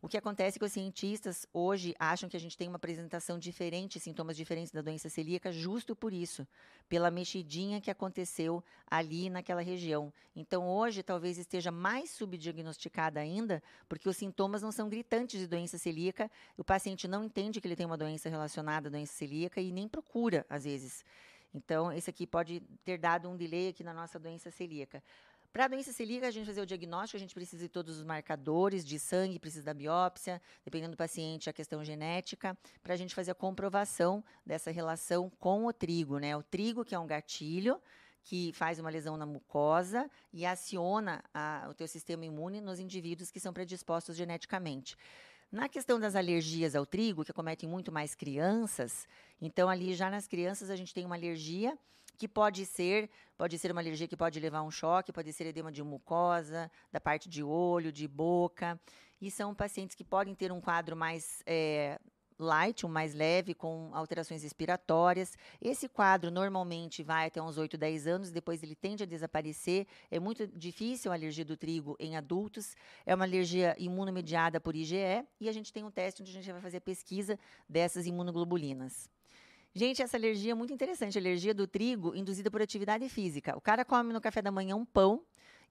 O 0.04 0.08
que 0.10 0.18
acontece 0.18 0.58
é 0.58 0.60
que 0.60 0.66
os 0.66 0.74
cientistas 0.74 1.48
hoje 1.54 1.96
acham 1.98 2.28
que 2.28 2.36
a 2.36 2.40
gente 2.40 2.58
tem 2.58 2.68
uma 2.68 2.76
apresentação 2.76 3.40
diferente, 3.40 4.02
sintomas 4.02 4.36
diferentes 4.36 4.70
da 4.70 4.82
doença 4.82 5.08
celíaca, 5.08 5.50
justo 5.50 5.96
por 5.96 6.12
isso, 6.12 6.46
pela 6.90 7.10
mexidinha 7.10 7.80
que 7.80 7.90
aconteceu 7.90 8.62
ali 8.86 9.30
naquela 9.30 9.62
região. 9.62 10.12
Então, 10.36 10.68
hoje, 10.68 11.04
talvez 11.04 11.38
esteja 11.38 11.72
mais 11.72 12.10
subdiagnosticada 12.10 13.22
ainda, 13.22 13.64
porque 13.88 14.10
os 14.10 14.18
sintomas 14.18 14.62
não 14.62 14.74
são 14.74 14.90
gritantes 14.90 15.40
de 15.40 15.48
doença 15.48 15.78
celíaca, 15.78 16.30
o 16.58 16.66
paciente 16.66 17.08
não 17.08 17.24
entende 17.24 17.62
que 17.62 17.68
ele 17.70 17.76
tem 17.78 17.86
uma 17.86 17.98
doença 17.98 18.28
relacionada 18.28 18.90
à 18.90 18.92
doença 18.92 19.14
celíaca 19.14 19.62
e 19.62 19.72
nem 19.72 19.88
procura, 19.88 20.46
às 20.50 20.66
vezes. 20.66 21.06
Então, 21.54 21.94
esse 21.94 22.10
aqui 22.10 22.26
pode 22.26 22.62
ter 22.84 22.98
dado 22.98 23.30
um 23.30 23.38
delay 23.38 23.70
aqui 23.70 23.84
na 23.84 23.94
nossa 23.94 24.20
doença 24.20 24.50
celíaca. 24.50 25.02
Para 25.54 25.66
a 25.66 25.68
doença 25.68 25.94
celíaca, 25.94 26.28
a 26.28 26.32
gente 26.32 26.48
fazer 26.48 26.62
o 26.62 26.66
diagnóstico, 26.66 27.16
a 27.16 27.20
gente 27.20 27.36
precisa 27.36 27.62
de 27.62 27.70
todos 27.70 28.00
os 28.00 28.04
marcadores 28.04 28.84
de 28.84 28.98
sangue, 28.98 29.38
precisa 29.38 29.64
da 29.64 29.72
biópsia, 29.72 30.42
dependendo 30.66 30.94
do 30.94 30.98
paciente, 30.98 31.48
a 31.48 31.54
questão 31.54 31.86
genética, 31.86 32.58
para 32.82 32.96
a 32.96 32.98
gente 32.98 33.14
fazer 33.14 33.30
a 33.30 33.36
comprovação 33.36 34.24
dessa 34.44 34.72
relação 34.72 35.30
com 35.40 35.68
o 35.68 35.72
trigo, 35.72 36.18
né? 36.18 36.36
O 36.36 36.42
trigo, 36.42 36.84
que 36.84 36.96
é 36.96 36.98
um 36.98 37.06
gatilho, 37.06 37.80
que 38.24 38.52
faz 38.54 38.80
uma 38.80 38.90
lesão 38.90 39.16
na 39.16 39.28
mucosa 39.28 40.10
e 40.34 40.44
aciona 40.44 41.24
a, 41.32 41.68
o 41.70 41.74
teu 41.76 41.88
sistema 41.88 42.26
imune 42.26 42.60
nos 42.60 42.80
indivíduos 42.80 43.30
que 43.30 43.40
são 43.40 43.54
predispostos 43.54 44.16
geneticamente. 44.16 44.98
Na 45.52 45.70
questão 45.70 46.00
das 46.00 46.16
alergias 46.16 46.76
ao 46.76 46.84
trigo, 46.84 47.24
que 47.24 47.30
acometem 47.30 47.70
muito 47.70 47.92
mais 47.92 48.16
crianças, 48.16 49.08
então 49.40 49.70
ali 49.70 49.94
já 49.94 50.10
nas 50.10 50.28
crianças 50.28 50.72
a 50.72 50.76
gente 50.76 50.96
tem 50.96 51.06
uma 51.06 51.14
alergia 51.14 51.78
que 52.24 52.28
pode 52.30 52.66
ser, 52.66 53.10
pode 53.38 53.60
ser 53.60 53.70
uma 53.70 53.82
alergia 53.82 54.08
que 54.08 54.16
pode 54.16 54.40
levar 54.40 54.60
a 54.60 54.64
um 54.64 54.72
choque, 54.72 55.12
pode 55.12 55.34
ser 55.34 55.46
edema 55.46 55.70
de 55.70 55.84
mucosa, 55.84 56.72
da 56.90 57.02
parte 57.02 57.28
de 57.28 57.44
olho, 57.44 57.92
de 57.92 58.08
boca, 58.08 58.80
e 59.20 59.30
são 59.30 59.54
pacientes 59.54 59.94
que 59.94 60.06
podem 60.06 60.34
ter 60.34 60.50
um 60.50 60.62
quadro 60.62 60.96
mais 60.96 61.44
é, 61.46 62.00
light, 62.40 62.86
um 62.86 62.90
mais 62.90 63.14
leve, 63.14 63.54
com 63.54 63.90
alterações 63.92 64.42
respiratórias. 64.42 65.38
Esse 65.62 65.90
quadro 65.90 66.32
normalmente 66.32 67.04
vai 67.04 67.28
até 67.28 67.42
uns 67.42 67.58
8, 67.58 67.78
10 67.78 68.08
anos, 68.08 68.32
depois 68.32 68.64
ele 68.64 68.74
tende 68.74 69.04
a 69.04 69.06
desaparecer. 69.06 69.86
É 70.10 70.18
muito 70.18 70.48
difícil 70.48 71.12
a 71.12 71.16
alergia 71.16 71.44
do 71.44 71.58
trigo 71.58 71.98
em 72.00 72.16
adultos. 72.16 72.74
É 73.06 73.14
uma 73.14 73.26
alergia 73.26 73.76
imunomediada 73.78 74.62
por 74.62 74.78
IgE 74.78 75.26
e 75.42 75.50
a 75.50 75.52
gente 75.52 75.74
tem 75.74 75.84
um 75.84 75.92
teste 75.92 76.22
onde 76.22 76.32
a 76.32 76.36
gente 76.36 76.50
vai 76.54 76.62
fazer 76.62 76.80
pesquisa 76.80 77.38
dessas 77.68 78.06
imunoglobulinas. 78.06 79.12
Gente, 79.76 80.04
essa 80.04 80.18
alergia 80.18 80.52
é 80.52 80.56
muito 80.56 80.72
interessante. 80.72 81.18
Alergia 81.18 81.54
do 81.54 81.66
trigo 81.66 82.16
induzida 82.16 82.52
por 82.52 82.62
atividade 82.62 83.10
física. 83.10 83.58
O 83.58 83.62
cara 83.62 83.84
come 83.84 84.14
no 84.14 84.22
café 84.22 84.40
da 84.40 84.52
manhã 84.52 84.76
um 84.76 84.86
pão 84.86 85.24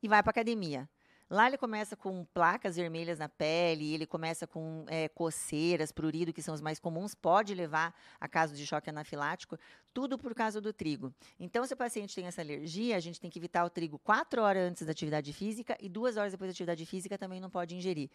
e 0.03 0.09
vai 0.09 0.21
para 0.23 0.31
academia. 0.31 0.89
Lá 1.31 1.47
ele 1.47 1.57
começa 1.57 1.97
com 1.97 2.27
placas 2.35 2.77
vermelhas 2.77 3.19
na 3.19 3.27
pele, 3.27 3.95
ele 3.95 4.05
começa 4.05 4.47
com 4.47 4.85
é, 4.87 5.09
coceiras, 5.09 5.91
prurido, 5.91 6.31
que 6.31 6.43
são 6.43 6.53
os 6.53 6.61
mais 6.61 6.79
comuns, 6.79 7.15
pode 7.15 7.55
levar 7.55 7.95
a 8.21 8.29
caso 8.29 8.55
de 8.55 8.67
choque 8.67 8.91
anafilático, 8.91 9.57
tudo 9.95 10.19
por 10.19 10.35
causa 10.35 10.61
do 10.61 10.75
trigo. 10.75 11.11
Então, 11.41 11.65
se 11.65 11.73
o 11.73 11.77
paciente 11.77 12.15
tem 12.15 12.27
essa 12.27 12.43
alergia, 12.43 12.97
a 12.97 13.01
gente 13.01 13.19
tem 13.19 13.31
que 13.31 13.39
evitar 13.39 13.65
o 13.65 13.71
trigo 13.71 13.99
quatro 14.01 14.43
horas 14.43 14.69
antes 14.69 14.85
da 14.85 14.93
atividade 14.93 15.33
física 15.33 15.75
e 15.81 15.89
duas 15.89 16.19
horas 16.19 16.33
depois 16.33 16.51
da 16.51 16.53
atividade 16.53 16.85
física 16.85 17.17
também 17.17 17.41
não 17.41 17.49
pode 17.49 17.75
ingerir. 17.75 18.11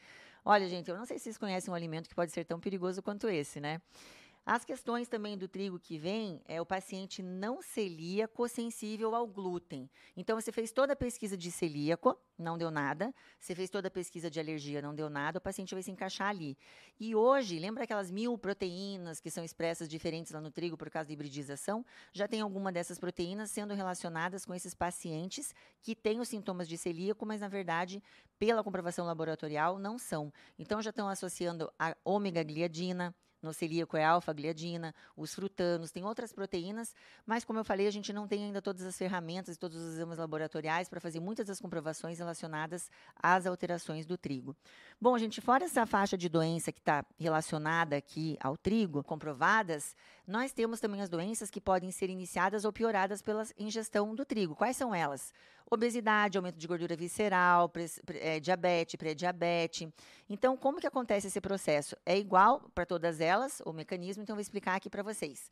Olha, 0.45 0.69
gente, 0.69 0.87
eu 0.87 0.95
não 0.95 1.05
sei 1.05 1.17
se 1.17 1.23
vocês 1.23 1.39
conhecem 1.39 1.71
um 1.71 1.75
alimento 1.75 2.07
que 2.07 2.13
pode 2.13 2.31
ser 2.31 2.43
tão 2.43 2.59
perigoso 2.59 3.01
quanto 3.01 3.27
esse, 3.27 3.59
né? 3.59 3.81
As 4.49 4.63
questões 4.63 5.09
também 5.09 5.37
do 5.37 5.45
trigo 5.45 5.77
que 5.77 5.97
vem 5.97 6.41
é 6.45 6.61
o 6.61 6.65
paciente 6.65 7.21
não 7.21 7.61
celíaco 7.61 8.47
sensível 8.47 9.13
ao 9.13 9.27
glúten. 9.27 9.89
Então, 10.15 10.39
você 10.39 10.53
fez 10.53 10.71
toda 10.71 10.93
a 10.93 10.95
pesquisa 10.95 11.35
de 11.35 11.51
celíaco, 11.51 12.17
não 12.39 12.57
deu 12.57 12.71
nada. 12.71 13.13
Você 13.37 13.53
fez 13.53 13.69
toda 13.69 13.89
a 13.89 13.91
pesquisa 13.91 14.31
de 14.31 14.39
alergia, 14.39 14.81
não 14.81 14.95
deu 14.95 15.09
nada. 15.09 15.37
O 15.37 15.41
paciente 15.41 15.75
vai 15.75 15.83
se 15.83 15.91
encaixar 15.91 16.29
ali. 16.29 16.57
E 16.97 17.13
hoje, 17.13 17.59
lembra 17.59 17.83
aquelas 17.83 18.09
mil 18.09 18.37
proteínas 18.37 19.19
que 19.19 19.29
são 19.29 19.43
expressas 19.43 19.89
diferentes 19.89 20.31
lá 20.31 20.39
no 20.39 20.49
trigo 20.49 20.77
por 20.77 20.89
causa 20.89 21.07
da 21.09 21.13
hibridização? 21.13 21.85
Já 22.13 22.25
tem 22.25 22.39
alguma 22.39 22.71
dessas 22.71 22.97
proteínas 22.97 23.51
sendo 23.51 23.73
relacionadas 23.73 24.45
com 24.45 24.55
esses 24.55 24.73
pacientes 24.73 25.53
que 25.81 25.93
têm 25.93 26.21
os 26.21 26.29
sintomas 26.29 26.69
de 26.69 26.77
celíaco, 26.77 27.25
mas 27.25 27.41
na 27.41 27.49
verdade, 27.49 28.01
pela 28.39 28.63
comprovação 28.63 29.05
laboratorial, 29.05 29.77
não 29.77 29.97
são. 29.97 30.31
Então, 30.57 30.81
já 30.81 30.91
estão 30.91 31.09
associando 31.09 31.69
a 31.77 31.97
ômega 32.05 32.41
gliadina, 32.43 33.13
no 33.41 33.53
celíaco 33.53 33.95
é 33.95 34.03
alfa-gliadina, 34.03 34.93
os 35.15 35.33
frutanos, 35.33 35.91
tem 35.91 36.03
outras 36.03 36.33
proteínas, 36.33 36.95
mas 37.25 37.43
como 37.43 37.59
eu 37.59 37.63
falei, 37.63 37.87
a 37.87 37.91
gente 37.91 38.11
não 38.11 38.27
tem 38.27 38.45
ainda 38.45 38.61
todas 38.61 38.85
as 38.85 38.97
ferramentas 38.97 39.55
e 39.55 39.59
todos 39.59 39.77
os 39.77 39.93
exames 39.93 40.17
laboratoriais 40.17 40.89
para 40.89 40.99
fazer 40.99 41.19
muitas 41.19 41.47
das 41.47 41.59
comprovações 41.59 42.19
relacionadas 42.19 42.89
às 43.15 43.45
alterações 43.45 44.05
do 44.05 44.17
trigo. 44.17 44.55
Bom, 44.99 45.17
gente, 45.17 45.41
fora 45.41 45.65
essa 45.65 45.85
faixa 45.85 46.17
de 46.17 46.29
doença 46.29 46.71
que 46.71 46.79
está 46.79 47.05
relacionada 47.19 47.95
aqui 47.95 48.37
ao 48.41 48.57
trigo, 48.57 49.03
comprovadas, 49.03 49.95
nós 50.25 50.51
temos 50.51 50.79
também 50.79 51.01
as 51.01 51.09
doenças 51.09 51.49
que 51.49 51.61
podem 51.61 51.91
ser 51.91 52.09
iniciadas 52.09 52.65
ou 52.65 52.73
pioradas 52.73 53.21
pela 53.21 53.45
ingestão 53.57 54.13
do 54.13 54.25
trigo. 54.25 54.55
Quais 54.55 54.75
são 54.75 54.93
elas? 54.93 55.33
Obesidade, 55.69 56.37
aumento 56.37 56.57
de 56.57 56.67
gordura 56.67 56.95
visceral, 56.95 57.67
pre, 57.69 57.85
pre, 58.05 58.19
é, 58.19 58.39
diabetes, 58.39 58.95
pré-diabetes. 58.95 59.89
Então, 60.29 60.55
como 60.55 60.79
que 60.79 60.87
acontece 60.87 61.27
esse 61.27 61.41
processo? 61.41 61.95
É 62.05 62.17
igual 62.17 62.69
para 62.73 62.85
todas 62.85 63.19
elas, 63.19 63.26
o 63.65 63.73
mecanismo, 63.73 64.23
então 64.23 64.33
eu 64.33 64.37
vou 64.37 64.41
explicar 64.41 64.75
aqui 64.75 64.89
para 64.89 65.03
vocês. 65.03 65.51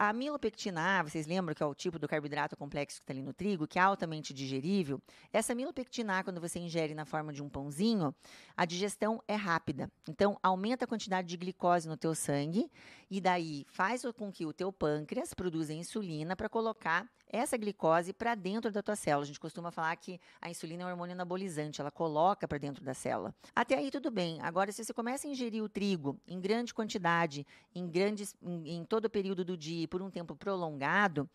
A 0.00 0.12
milopectina 0.12 1.00
A, 1.00 1.02
vocês 1.02 1.26
lembram 1.26 1.52
que 1.52 1.60
é 1.60 1.66
o 1.66 1.74
tipo 1.74 1.98
do 1.98 2.06
carboidrato 2.06 2.56
complexo 2.56 2.98
que 2.98 3.02
está 3.02 3.12
ali 3.12 3.20
no 3.20 3.32
trigo, 3.32 3.66
que 3.66 3.80
é 3.80 3.82
altamente 3.82 4.32
digerível? 4.32 5.02
Essa 5.32 5.56
milopectina 5.56 6.20
A, 6.20 6.22
quando 6.22 6.40
você 6.40 6.60
ingere 6.60 6.94
na 6.94 7.04
forma 7.04 7.32
de 7.32 7.42
um 7.42 7.48
pãozinho, 7.48 8.14
a 8.56 8.64
digestão 8.64 9.20
é 9.26 9.34
rápida. 9.34 9.90
Então, 10.08 10.38
aumenta 10.40 10.84
a 10.84 10.88
quantidade 10.88 11.26
de 11.26 11.36
glicose 11.36 11.88
no 11.88 11.96
teu 11.96 12.14
sangue 12.14 12.70
e 13.10 13.20
daí 13.20 13.64
faz 13.68 14.02
com 14.16 14.30
que 14.30 14.44
o 14.44 14.52
teu 14.52 14.72
pâncreas 14.72 15.32
produza 15.34 15.72
insulina 15.72 16.36
para 16.36 16.48
colocar 16.48 17.08
essa 17.30 17.56
glicose 17.56 18.12
para 18.12 18.34
dentro 18.34 18.70
da 18.70 18.82
tua 18.82 18.96
célula. 18.96 19.24
A 19.24 19.26
gente 19.26 19.40
costuma 19.40 19.70
falar 19.70 19.94
que 19.96 20.20
a 20.40 20.50
insulina 20.50 20.82
é 20.82 20.86
um 20.86 20.90
hormônio 20.90 21.14
anabolizante, 21.14 21.80
ela 21.80 21.90
coloca 21.90 22.48
para 22.48 22.58
dentro 22.58 22.84
da 22.84 22.94
célula. 22.94 23.34
Até 23.54 23.76
aí 23.76 23.90
tudo 23.90 24.10
bem. 24.10 24.40
Agora, 24.42 24.72
se 24.72 24.84
você 24.84 24.92
começa 24.92 25.26
a 25.26 25.30
ingerir 25.30 25.62
o 25.62 25.68
trigo 25.68 26.18
em 26.26 26.40
grande 26.40 26.72
quantidade, 26.72 27.46
em, 27.74 27.86
grandes, 27.88 28.34
em, 28.42 28.76
em 28.76 28.84
todo 28.84 29.06
o 29.06 29.10
período 29.10 29.44
do 29.44 29.56
dia, 29.56 29.86
por 29.88 30.02
um 30.02 30.10
tempo 30.10 30.34
prolongado, 30.34 31.28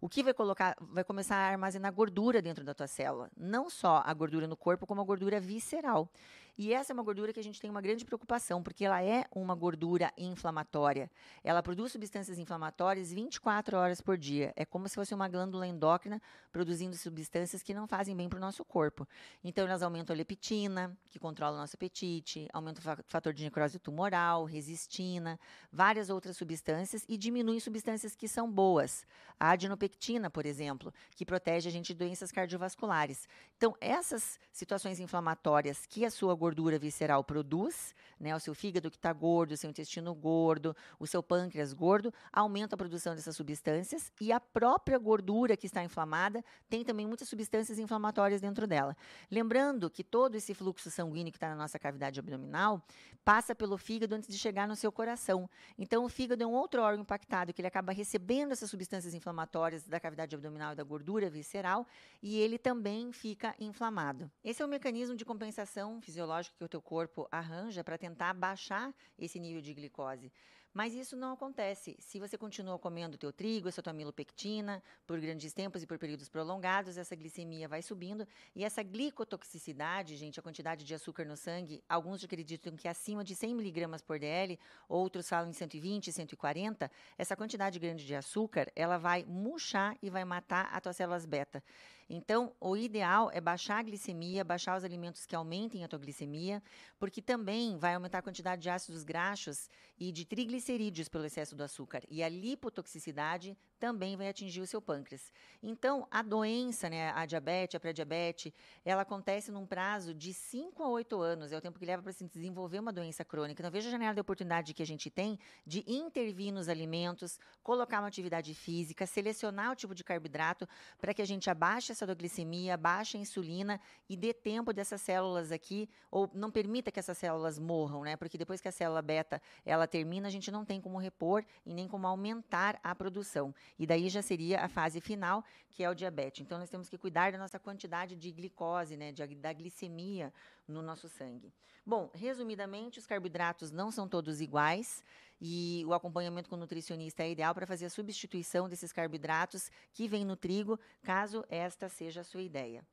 o 0.00 0.08
que 0.08 0.22
vai 0.22 0.32
colocar, 0.32 0.74
vai 0.80 1.04
começar 1.04 1.36
a 1.36 1.50
armazenar 1.50 1.92
gordura 1.92 2.40
dentro 2.40 2.64
da 2.64 2.72
tua 2.72 2.86
célula, 2.86 3.30
não 3.36 3.68
só 3.68 4.02
a 4.04 4.14
gordura 4.14 4.46
no 4.46 4.56
corpo, 4.56 4.86
como 4.86 5.00
a 5.00 5.04
gordura 5.04 5.38
visceral. 5.38 6.08
E 6.56 6.72
essa 6.72 6.92
é 6.92 6.94
uma 6.94 7.02
gordura 7.02 7.32
que 7.32 7.40
a 7.40 7.42
gente 7.42 7.60
tem 7.60 7.70
uma 7.70 7.80
grande 7.80 8.04
preocupação, 8.04 8.62
porque 8.62 8.84
ela 8.84 9.02
é 9.02 9.24
uma 9.34 9.54
gordura 9.54 10.12
inflamatória. 10.16 11.10
Ela 11.42 11.62
produz 11.62 11.92
substâncias 11.92 12.38
inflamatórias 12.38 13.12
24 13.12 13.76
horas 13.76 14.00
por 14.00 14.16
dia. 14.16 14.52
É 14.56 14.64
como 14.64 14.88
se 14.88 14.94
fosse 14.94 15.14
uma 15.14 15.28
glândula 15.28 15.66
endócrina 15.66 16.20
produzindo 16.52 16.96
substâncias 16.96 17.62
que 17.62 17.74
não 17.74 17.86
fazem 17.86 18.16
bem 18.16 18.28
para 18.28 18.36
o 18.36 18.40
nosso 18.40 18.64
corpo. 18.64 19.06
Então, 19.42 19.66
elas 19.66 19.82
aumentam 19.82 20.14
a 20.14 20.16
leptina, 20.16 20.96
que 21.08 21.18
controla 21.18 21.56
o 21.56 21.60
nosso 21.60 21.76
apetite, 21.76 22.48
aumenta 22.52 22.80
o 22.80 23.04
fator 23.06 23.32
de 23.32 23.44
necrose 23.44 23.78
tumoral, 23.78 24.44
resistina, 24.44 25.38
várias 25.72 26.10
outras 26.10 26.36
substâncias 26.36 27.04
e 27.08 27.16
diminuem 27.16 27.60
substâncias 27.60 28.14
que 28.14 28.28
são 28.28 28.50
boas. 28.50 29.06
A 29.38 29.52
adenopectina, 29.52 30.28
por 30.28 30.44
exemplo, 30.44 30.92
que 31.16 31.24
protege 31.24 31.68
a 31.68 31.72
gente 31.72 31.88
de 31.88 31.94
doenças 31.94 32.30
cardiovasculares. 32.30 33.28
Então, 33.56 33.74
essas 33.80 34.38
situações 34.52 35.00
inflamatórias 35.00 35.86
que 35.86 36.04
a 36.04 36.10
sua 36.10 36.34
gordura 36.34 36.49
gordura 36.50 36.80
visceral 36.80 37.22
produz, 37.22 37.94
né, 38.18 38.34
o 38.34 38.40
seu 38.40 38.52
fígado 38.54 38.90
que 38.90 38.96
está 38.96 39.12
gordo, 39.12 39.52
o 39.52 39.56
seu 39.56 39.70
intestino 39.70 40.12
gordo, 40.12 40.74
o 40.98 41.06
seu 41.06 41.22
pâncreas 41.22 41.72
gordo, 41.72 42.12
aumenta 42.32 42.74
a 42.74 42.78
produção 42.78 43.14
dessas 43.14 43.36
substâncias 43.36 44.12
e 44.20 44.32
a 44.32 44.40
própria 44.40 44.98
gordura 44.98 45.56
que 45.56 45.66
está 45.66 45.84
inflamada 45.84 46.44
tem 46.68 46.84
também 46.84 47.06
muitas 47.06 47.28
substâncias 47.28 47.78
inflamatórias 47.78 48.40
dentro 48.40 48.66
dela. 48.66 48.96
Lembrando 49.30 49.88
que 49.88 50.02
todo 50.02 50.34
esse 50.34 50.52
fluxo 50.52 50.90
sanguíneo 50.90 51.30
que 51.30 51.36
está 51.36 51.48
na 51.48 51.54
nossa 51.54 51.78
cavidade 51.78 52.18
abdominal 52.18 52.82
passa 53.24 53.54
pelo 53.54 53.78
fígado 53.78 54.16
antes 54.16 54.28
de 54.28 54.36
chegar 54.36 54.66
no 54.66 54.74
seu 54.74 54.90
coração. 54.90 55.48
Então, 55.78 56.04
o 56.04 56.08
fígado 56.08 56.42
é 56.42 56.46
um 56.46 56.52
outro 56.52 56.82
órgão 56.82 57.02
impactado 57.02 57.52
que 57.52 57.60
ele 57.60 57.68
acaba 57.68 57.92
recebendo 57.92 58.52
essas 58.52 58.68
substâncias 58.68 59.14
inflamatórias 59.14 59.84
da 59.84 60.00
cavidade 60.00 60.34
abdominal 60.34 60.72
e 60.72 60.74
da 60.74 60.82
gordura 60.82 61.30
visceral 61.30 61.86
e 62.20 62.38
ele 62.38 62.58
também 62.58 63.12
fica 63.12 63.54
inflamado. 63.60 64.28
Esse 64.42 64.62
é 64.62 64.64
o 64.64 64.68
mecanismo 64.68 65.14
de 65.14 65.24
compensação 65.24 66.00
fisiológica 66.00 66.29
fisiológico 66.30 66.56
que 66.56 66.64
o 66.64 66.68
teu 66.68 66.80
corpo 66.80 67.28
arranja 67.30 67.82
para 67.82 67.98
tentar 67.98 68.32
baixar 68.32 68.94
esse 69.18 69.38
nível 69.40 69.60
de 69.60 69.74
glicose. 69.74 70.32
Mas 70.72 70.94
isso 70.94 71.16
não 71.16 71.32
acontece. 71.32 71.96
Se 71.98 72.20
você 72.20 72.38
continua 72.38 72.78
comendo 72.78 73.18
teu 73.18 73.32
trigo, 73.32 73.68
essa 73.68 73.82
tua 73.82 73.92
milopectina, 73.92 74.80
por 75.04 75.20
grandes 75.20 75.52
tempos 75.52 75.82
e 75.82 75.86
por 75.86 75.98
períodos 75.98 76.28
prolongados, 76.28 76.96
essa 76.96 77.16
glicemia 77.16 77.66
vai 77.66 77.82
subindo. 77.82 78.26
E 78.54 78.64
essa 78.64 78.80
glicotoxicidade, 78.80 80.16
gente, 80.16 80.38
a 80.38 80.42
quantidade 80.42 80.84
de 80.84 80.94
açúcar 80.94 81.24
no 81.24 81.36
sangue, 81.36 81.82
alguns 81.88 82.22
acreditam 82.22 82.76
que 82.76 82.86
é 82.86 82.90
acima 82.92 83.24
de 83.24 83.34
100 83.34 83.54
miligramas 83.54 84.00
por 84.00 84.20
DL, 84.20 84.56
outros 84.88 85.28
falam 85.28 85.50
em 85.50 85.52
120, 85.52 86.12
140. 86.12 86.88
Essa 87.18 87.34
quantidade 87.34 87.78
grande 87.80 88.06
de 88.06 88.14
açúcar, 88.14 88.70
ela 88.76 88.96
vai 88.96 89.24
murchar 89.24 89.98
e 90.00 90.08
vai 90.08 90.24
matar 90.24 90.68
as 90.72 90.80
tuas 90.80 90.96
células 90.96 91.26
beta. 91.26 91.64
Então, 92.12 92.52
o 92.60 92.76
ideal 92.76 93.30
é 93.32 93.40
baixar 93.40 93.78
a 93.78 93.82
glicemia, 93.84 94.42
baixar 94.42 94.76
os 94.76 94.82
alimentos 94.82 95.24
que 95.24 95.36
aumentem 95.36 95.84
a 95.84 95.88
tua 95.88 95.98
glicemia, 96.00 96.60
porque 96.98 97.22
também 97.22 97.78
vai 97.78 97.94
aumentar 97.94 98.18
a 98.18 98.22
quantidade 98.22 98.62
de 98.62 98.68
ácidos 98.68 99.04
graxos 99.04 99.70
e 99.96 100.10
de 100.10 100.24
triglicerídeos 100.60 101.08
pelo 101.08 101.24
excesso 101.24 101.56
do 101.56 101.64
açúcar. 101.64 102.02
E 102.08 102.22
a 102.22 102.28
lipotoxicidade 102.28 103.56
também 103.80 104.14
vai 104.14 104.28
atingir 104.28 104.60
o 104.60 104.66
seu 104.66 104.80
pâncreas. 104.80 105.32
Então, 105.62 106.06
a 106.10 106.22
doença, 106.22 106.88
né, 106.90 107.10
a 107.12 107.24
diabetes, 107.24 107.74
a 107.74 107.80
pré-diabetes, 107.80 108.52
ela 108.84 109.02
acontece 109.02 109.50
num 109.50 109.66
prazo 109.66 110.14
de 110.14 110.34
5 110.34 110.82
a 110.82 110.88
8 110.88 111.20
anos, 111.20 111.50
é 111.50 111.56
o 111.56 111.60
tempo 111.60 111.78
que 111.78 111.86
leva 111.86 112.02
para 112.02 112.12
se 112.12 112.24
desenvolver 112.28 112.78
uma 112.78 112.92
doença 112.92 113.24
crônica. 113.24 113.60
Então, 113.60 113.70
veja 113.70 113.88
a 113.88 113.90
janela 113.90 114.14
de 114.14 114.20
oportunidade 114.20 114.74
que 114.74 114.82
a 114.82 114.86
gente 114.86 115.08
tem 115.08 115.38
de 115.66 115.82
intervir 115.86 116.52
nos 116.52 116.68
alimentos, 116.68 117.38
colocar 117.62 118.00
uma 118.00 118.08
atividade 118.08 118.54
física, 118.54 119.06
selecionar 119.06 119.72
o 119.72 119.74
tipo 119.74 119.94
de 119.94 120.04
carboidrato 120.04 120.68
para 121.00 121.14
que 121.14 121.22
a 121.22 121.26
gente 121.26 121.48
abaixe 121.48 121.92
essa 121.92 122.06
glicemia, 122.14 122.74
abaixe 122.74 123.16
a 123.16 123.20
insulina 123.20 123.80
e 124.08 124.16
dê 124.16 124.34
tempo 124.34 124.74
dessas 124.74 125.00
células 125.00 125.50
aqui, 125.50 125.88
ou 126.10 126.30
não 126.34 126.50
permita 126.50 126.92
que 126.92 127.00
essas 127.00 127.16
células 127.16 127.58
morram, 127.58 128.02
né? 128.02 128.16
Porque 128.16 128.36
depois 128.36 128.60
que 128.60 128.68
a 128.68 128.72
célula 128.72 129.00
beta 129.00 129.40
ela 129.64 129.86
termina, 129.86 130.28
a 130.28 130.30
gente 130.30 130.50
não 130.50 130.66
tem 130.66 130.80
como 130.80 130.98
repor 130.98 131.42
e 131.64 131.72
nem 131.72 131.88
como 131.88 132.06
aumentar 132.06 132.78
a 132.82 132.94
produção. 132.94 133.54
E 133.78 133.86
daí 133.86 134.08
já 134.08 134.22
seria 134.22 134.60
a 134.60 134.68
fase 134.68 135.00
final, 135.00 135.44
que 135.70 135.82
é 135.82 135.90
o 135.90 135.94
diabetes. 135.94 136.40
Então, 136.40 136.58
nós 136.58 136.70
temos 136.70 136.88
que 136.88 136.98
cuidar 136.98 137.32
da 137.32 137.38
nossa 137.38 137.58
quantidade 137.58 138.16
de 138.16 138.30
glicose, 138.30 138.96
né, 138.96 139.12
de, 139.12 139.26
da 139.34 139.52
glicemia 139.52 140.32
no 140.66 140.82
nosso 140.82 141.08
sangue. 141.08 141.52
Bom, 141.84 142.10
resumidamente, 142.14 142.98
os 142.98 143.06
carboidratos 143.06 143.70
não 143.70 143.90
são 143.90 144.06
todos 144.06 144.40
iguais 144.40 145.02
e 145.40 145.82
o 145.86 145.94
acompanhamento 145.94 146.48
com 146.48 146.56
o 146.56 146.58
nutricionista 146.58 147.22
é 147.22 147.30
ideal 147.30 147.54
para 147.54 147.66
fazer 147.66 147.86
a 147.86 147.90
substituição 147.90 148.68
desses 148.68 148.92
carboidratos 148.92 149.70
que 149.92 150.06
vêm 150.06 150.24
no 150.24 150.36
trigo, 150.36 150.78
caso 151.02 151.44
esta 151.48 151.88
seja 151.88 152.20
a 152.20 152.24
sua 152.24 152.42
ideia. 152.42 152.86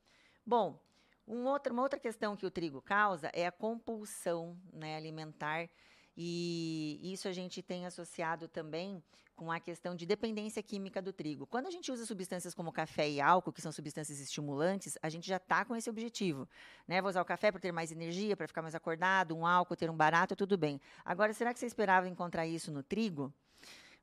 Bom, 0.46 0.80
um 1.28 1.46
outro, 1.46 1.74
uma 1.74 1.84
outra 1.84 2.00
questão 2.00 2.38
que 2.38 2.46
o 2.46 2.52
trigo 2.52 2.82
causa 2.82 3.30
é 3.34 3.46
a 3.46 3.52
compulsão 3.52 4.58
né, 4.72 4.96
alimentar 4.96 5.70
e 6.18 7.00
isso 7.14 7.28
a 7.28 7.32
gente 7.32 7.62
tem 7.62 7.86
associado 7.86 8.48
também 8.48 9.04
com 9.36 9.52
a 9.52 9.60
questão 9.60 9.96
de 9.96 10.04
dependência 10.04 10.64
química 10.64 11.00
do 11.00 11.14
trigo. 11.14 11.46
Quando 11.46 11.68
a 11.68 11.72
gente 11.72 11.92
usa 11.92 12.08
substâncias 12.08 12.56
como 12.56 12.72
café 12.72 13.08
e 13.08 13.22
álcool, 13.22 13.54
que 13.54 13.62
são 13.62 13.72
substâncias 13.72 14.20
estimulantes, 14.20 14.98
a 15.00 15.10
gente 15.10 15.28
já 15.28 15.38
está 15.38 15.64
com 15.64 15.76
esse 15.76 15.88
objetivo. 15.88 16.50
Né? 16.88 17.00
Vou 17.00 17.10
usar 17.10 17.22
o 17.22 17.26
café 17.26 17.52
para 17.52 17.62
ter 17.62 17.72
mais 17.72 17.92
energia, 17.92 18.36
para 18.36 18.48
ficar 18.48 18.64
mais 18.64 18.74
acordado, 18.74 19.38
um 19.38 19.46
álcool, 19.46 19.76
ter 19.76 19.92
um 19.92 19.96
barato, 19.96 20.36
tudo 20.36 20.58
bem. 20.58 20.82
Agora, 21.06 21.34
será 21.34 21.54
que 21.54 21.60
você 21.60 21.68
esperava 21.68 22.10
encontrar 22.10 22.48
isso 22.48 22.72
no 22.72 22.82
trigo? 22.82 23.32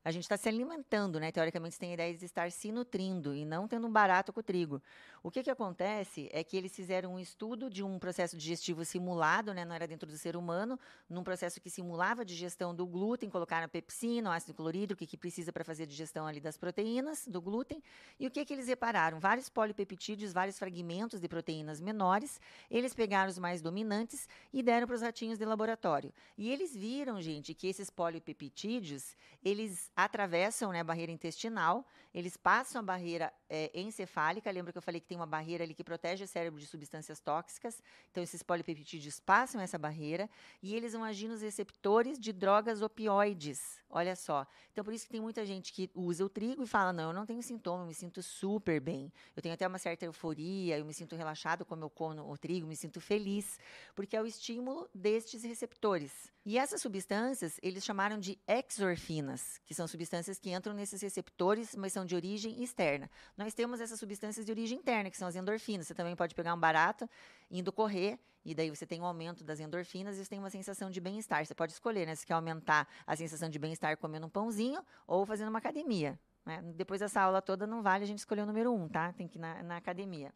A 0.05 0.11
gente 0.11 0.25
está 0.25 0.37
se 0.37 0.47
alimentando, 0.47 1.19
né? 1.19 1.33
Teoricamente, 1.33 1.75
você 1.75 1.81
tem 1.81 1.91
a 1.93 1.95
ideia 1.95 2.15
de 2.15 2.25
estar 2.27 2.53
se 2.53 2.71
nutrindo 2.71 3.35
e 3.35 3.43
não 3.47 3.67
tendo 3.67 3.87
um 3.87 3.91
barato 3.91 4.35
com 4.35 4.41
o 4.41 4.43
trigo. 4.43 4.83
O 5.23 5.31
que, 5.31 5.43
que 5.43 5.51
acontece 5.51 6.29
é 6.31 6.45
que 6.45 6.59
eles 6.59 6.77
fizeram 6.77 7.15
um 7.15 7.19
estudo 7.19 7.71
de 7.71 7.83
um 7.83 7.99
processo 7.99 8.37
digestivo 8.37 8.85
simulado, 8.85 9.55
né? 9.55 9.65
Não 9.65 9.75
era 9.75 9.87
dentro 9.87 10.07
do 10.07 10.19
ser 10.19 10.37
humano, 10.37 10.79
num 11.09 11.25
processo 11.25 11.59
que 11.59 11.71
simulava 11.71 12.21
a 12.21 12.25
digestão 12.25 12.75
do 12.75 12.87
glúten, 12.87 13.31
colocaram 13.31 13.67
pepsina, 13.67 14.29
o 14.29 14.33
ácido 14.35 14.53
clorídrico, 14.53 14.99
que, 14.99 15.07
que 15.07 15.17
precisa 15.17 15.51
para 15.51 15.65
fazer 15.65 15.85
a 15.85 15.87
digestão 15.87 16.27
ali 16.27 16.39
das 16.39 16.59
proteínas 16.59 17.27
do 17.27 17.41
glúten. 17.41 17.83
E 18.21 18.27
o 18.27 18.31
que, 18.31 18.45
que 18.45 18.53
eles 18.53 18.69
repararam? 18.69 19.19
Vários 19.19 19.49
polipeptídeos, 19.49 20.35
vários 20.35 20.59
fragmentos 20.59 21.19
de 21.19 21.29
proteínas 21.29 21.81
menores. 21.81 22.39
Eles 22.71 22.93
pegaram 22.93 23.31
os 23.31 23.39
mais 23.39 23.63
dominantes 23.63 24.29
e 24.53 24.63
deram 24.63 24.87
para 24.87 24.97
os 24.97 25.01
ratinhos 25.01 25.39
de 25.39 25.47
laboratório. 25.47 26.13
E 26.37 26.51
eles 26.51 26.77
viram, 26.77 27.23
gente, 27.23 27.55
que 27.55 27.69
esses 27.69 27.89
polipeptídeos, 27.89 29.17
eles 29.43 29.91
atravessam 29.97 30.73
né, 30.73 30.81
a 30.81 30.85
barreira 30.85 31.13
intestinal, 31.13 31.87
eles 32.13 32.37
passam 32.37 32.81
a 32.81 32.85
barreira 32.85 33.33
é, 33.55 33.71
encefálica. 33.73 34.51
Lembra 34.51 34.73
que 34.73 34.79
eu 34.79 34.83
falei 34.83 35.01
que 35.01 35.07
tem 35.07 35.17
uma 35.17 35.27
barreira 35.27 35.63
ali 35.63 35.75
que 35.75 35.85
protege 35.85 36.25
o 36.25 36.27
cérebro 36.27 36.59
de 36.59 36.67
substâncias 36.67 37.21
tóxicas? 37.21 37.81
Então, 38.11 38.21
esses 38.21 38.43
polipeptídeos 38.43 39.21
passam 39.21 39.61
essa 39.61 39.79
barreira 39.79 40.29
e 40.61 40.75
eles 40.75 40.93
vão 40.93 41.05
agir 41.05 41.29
nos 41.29 41.41
receptores 41.41 42.19
de 42.19 42.33
drogas 42.33 42.83
opioides. 42.83 43.81
Olha 43.89 44.17
só. 44.17 44.45
Então, 44.73 44.83
por 44.83 44.93
isso 44.93 45.07
que 45.07 45.13
tem 45.13 45.21
muita 45.21 45.47
gente 45.47 45.73
que 45.73 45.89
usa 45.95 46.25
o 46.25 46.29
trigo 46.29 46.65
e 46.65 46.67
fala: 46.67 46.93
não, 46.93 47.11
eu 47.11 47.13
não 47.13 47.25
tenho 47.25 47.41
sintoma, 47.43 47.85
eu 47.85 47.87
me 47.87 47.95
sinto 47.95 48.21
super 48.25 48.81
bem. 48.81 49.13
Eu 49.37 49.41
tenho 49.41 49.55
até 49.55 49.69
uma 49.69 49.79
certa 49.79 50.05
euforia, 50.05 50.77
eu 50.77 50.85
me 50.85 50.93
sinto 50.93 51.15
relaxado 51.15 51.65
quando 51.65 51.83
eu 51.83 51.91
como 51.91 52.29
o 52.29 52.37
trigo, 52.37 52.67
me 52.67 52.75
sinto 52.75 53.01
feliz, 53.01 53.57
porque 53.95 54.17
é 54.17 54.21
o 54.21 54.27
estímulo 54.27 54.89
destes 54.93 55.45
receptores. 55.45 56.33
E 56.47 56.59
essas 56.59 56.83
substâncias, 56.83 57.59
eles 57.63 57.83
chamaram 57.83 58.19
de 58.19 58.39
exorfinas, 58.47 59.59
que 59.65 59.75
são 59.75 59.89
substâncias 59.89 60.39
que 60.39 60.51
entram 60.51 60.75
nesses 60.75 61.01
receptores, 61.01 61.75
mas 61.75 61.93
são 61.93 62.05
de 62.05 62.15
origem 62.15 62.63
externa. 62.63 63.11
Nós 63.45 63.53
temos 63.53 63.79
essas 63.79 64.01
substâncias 64.01 64.47
de 64.47 64.51
origem 64.51 64.79
interna, 64.79 65.11
que 65.11 65.19
são 65.19 65.29
as 65.29 65.37
endorfinas. 65.37 65.87
Você 65.87 65.95
também 65.95 66.17
pode 66.17 66.35
pegar 66.35 66.55
um 66.55 66.59
barato 66.59 67.07
indo 67.51 67.71
correr, 67.71 68.19
e 68.43 68.55
daí 68.55 68.71
você 68.71 68.87
tem 68.87 69.03
um 69.03 69.05
aumento 69.05 69.45
das 69.45 69.61
endorfinas 69.61 70.17
e 70.17 70.25
você 70.25 70.31
tem 70.31 70.39
uma 70.39 70.49
sensação 70.49 70.91
de 70.91 70.99
bem-estar. 70.99 71.45
Você 71.45 71.55
pode 71.55 71.73
escolher, 71.73 72.07
né? 72.07 72.15
Se 72.15 72.25
quer 72.25 72.33
aumentar 72.33 72.89
a 73.07 73.15
sensação 73.15 73.51
de 73.51 73.59
bem-estar 73.59 73.99
comendo 73.99 74.25
um 74.25 74.31
pãozinho 74.31 74.83
ou 75.07 75.27
fazendo 75.27 75.51
uma 75.51 75.59
academia. 75.59 76.19
Né? 76.47 76.63
Depois 76.75 77.01
dessa 77.01 77.21
aula 77.21 77.43
toda, 77.43 77.67
não 77.67 77.83
vale 77.83 78.05
a 78.05 78.07
gente 78.07 78.21
escolher 78.21 78.41
o 78.41 78.47
número 78.47 78.73
um, 78.73 78.89
tá? 78.89 79.13
Tem 79.13 79.29
que 79.29 79.37
ir 79.37 79.43
na, 79.43 79.63
na 79.63 79.77
academia. 79.77 80.33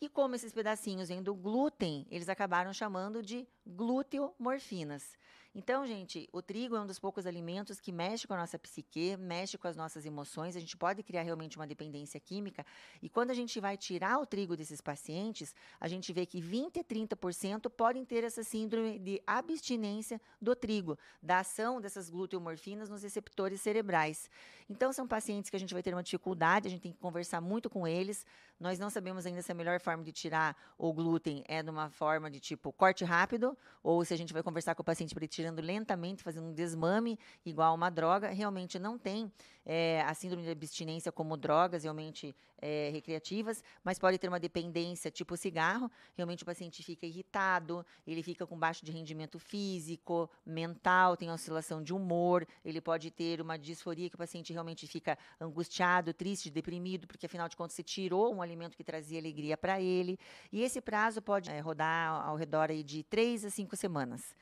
E 0.00 0.08
como 0.08 0.36
esses 0.36 0.52
pedacinhos 0.52 1.08
vêm 1.08 1.20
do 1.20 1.34
glúten, 1.34 2.06
eles 2.12 2.28
acabaram 2.28 2.72
chamando 2.72 3.24
de 3.24 3.44
gluteomorfinas. 3.66 5.16
Então, 5.58 5.86
gente, 5.86 6.28
o 6.34 6.42
trigo 6.42 6.76
é 6.76 6.80
um 6.82 6.86
dos 6.86 6.98
poucos 6.98 7.26
alimentos 7.26 7.80
que 7.80 7.90
mexe 7.90 8.26
com 8.26 8.34
a 8.34 8.36
nossa 8.36 8.58
psique, 8.58 9.16
mexe 9.16 9.56
com 9.56 9.66
as 9.66 9.74
nossas 9.74 10.04
emoções. 10.04 10.54
A 10.54 10.60
gente 10.60 10.76
pode 10.76 11.02
criar 11.02 11.22
realmente 11.22 11.56
uma 11.56 11.66
dependência 11.66 12.20
química. 12.20 12.62
E 13.00 13.08
quando 13.08 13.30
a 13.30 13.34
gente 13.34 13.58
vai 13.58 13.74
tirar 13.74 14.18
o 14.18 14.26
trigo 14.26 14.54
desses 14.54 14.82
pacientes, 14.82 15.54
a 15.80 15.88
gente 15.88 16.12
vê 16.12 16.26
que 16.26 16.42
20 16.42 16.80
a 16.80 16.84
30% 16.84 17.70
podem 17.70 18.04
ter 18.04 18.22
essa 18.22 18.44
síndrome 18.44 18.98
de 18.98 19.22
abstinência 19.26 20.20
do 20.42 20.54
trigo, 20.54 20.98
da 21.22 21.38
ação 21.38 21.80
dessas 21.80 22.10
gluteomorfinas 22.10 22.90
nos 22.90 23.02
receptores 23.02 23.58
cerebrais. 23.62 24.28
Então, 24.68 24.92
são 24.92 25.08
pacientes 25.08 25.48
que 25.48 25.56
a 25.56 25.60
gente 25.60 25.72
vai 25.72 25.82
ter 25.82 25.94
uma 25.94 26.02
dificuldade, 26.02 26.68
a 26.68 26.70
gente 26.70 26.82
tem 26.82 26.92
que 26.92 26.98
conversar 26.98 27.40
muito 27.40 27.70
com 27.70 27.88
eles. 27.88 28.26
Nós 28.60 28.78
não 28.78 28.90
sabemos 28.90 29.24
ainda 29.24 29.40
se 29.40 29.50
a 29.52 29.54
melhor 29.54 29.80
forma 29.80 30.04
de 30.04 30.12
tirar 30.12 30.54
o 30.76 30.92
glúten 30.92 31.42
é 31.48 31.62
de 31.62 31.70
uma 31.70 31.88
forma 31.88 32.30
de 32.30 32.40
tipo 32.40 32.70
corte 32.74 33.06
rápido, 33.06 33.56
ou 33.82 34.04
se 34.04 34.12
a 34.12 34.18
gente 34.18 34.34
vai 34.34 34.42
conversar 34.42 34.74
com 34.74 34.82
o 34.82 34.84
paciente 34.84 35.14
para 35.14 35.24
ele 35.24 35.28
tirar 35.28 35.45
tirando 35.46 35.60
lentamente, 35.60 36.24
fazendo 36.24 36.48
um 36.48 36.52
desmame 36.52 37.18
igual 37.44 37.74
uma 37.74 37.88
droga, 37.88 38.28
realmente 38.30 38.78
não 38.78 38.98
tem 38.98 39.30
é, 39.64 40.02
a 40.02 40.12
síndrome 40.12 40.42
de 40.42 40.50
abstinência 40.50 41.12
como 41.12 41.36
drogas 41.36 41.84
realmente 41.84 42.34
é, 42.58 42.90
recreativas, 42.92 43.62
mas 43.84 43.98
pode 43.98 44.18
ter 44.18 44.28
uma 44.28 44.40
dependência 44.40 45.10
tipo 45.10 45.36
cigarro. 45.36 45.90
Realmente 46.16 46.42
o 46.42 46.46
paciente 46.46 46.82
fica 46.82 47.06
irritado, 47.06 47.84
ele 48.06 48.22
fica 48.22 48.46
com 48.46 48.58
baixo 48.58 48.84
de 48.84 48.90
rendimento 48.90 49.38
físico, 49.38 50.28
mental, 50.44 51.16
tem 51.16 51.30
oscilação 51.30 51.82
de 51.82 51.92
humor, 51.92 52.46
ele 52.64 52.80
pode 52.80 53.10
ter 53.10 53.40
uma 53.40 53.56
disforia 53.56 54.08
que 54.08 54.14
o 54.16 54.18
paciente 54.18 54.52
realmente 54.52 54.86
fica 54.86 55.16
angustiado, 55.40 56.12
triste, 56.12 56.50
deprimido, 56.50 57.06
porque 57.06 57.26
afinal 57.26 57.48
de 57.48 57.56
contas 57.56 57.74
se 57.74 57.84
tirou 57.84 58.34
um 58.34 58.42
alimento 58.42 58.76
que 58.76 58.84
trazia 58.84 59.18
alegria 59.18 59.56
para 59.56 59.80
ele. 59.80 60.18
E 60.50 60.62
esse 60.62 60.80
prazo 60.80 61.22
pode 61.22 61.50
é, 61.50 61.60
rodar 61.60 62.26
ao 62.26 62.36
redor 62.36 62.70
aí 62.70 62.82
de 62.82 63.04
três 63.04 63.44
a 63.44 63.50
cinco 63.50 63.76
semanas. 63.76 64.34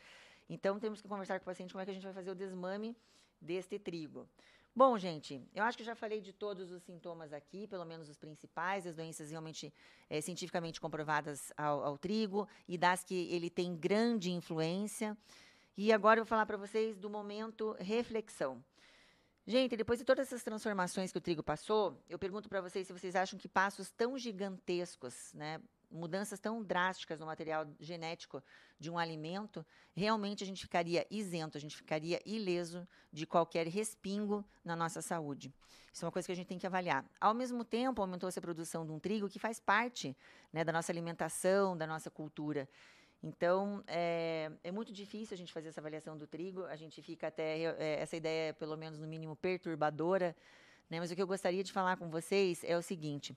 Então, 0.49 0.78
temos 0.78 1.01
que 1.01 1.09
conversar 1.09 1.38
com 1.38 1.45
o 1.45 1.47
paciente 1.47 1.72
como 1.72 1.82
é 1.82 1.84
que 1.84 1.90
a 1.90 1.95
gente 1.95 2.05
vai 2.05 2.12
fazer 2.12 2.30
o 2.30 2.34
desmame 2.34 2.97
deste 3.40 3.78
trigo. 3.78 4.28
Bom, 4.76 4.99
gente, 4.99 5.40
eu 5.55 5.62
acho 5.62 5.78
que 5.78 5.84
já 5.84 5.95
falei 5.95 6.20
de 6.20 6.32
todos 6.32 6.72
os 6.72 6.82
sintomas 6.82 7.32
aqui, 7.32 7.64
pelo 7.68 7.84
menos 7.84 8.09
os 8.09 8.18
principais, 8.18 8.84
as 8.84 8.97
doenças 8.97 9.30
realmente 9.30 9.72
é, 10.11 10.20
cientificamente 10.20 10.80
comprovadas 10.80 11.53
ao, 11.57 11.84
ao, 11.84 11.97
trigo 11.97 12.49
e 12.66 12.76
das 12.76 13.05
que 13.05 13.14
ele 13.32 13.49
tem 13.49 13.76
grande 13.76 14.32
influência. 14.32 15.16
E 15.76 15.92
agora 15.92 16.18
eu 16.18 16.24
vou 16.24 16.28
falar 16.28 16.45
para 16.45 16.57
vocês 16.57 16.97
do 16.97 17.09
momento 17.09 17.76
reflexão. 17.78 18.64
Gente, 19.47 19.76
depois 19.76 20.01
de 20.01 20.05
todas 20.05 20.26
essas 20.26 20.42
transformações 20.42 21.12
que 21.12 21.18
o 21.18 21.20
trigo 21.20 21.42
passou, 21.42 21.97
eu 22.09 22.18
pergunto 22.18 22.49
para 22.49 22.61
vocês 22.61 22.86
se 22.86 22.92
vocês 22.92 23.14
acham 23.14 23.38
que 23.38 23.47
passos 23.47 23.92
tão 23.92 24.18
gigantescos, 24.18 25.32
né, 25.34 25.61
mudanças 25.95 26.40
tão 26.40 26.62
drásticas 26.62 27.20
no 27.20 27.26
material 27.26 27.66
genético 27.78 28.42
de 28.78 28.90
um 28.90 28.99
alimento, 28.99 29.64
realmente 29.95 30.42
a 30.42 30.47
gente 30.47 30.62
ficaria 30.62 31.07
isento, 31.11 31.57
a 31.57 31.61
gente 31.61 31.76
ficaria 31.76 32.20
ileso 32.26 32.86
de 33.12 33.26
qualquer 33.26 33.66
respingo 33.68 34.45
na 34.64 34.74
nossa 34.74 35.01
saúde. 35.01 35.53
Isso 35.92 36.05
é 36.05 36.07
uma 36.07 36.12
coisa 36.12 36.26
que 36.26 36.32
a 36.32 36.34
gente 36.34 36.49
tem 36.49 36.59
que 36.59 36.66
avaliar. 36.66 37.05
Ao 37.20 37.32
mesmo 37.32 37.64
tempo, 37.64 38.03
aumentou-se 38.03 38.36
a 38.38 38.42
produção 38.42 38.84
de 38.84 38.90
um 38.90 38.99
trigo 38.99 39.28
que 39.28 39.38
faz 39.38 39.61
parte 39.61 40.16
né, 40.53 40.64
da 40.64 40.72
nossa 40.72 40.90
alimentação, 40.90 41.76
da 41.76 41.86
nossa 41.86 42.11
cultura. 42.11 42.68
Então, 43.22 43.82
é, 43.86 44.51
é, 44.62 44.70
muito 44.70 44.92
difícil 44.92 45.34
a 45.34 45.38
gente 45.38 45.53
fazer 45.53 45.68
essa 45.68 45.80
avaliação 45.80 46.18
do 46.18 46.26
trigo. 46.26 46.64
A 46.64 46.76
gente 46.76 47.01
fica 47.01 47.28
até. 47.28 47.59
É, 47.78 48.03
essa 48.03 48.16
ideia 48.16 48.51
é, 48.51 48.53
pelo 48.53 48.76
menos, 48.76 48.99
no 48.99 49.07
mínimo, 49.07 49.34
perturbadora. 49.36 50.36
Né? 50.90 51.01
Mas 51.01 51.11
o 51.11 51.16
que 51.16 51.22
eu 51.22 51.26
gostaria 51.26 51.64
de 51.64 51.72
falar 51.72 51.97
com 51.97 52.11
vocês 52.11 52.62
é 52.64 52.76
o 52.76 52.82
seguinte: 52.82 53.34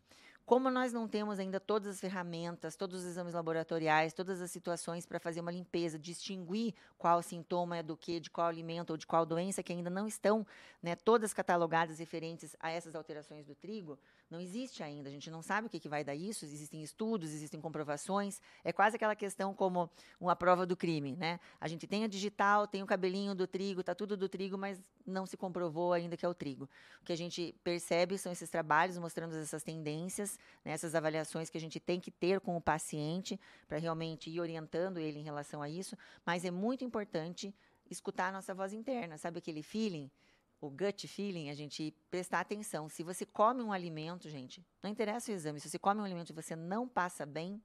como 0.47 0.71
nós 0.71 0.93
não 0.93 1.09
temos 1.09 1.39
ainda 1.39 1.59
todas 1.59 1.95
as 1.95 1.99
ferramentas, 1.99 2.77
todos 2.77 3.01
os 3.01 3.05
exames 3.05 3.33
laboratoriais, 3.33 4.13
todas 4.13 4.41
as 4.41 4.49
situações 4.49 5.05
para 5.05 5.19
fazer 5.19 5.41
uma 5.41 5.51
limpeza, 5.51 5.99
distinguir 5.99 6.73
qual 6.97 7.21
sintoma 7.21 7.75
é 7.75 7.83
do 7.83 7.97
que, 7.97 8.17
de 8.17 8.31
qual 8.31 8.47
alimento 8.47 8.91
ou 8.91 8.97
de 8.97 9.05
qual 9.05 9.25
doença, 9.25 9.61
que 9.61 9.73
ainda 9.73 9.89
não 9.89 10.07
estão 10.07 10.47
né, 10.81 10.95
todas 10.95 11.33
catalogadas 11.33 11.99
referentes 11.99 12.55
a 12.61 12.71
essas 12.71 12.95
alterações 12.95 13.45
do 13.45 13.53
trigo, 13.55 13.99
não 14.29 14.41
existe 14.41 14.83
ainda. 14.83 15.09
A 15.09 15.11
gente 15.11 15.31
não 15.31 15.41
sabe 15.41 15.67
o 15.67 15.69
que, 15.69 15.79
que 15.79 15.87
vai 15.87 16.03
dar 16.03 16.13
isso. 16.13 16.43
Existem 16.43 16.83
estudos, 16.83 17.33
existem 17.33 17.61
comprovações. 17.61 18.41
É 18.63 18.73
quase 18.73 18.95
aquela 18.97 19.15
questão 19.15 19.53
como 19.53 19.89
uma 20.19 20.35
prova 20.35 20.65
do 20.65 20.75
crime, 20.75 21.15
né? 21.15 21.39
A 21.59 21.67
gente 21.67 21.87
tem 21.87 22.03
a 22.03 22.07
digital, 22.07 22.67
tem 22.67 22.83
o 22.83 22.85
cabelinho 22.85 23.33
do 23.33 23.47
trigo, 23.47 23.81
tá 23.83 23.95
tudo 23.95 24.17
do 24.17 24.27
trigo, 24.27 24.57
mas 24.57 24.81
não 25.05 25.25
se 25.25 25.37
comprovou 25.37 25.93
ainda 25.93 26.17
que 26.17 26.25
é 26.25 26.29
o 26.29 26.33
trigo. 26.33 26.69
O 27.01 27.05
que 27.05 27.13
a 27.13 27.17
gente 27.17 27.55
percebe 27.63 28.17
são 28.17 28.31
esses 28.31 28.49
trabalhos 28.49 28.97
mostrando 28.97 29.35
essas 29.35 29.63
tendências, 29.63 30.37
né, 30.65 30.71
essas 30.71 30.93
avaliações 30.93 31.49
que 31.49 31.57
a 31.57 31.61
gente 31.61 31.79
tem 31.79 31.99
que 31.99 32.11
ter 32.11 32.41
com 32.41 32.57
o 32.57 32.61
paciente 32.61 33.39
para 33.67 33.77
realmente 33.77 34.29
ir 34.29 34.41
orientando 34.41 34.97
ele 34.97 35.19
em 35.19 35.23
relação 35.23 35.61
a 35.61 35.69
isso. 35.69 35.97
Mas 36.25 36.43
é 36.43 36.51
muito 36.51 36.83
importante 36.83 37.55
escutar 37.89 38.27
a 38.27 38.31
nossa 38.33 38.53
voz 38.53 38.73
interna, 38.73 39.17
sabe 39.17 39.37
aquele 39.39 39.63
feeling? 39.63 40.11
O 40.59 40.69
gut 40.69 41.07
feeling, 41.07 41.49
a 41.49 41.53
gente 41.53 41.93
prestar 42.09 42.39
atenção. 42.39 42.89
Se 42.89 43.03
você 43.03 43.25
come 43.25 43.61
um 43.61 43.71
alimento, 43.71 44.29
gente, 44.29 44.65
não 44.81 44.89
interessa 44.89 45.31
o 45.31 45.33
exame, 45.33 45.59
se 45.59 45.69
você 45.69 45.79
come 45.79 46.01
um 46.01 46.03
alimento 46.03 46.31
e 46.31 46.33
você 46.33 46.55
não 46.55 46.87
passa 46.87 47.25
bem, 47.25 47.61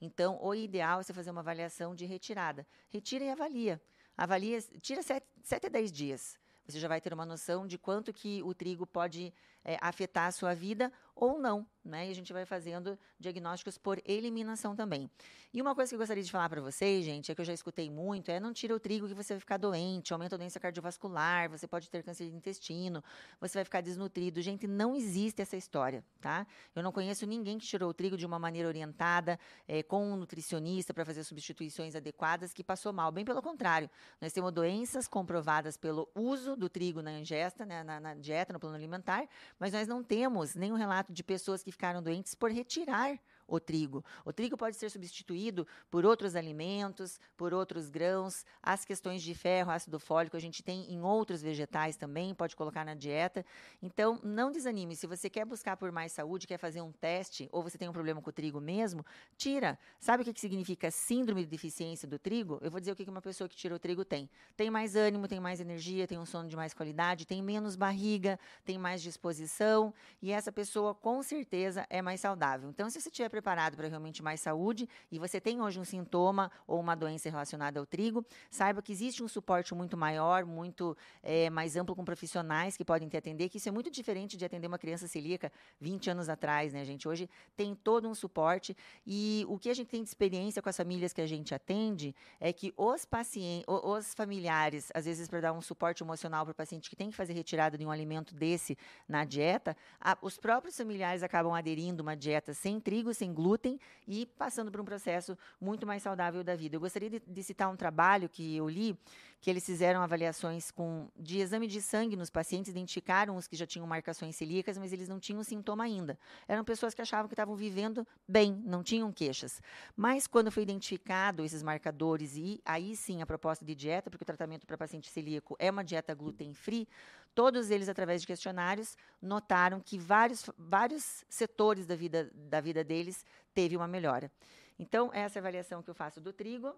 então 0.00 0.38
o 0.42 0.54
ideal 0.54 1.00
é 1.00 1.02
você 1.02 1.12
fazer 1.12 1.30
uma 1.30 1.40
avaliação 1.40 1.94
de 1.94 2.04
retirada. 2.04 2.66
Retira 2.90 3.24
e 3.24 3.30
avalia. 3.30 3.80
Avalia, 4.16 4.60
tira 4.80 5.02
7, 5.02 5.26
7 5.42 5.66
a 5.66 5.68
10 5.68 5.92
dias. 5.92 6.38
Você 6.66 6.78
já 6.78 6.88
vai 6.88 7.00
ter 7.00 7.12
uma 7.12 7.26
noção 7.26 7.66
de 7.66 7.78
quanto 7.78 8.12
que 8.12 8.42
o 8.42 8.54
trigo 8.54 8.86
pode 8.86 9.32
é, 9.64 9.76
afetar 9.80 10.28
a 10.28 10.32
sua 10.32 10.54
vida 10.54 10.92
ou 11.14 11.38
não, 11.38 11.66
né? 11.84 12.08
E 12.08 12.10
a 12.10 12.14
gente 12.14 12.32
vai 12.32 12.44
fazendo 12.46 12.98
diagnósticos 13.18 13.76
por 13.76 14.00
eliminação 14.04 14.74
também. 14.74 15.10
E 15.52 15.62
uma 15.62 15.74
coisa 15.74 15.90
que 15.90 15.94
eu 15.94 15.98
gostaria 15.98 16.22
de 16.22 16.30
falar 16.30 16.48
para 16.48 16.60
vocês, 16.60 17.04
gente, 17.04 17.30
é 17.30 17.34
que 17.34 17.40
eu 17.40 17.44
já 17.44 17.52
escutei 17.52 17.88
muito, 17.90 18.30
é 18.30 18.40
não 18.40 18.52
tira 18.52 18.74
o 18.74 18.80
trigo 18.80 19.06
que 19.06 19.14
você 19.14 19.34
vai 19.34 19.40
ficar 19.40 19.56
doente, 19.56 20.12
aumenta 20.12 20.34
a 20.34 20.38
doença 20.38 20.58
cardiovascular, 20.58 21.48
você 21.48 21.68
pode 21.68 21.88
ter 21.88 22.02
câncer 22.02 22.28
de 22.28 22.34
intestino, 22.34 23.04
você 23.40 23.58
vai 23.58 23.64
ficar 23.64 23.80
desnutrido. 23.80 24.40
Gente, 24.42 24.66
não 24.66 24.96
existe 24.96 25.42
essa 25.42 25.56
história, 25.56 26.04
tá? 26.20 26.46
Eu 26.74 26.82
não 26.82 26.90
conheço 26.90 27.26
ninguém 27.26 27.58
que 27.58 27.66
tirou 27.66 27.90
o 27.90 27.94
trigo 27.94 28.16
de 28.16 28.26
uma 28.26 28.38
maneira 28.38 28.66
orientada, 28.66 29.38
é, 29.68 29.82
com 29.82 30.12
um 30.12 30.16
nutricionista 30.16 30.92
para 30.92 31.04
fazer 31.04 31.22
substituições 31.22 31.94
adequadas, 31.94 32.52
que 32.52 32.64
passou 32.64 32.92
mal. 32.92 33.12
Bem 33.12 33.24
pelo 33.24 33.42
contrário, 33.42 33.88
nós 34.20 34.32
temos 34.32 34.50
doenças 34.52 35.06
comprovadas 35.06 35.76
pelo 35.76 36.08
uso 36.14 36.56
do 36.56 36.68
trigo 36.68 37.02
na 37.02 37.12
ingesta, 37.18 37.64
né, 37.64 37.82
na, 37.82 38.00
na 38.00 38.14
dieta, 38.14 38.52
no 38.52 38.58
plano 38.58 38.76
alimentar, 38.76 39.28
mas 39.58 39.72
nós 39.72 39.86
não 39.86 40.02
temos 40.02 40.54
nenhum 40.54 40.76
relato 40.76 41.12
de 41.12 41.22
pessoas 41.22 41.62
que 41.62 41.70
ficaram 41.74 42.02
doentes 42.02 42.34
por 42.34 42.50
retirar 42.50 43.18
o 43.46 43.60
trigo. 43.60 44.04
O 44.24 44.32
trigo 44.32 44.56
pode 44.56 44.76
ser 44.76 44.90
substituído 44.90 45.66
por 45.90 46.04
outros 46.04 46.36
alimentos, 46.36 47.20
por 47.36 47.52
outros 47.52 47.90
grãos. 47.90 48.44
As 48.62 48.84
questões 48.84 49.22
de 49.22 49.34
ferro, 49.34 49.70
ácido 49.70 49.98
fólico, 49.98 50.36
a 50.36 50.40
gente 50.40 50.62
tem 50.62 50.92
em 50.92 51.00
outros 51.02 51.42
vegetais 51.42 51.96
também, 51.96 52.34
pode 52.34 52.56
colocar 52.56 52.84
na 52.84 52.94
dieta. 52.94 53.44
Então, 53.82 54.20
não 54.22 54.50
desanime. 54.50 54.96
Se 54.96 55.06
você 55.06 55.28
quer 55.28 55.44
buscar 55.44 55.76
por 55.76 55.90
mais 55.92 56.12
saúde, 56.12 56.46
quer 56.46 56.58
fazer 56.58 56.80
um 56.80 56.92
teste, 56.92 57.48
ou 57.52 57.62
você 57.62 57.78
tem 57.78 57.88
um 57.88 57.92
problema 57.92 58.20
com 58.20 58.30
o 58.30 58.32
trigo 58.32 58.60
mesmo, 58.60 59.04
tira. 59.36 59.78
Sabe 59.98 60.22
o 60.22 60.32
que, 60.32 60.40
significa 60.40 60.90
síndrome 60.90 61.42
de 61.42 61.50
deficiência 61.50 62.06
do 62.08 62.18
trigo? 62.18 62.58
Eu 62.62 62.70
vou 62.70 62.80
dizer 62.80 62.92
o 62.92 62.96
que 62.96 63.04
uma 63.08 63.22
pessoa 63.22 63.48
que 63.48 63.56
tira 63.56 63.74
o 63.74 63.78
trigo 63.78 64.04
tem. 64.04 64.28
Tem 64.56 64.70
mais 64.70 64.96
ânimo, 64.96 65.28
tem 65.28 65.40
mais 65.40 65.60
energia, 65.60 66.06
tem 66.06 66.18
um 66.18 66.26
sono 66.26 66.48
de 66.48 66.56
mais 66.56 66.74
qualidade, 66.74 67.26
tem 67.26 67.42
menos 67.42 67.76
barriga, 67.76 68.38
tem 68.64 68.78
mais 68.78 69.02
disposição, 69.02 69.92
e 70.20 70.32
essa 70.32 70.50
pessoa 70.50 70.94
com 70.94 71.22
certeza 71.22 71.86
é 71.88 72.02
mais 72.02 72.20
saudável. 72.20 72.68
Então, 72.68 72.88
se 72.90 73.00
você 73.00 73.10
tiver 73.10 73.28
preparado 73.34 73.76
para 73.76 73.88
realmente 73.88 74.22
mais 74.22 74.40
saúde 74.40 74.88
e 75.10 75.18
você 75.18 75.40
tem 75.40 75.60
hoje 75.60 75.80
um 75.80 75.84
sintoma 75.84 76.52
ou 76.68 76.78
uma 76.78 76.94
doença 76.94 77.28
relacionada 77.28 77.80
ao 77.80 77.84
trigo, 77.84 78.24
saiba 78.48 78.80
que 78.80 78.92
existe 78.92 79.24
um 79.24 79.28
suporte 79.28 79.74
muito 79.74 79.96
maior, 79.96 80.44
muito 80.44 80.96
é, 81.20 81.50
mais 81.50 81.74
amplo 81.74 81.96
com 81.96 82.04
profissionais 82.04 82.76
que 82.76 82.84
podem 82.84 83.08
te 83.08 83.16
atender, 83.16 83.48
que 83.48 83.56
isso 83.56 83.68
é 83.68 83.72
muito 83.72 83.90
diferente 83.90 84.36
de 84.36 84.44
atender 84.44 84.68
uma 84.68 84.78
criança 84.78 85.08
celíaca 85.08 85.50
20 85.80 86.10
anos 86.10 86.28
atrás, 86.28 86.72
né, 86.72 86.84
gente? 86.84 87.08
Hoje 87.08 87.28
tem 87.56 87.74
todo 87.74 88.08
um 88.08 88.14
suporte 88.14 88.76
e 89.04 89.44
o 89.48 89.58
que 89.58 89.68
a 89.68 89.74
gente 89.74 89.88
tem 89.88 90.02
de 90.04 90.08
experiência 90.08 90.62
com 90.62 90.68
as 90.68 90.76
famílias 90.76 91.12
que 91.12 91.20
a 91.20 91.26
gente 91.26 91.52
atende 91.52 92.14
é 92.38 92.52
que 92.52 92.72
os 92.76 93.04
pacientes, 93.04 93.64
os 93.66 94.14
familiares, 94.14 94.92
às 94.94 95.06
vezes 95.06 95.28
para 95.28 95.40
dar 95.40 95.52
um 95.52 95.60
suporte 95.60 96.04
emocional 96.04 96.44
para 96.44 96.52
o 96.52 96.54
paciente 96.54 96.88
que 96.88 96.94
tem 96.94 97.10
que 97.10 97.16
fazer 97.16 97.32
retirada 97.32 97.76
de 97.76 97.84
um 97.84 97.90
alimento 97.90 98.32
desse 98.32 98.78
na 99.08 99.24
dieta, 99.24 99.76
a, 100.00 100.16
os 100.22 100.38
próprios 100.38 100.76
familiares 100.76 101.24
acabam 101.24 101.52
aderindo 101.52 102.00
uma 102.00 102.16
dieta 102.16 102.54
sem 102.54 102.78
trigo, 102.78 103.12
sem 103.12 103.23
glúten 103.32 103.78
e 104.06 104.26
passando 104.26 104.70
por 104.70 104.80
um 104.80 104.84
processo 104.84 105.36
muito 105.60 105.86
mais 105.86 106.02
saudável 106.02 106.42
da 106.42 106.54
vida. 106.54 106.76
Eu 106.76 106.80
gostaria 106.80 107.08
de, 107.08 107.22
de 107.26 107.42
citar 107.42 107.70
um 107.70 107.76
trabalho 107.76 108.28
que 108.28 108.56
eu 108.56 108.68
li, 108.68 108.98
que 109.40 109.50
eles 109.50 109.64
fizeram 109.64 110.00
avaliações 110.00 110.70
com, 110.70 111.08
de 111.16 111.38
exame 111.38 111.66
de 111.66 111.82
sangue 111.82 112.16
nos 112.16 112.30
pacientes, 112.30 112.70
identificaram 112.70 113.36
os 113.36 113.46
que 113.46 113.54
já 113.54 113.66
tinham 113.66 113.86
marcações 113.86 114.36
celíacas, 114.36 114.78
mas 114.78 114.92
eles 114.92 115.06
não 115.06 115.20
tinham 115.20 115.44
sintoma 115.44 115.84
ainda. 115.84 116.18
Eram 116.48 116.64
pessoas 116.64 116.94
que 116.94 117.02
achavam 117.02 117.28
que 117.28 117.34
estavam 117.34 117.54
vivendo 117.54 118.06
bem, 118.26 118.62
não 118.64 118.82
tinham 118.82 119.12
queixas. 119.12 119.60
Mas 119.94 120.26
quando 120.26 120.50
foi 120.50 120.62
identificado 120.62 121.44
esses 121.44 121.62
marcadores 121.62 122.36
e 122.36 122.60
aí 122.64 122.96
sim 122.96 123.20
a 123.20 123.26
proposta 123.26 123.64
de 123.64 123.74
dieta, 123.74 124.10
porque 124.10 124.22
o 124.22 124.26
tratamento 124.26 124.66
para 124.66 124.78
paciente 124.78 125.10
celíaco 125.10 125.54
é 125.58 125.70
uma 125.70 125.84
dieta 125.84 126.14
gluten 126.14 126.54
free, 126.54 126.88
todos 127.34 127.70
eles 127.70 127.88
através 127.88 128.20
de 128.20 128.26
questionários 128.26 128.96
notaram 129.20 129.80
que 129.80 129.98
vários, 129.98 130.48
vários 130.56 131.24
setores 131.28 131.86
da 131.86 131.96
vida, 131.96 132.30
da 132.34 132.60
vida 132.60 132.84
deles 132.84 133.24
teve 133.52 133.76
uma 133.76 133.88
melhora. 133.88 134.30
Então, 134.78 135.10
essa 135.12 135.38
é 135.38 135.40
a 135.40 135.42
avaliação 135.42 135.82
que 135.82 135.90
eu 135.90 135.94
faço 135.94 136.20
do 136.20 136.32
trigo. 136.32 136.74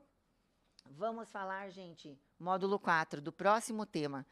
Vamos 0.91 1.31
falar, 1.31 1.69
gente, 1.71 2.19
módulo 2.39 2.79
4, 2.79 3.21
do 3.21 3.33
próximo 3.33 3.85
tema. 3.85 4.25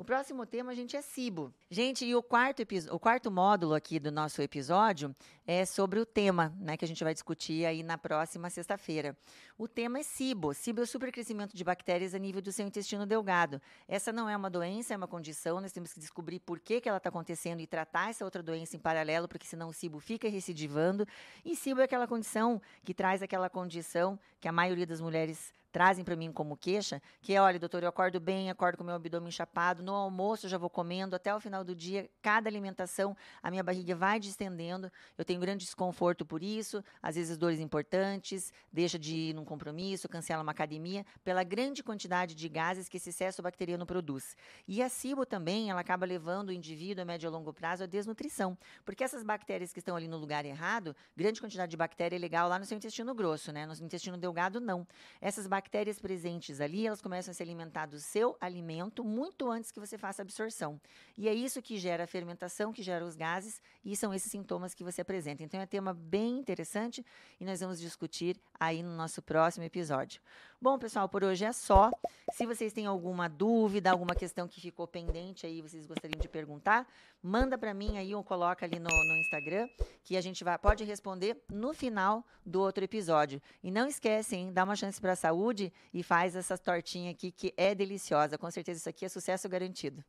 O 0.00 0.04
próximo 0.04 0.46
tema, 0.46 0.74
gente, 0.74 0.96
é 0.96 1.02
SIBO. 1.02 1.52
Gente, 1.70 2.06
e 2.06 2.14
o 2.16 2.22
quarto, 2.22 2.62
o 2.90 2.98
quarto 2.98 3.30
módulo 3.30 3.74
aqui 3.74 4.00
do 4.00 4.10
nosso 4.10 4.40
episódio 4.40 5.14
é 5.52 5.64
sobre 5.64 5.98
o 5.98 6.06
tema, 6.06 6.54
né, 6.60 6.76
que 6.76 6.84
a 6.84 6.88
gente 6.88 7.02
vai 7.02 7.12
discutir 7.12 7.66
aí 7.66 7.82
na 7.82 7.98
próxima 7.98 8.48
sexta-feira. 8.48 9.16
O 9.58 9.66
tema 9.66 9.98
é 9.98 10.02
SIBO. 10.04 10.54
SIBO 10.54 10.80
é 10.80 10.84
o 10.84 10.86
supercrescimento 10.86 11.56
de 11.56 11.64
bactérias 11.64 12.14
a 12.14 12.18
nível 12.20 12.40
do 12.40 12.52
seu 12.52 12.64
intestino 12.64 13.04
delgado. 13.04 13.60
Essa 13.88 14.12
não 14.12 14.28
é 14.28 14.36
uma 14.36 14.48
doença, 14.48 14.94
é 14.94 14.96
uma 14.96 15.08
condição. 15.08 15.60
Nós 15.60 15.72
temos 15.72 15.92
que 15.92 15.98
descobrir 15.98 16.38
por 16.38 16.60
que, 16.60 16.80
que 16.80 16.88
ela 16.88 16.98
está 16.98 17.08
acontecendo 17.08 17.58
e 17.58 17.66
tratar 17.66 18.10
essa 18.10 18.24
outra 18.24 18.44
doença 18.44 18.76
em 18.76 18.78
paralelo, 18.78 19.26
porque 19.26 19.44
senão 19.44 19.70
o 19.70 19.72
SIBO 19.72 19.98
fica 19.98 20.28
recidivando. 20.28 21.04
E 21.44 21.56
SIBO 21.56 21.80
é 21.80 21.84
aquela 21.84 22.06
condição 22.06 22.62
que 22.84 22.94
traz 22.94 23.20
aquela 23.20 23.50
condição 23.50 24.20
que 24.40 24.46
a 24.46 24.52
maioria 24.52 24.86
das 24.86 25.00
mulheres 25.00 25.52
trazem 25.70 26.04
para 26.04 26.16
mim 26.16 26.32
como 26.32 26.56
queixa, 26.56 27.00
que 27.20 27.34
é, 27.34 27.40
olha, 27.40 27.58
doutor, 27.58 27.82
eu 27.82 27.88
acordo 27.88 28.18
bem, 28.20 28.50
acordo 28.50 28.76
com 28.76 28.84
meu 28.84 28.94
abdômen 28.94 29.30
chapado, 29.30 29.82
no 29.82 29.94
almoço 29.94 30.46
eu 30.46 30.50
já 30.50 30.58
vou 30.58 30.68
comendo, 30.68 31.14
até 31.14 31.34
o 31.34 31.40
final 31.40 31.64
do 31.64 31.74
dia, 31.74 32.10
cada 32.20 32.48
alimentação, 32.48 33.16
a 33.42 33.50
minha 33.50 33.62
barriga 33.62 33.94
vai 33.94 34.18
distendendo, 34.18 34.90
eu 35.16 35.24
tenho 35.24 35.39
grande 35.40 35.64
desconforto 35.64 36.24
por 36.24 36.42
isso, 36.42 36.84
às 37.02 37.16
vezes 37.16 37.36
dores 37.36 37.58
importantes, 37.58 38.52
deixa 38.72 38.98
de 38.98 39.14
ir 39.14 39.34
num 39.34 39.44
compromisso, 39.44 40.08
cancela 40.08 40.42
uma 40.42 40.52
academia, 40.52 41.04
pela 41.24 41.42
grande 41.42 41.82
quantidade 41.82 42.34
de 42.34 42.48
gases 42.48 42.88
que 42.88 42.98
esse 42.98 43.10
excesso 43.10 43.42
bacteriano 43.42 43.84
produz. 43.86 44.36
E 44.68 44.82
a 44.82 44.88
SIBO 44.88 45.26
também, 45.26 45.70
ela 45.70 45.80
acaba 45.80 46.06
levando 46.06 46.50
o 46.50 46.52
indivíduo 46.52 47.02
a 47.02 47.04
médio 47.04 47.26
e 47.26 47.30
longo 47.30 47.52
prazo 47.52 47.84
à 47.84 47.86
desnutrição, 47.86 48.56
porque 48.84 49.02
essas 49.02 49.22
bactérias 49.22 49.72
que 49.72 49.78
estão 49.78 49.96
ali 49.96 50.06
no 50.06 50.16
lugar 50.16 50.44
errado, 50.44 50.94
grande 51.16 51.40
quantidade 51.40 51.70
de 51.70 51.76
bactéria 51.76 52.16
é 52.16 52.18
legal 52.18 52.48
lá 52.48 52.58
no 52.58 52.64
seu 52.64 52.76
intestino 52.76 53.14
grosso, 53.14 53.52
né? 53.52 53.66
No 53.66 53.74
intestino 53.84 54.16
delgado, 54.16 54.60
não. 54.60 54.86
Essas 55.20 55.46
bactérias 55.46 55.98
presentes 55.98 56.60
ali, 56.60 56.86
elas 56.86 57.00
começam 57.00 57.32
a 57.32 57.34
se 57.34 57.42
alimentar 57.42 57.86
do 57.86 57.98
seu 57.98 58.36
alimento 58.40 59.02
muito 59.02 59.50
antes 59.50 59.70
que 59.70 59.80
você 59.80 59.96
faça 59.96 60.22
a 60.22 60.24
absorção. 60.24 60.80
E 61.16 61.28
é 61.28 61.34
isso 61.34 61.62
que 61.62 61.78
gera 61.78 62.04
a 62.04 62.06
fermentação, 62.06 62.72
que 62.72 62.82
gera 62.82 63.04
os 63.04 63.16
gases, 63.16 63.62
e 63.84 63.96
são 63.96 64.12
esses 64.12 64.30
sintomas 64.30 64.74
que 64.74 64.84
você 64.84 65.00
apresenta. 65.00 65.29
Então 65.38 65.60
é 65.60 65.64
um 65.64 65.66
tema 65.66 65.94
bem 65.94 66.38
interessante 66.38 67.04
e 67.38 67.44
nós 67.44 67.60
vamos 67.60 67.80
discutir 67.80 68.36
aí 68.58 68.82
no 68.82 68.96
nosso 68.96 69.22
próximo 69.22 69.64
episódio. 69.64 70.20
Bom, 70.60 70.78
pessoal, 70.78 71.08
por 71.08 71.24
hoje 71.24 71.44
é 71.44 71.52
só. 71.52 71.90
Se 72.32 72.44
vocês 72.44 72.72
têm 72.72 72.86
alguma 72.86 73.28
dúvida, 73.28 73.90
alguma 73.90 74.14
questão 74.14 74.46
que 74.46 74.60
ficou 74.60 74.86
pendente 74.86 75.46
aí, 75.46 75.62
vocês 75.62 75.86
gostariam 75.86 76.20
de 76.20 76.28
perguntar, 76.28 76.86
manda 77.22 77.56
para 77.56 77.72
mim 77.72 77.96
aí 77.96 78.14
ou 78.14 78.22
coloca 78.22 78.66
ali 78.66 78.78
no, 78.78 78.88
no, 78.88 79.16
Instagram, 79.16 79.68
que 80.04 80.16
a 80.16 80.20
gente 80.20 80.44
vai, 80.44 80.58
pode 80.58 80.84
responder 80.84 81.42
no 81.48 81.72
final 81.72 82.24
do 82.44 82.60
outro 82.60 82.84
episódio. 82.84 83.40
E 83.62 83.70
não 83.70 83.86
esquecem, 83.86 84.52
dá 84.52 84.64
uma 84.64 84.76
chance 84.76 85.00
para 85.00 85.12
a 85.12 85.16
saúde 85.16 85.72
e 85.94 86.02
faz 86.02 86.36
essa 86.36 86.58
tortinha 86.58 87.10
aqui 87.10 87.30
que 87.30 87.54
é 87.56 87.74
deliciosa. 87.74 88.36
Com 88.36 88.50
certeza 88.50 88.80
isso 88.80 88.88
aqui 88.88 89.04
é 89.04 89.08
sucesso 89.08 89.48
garantido. 89.48 90.04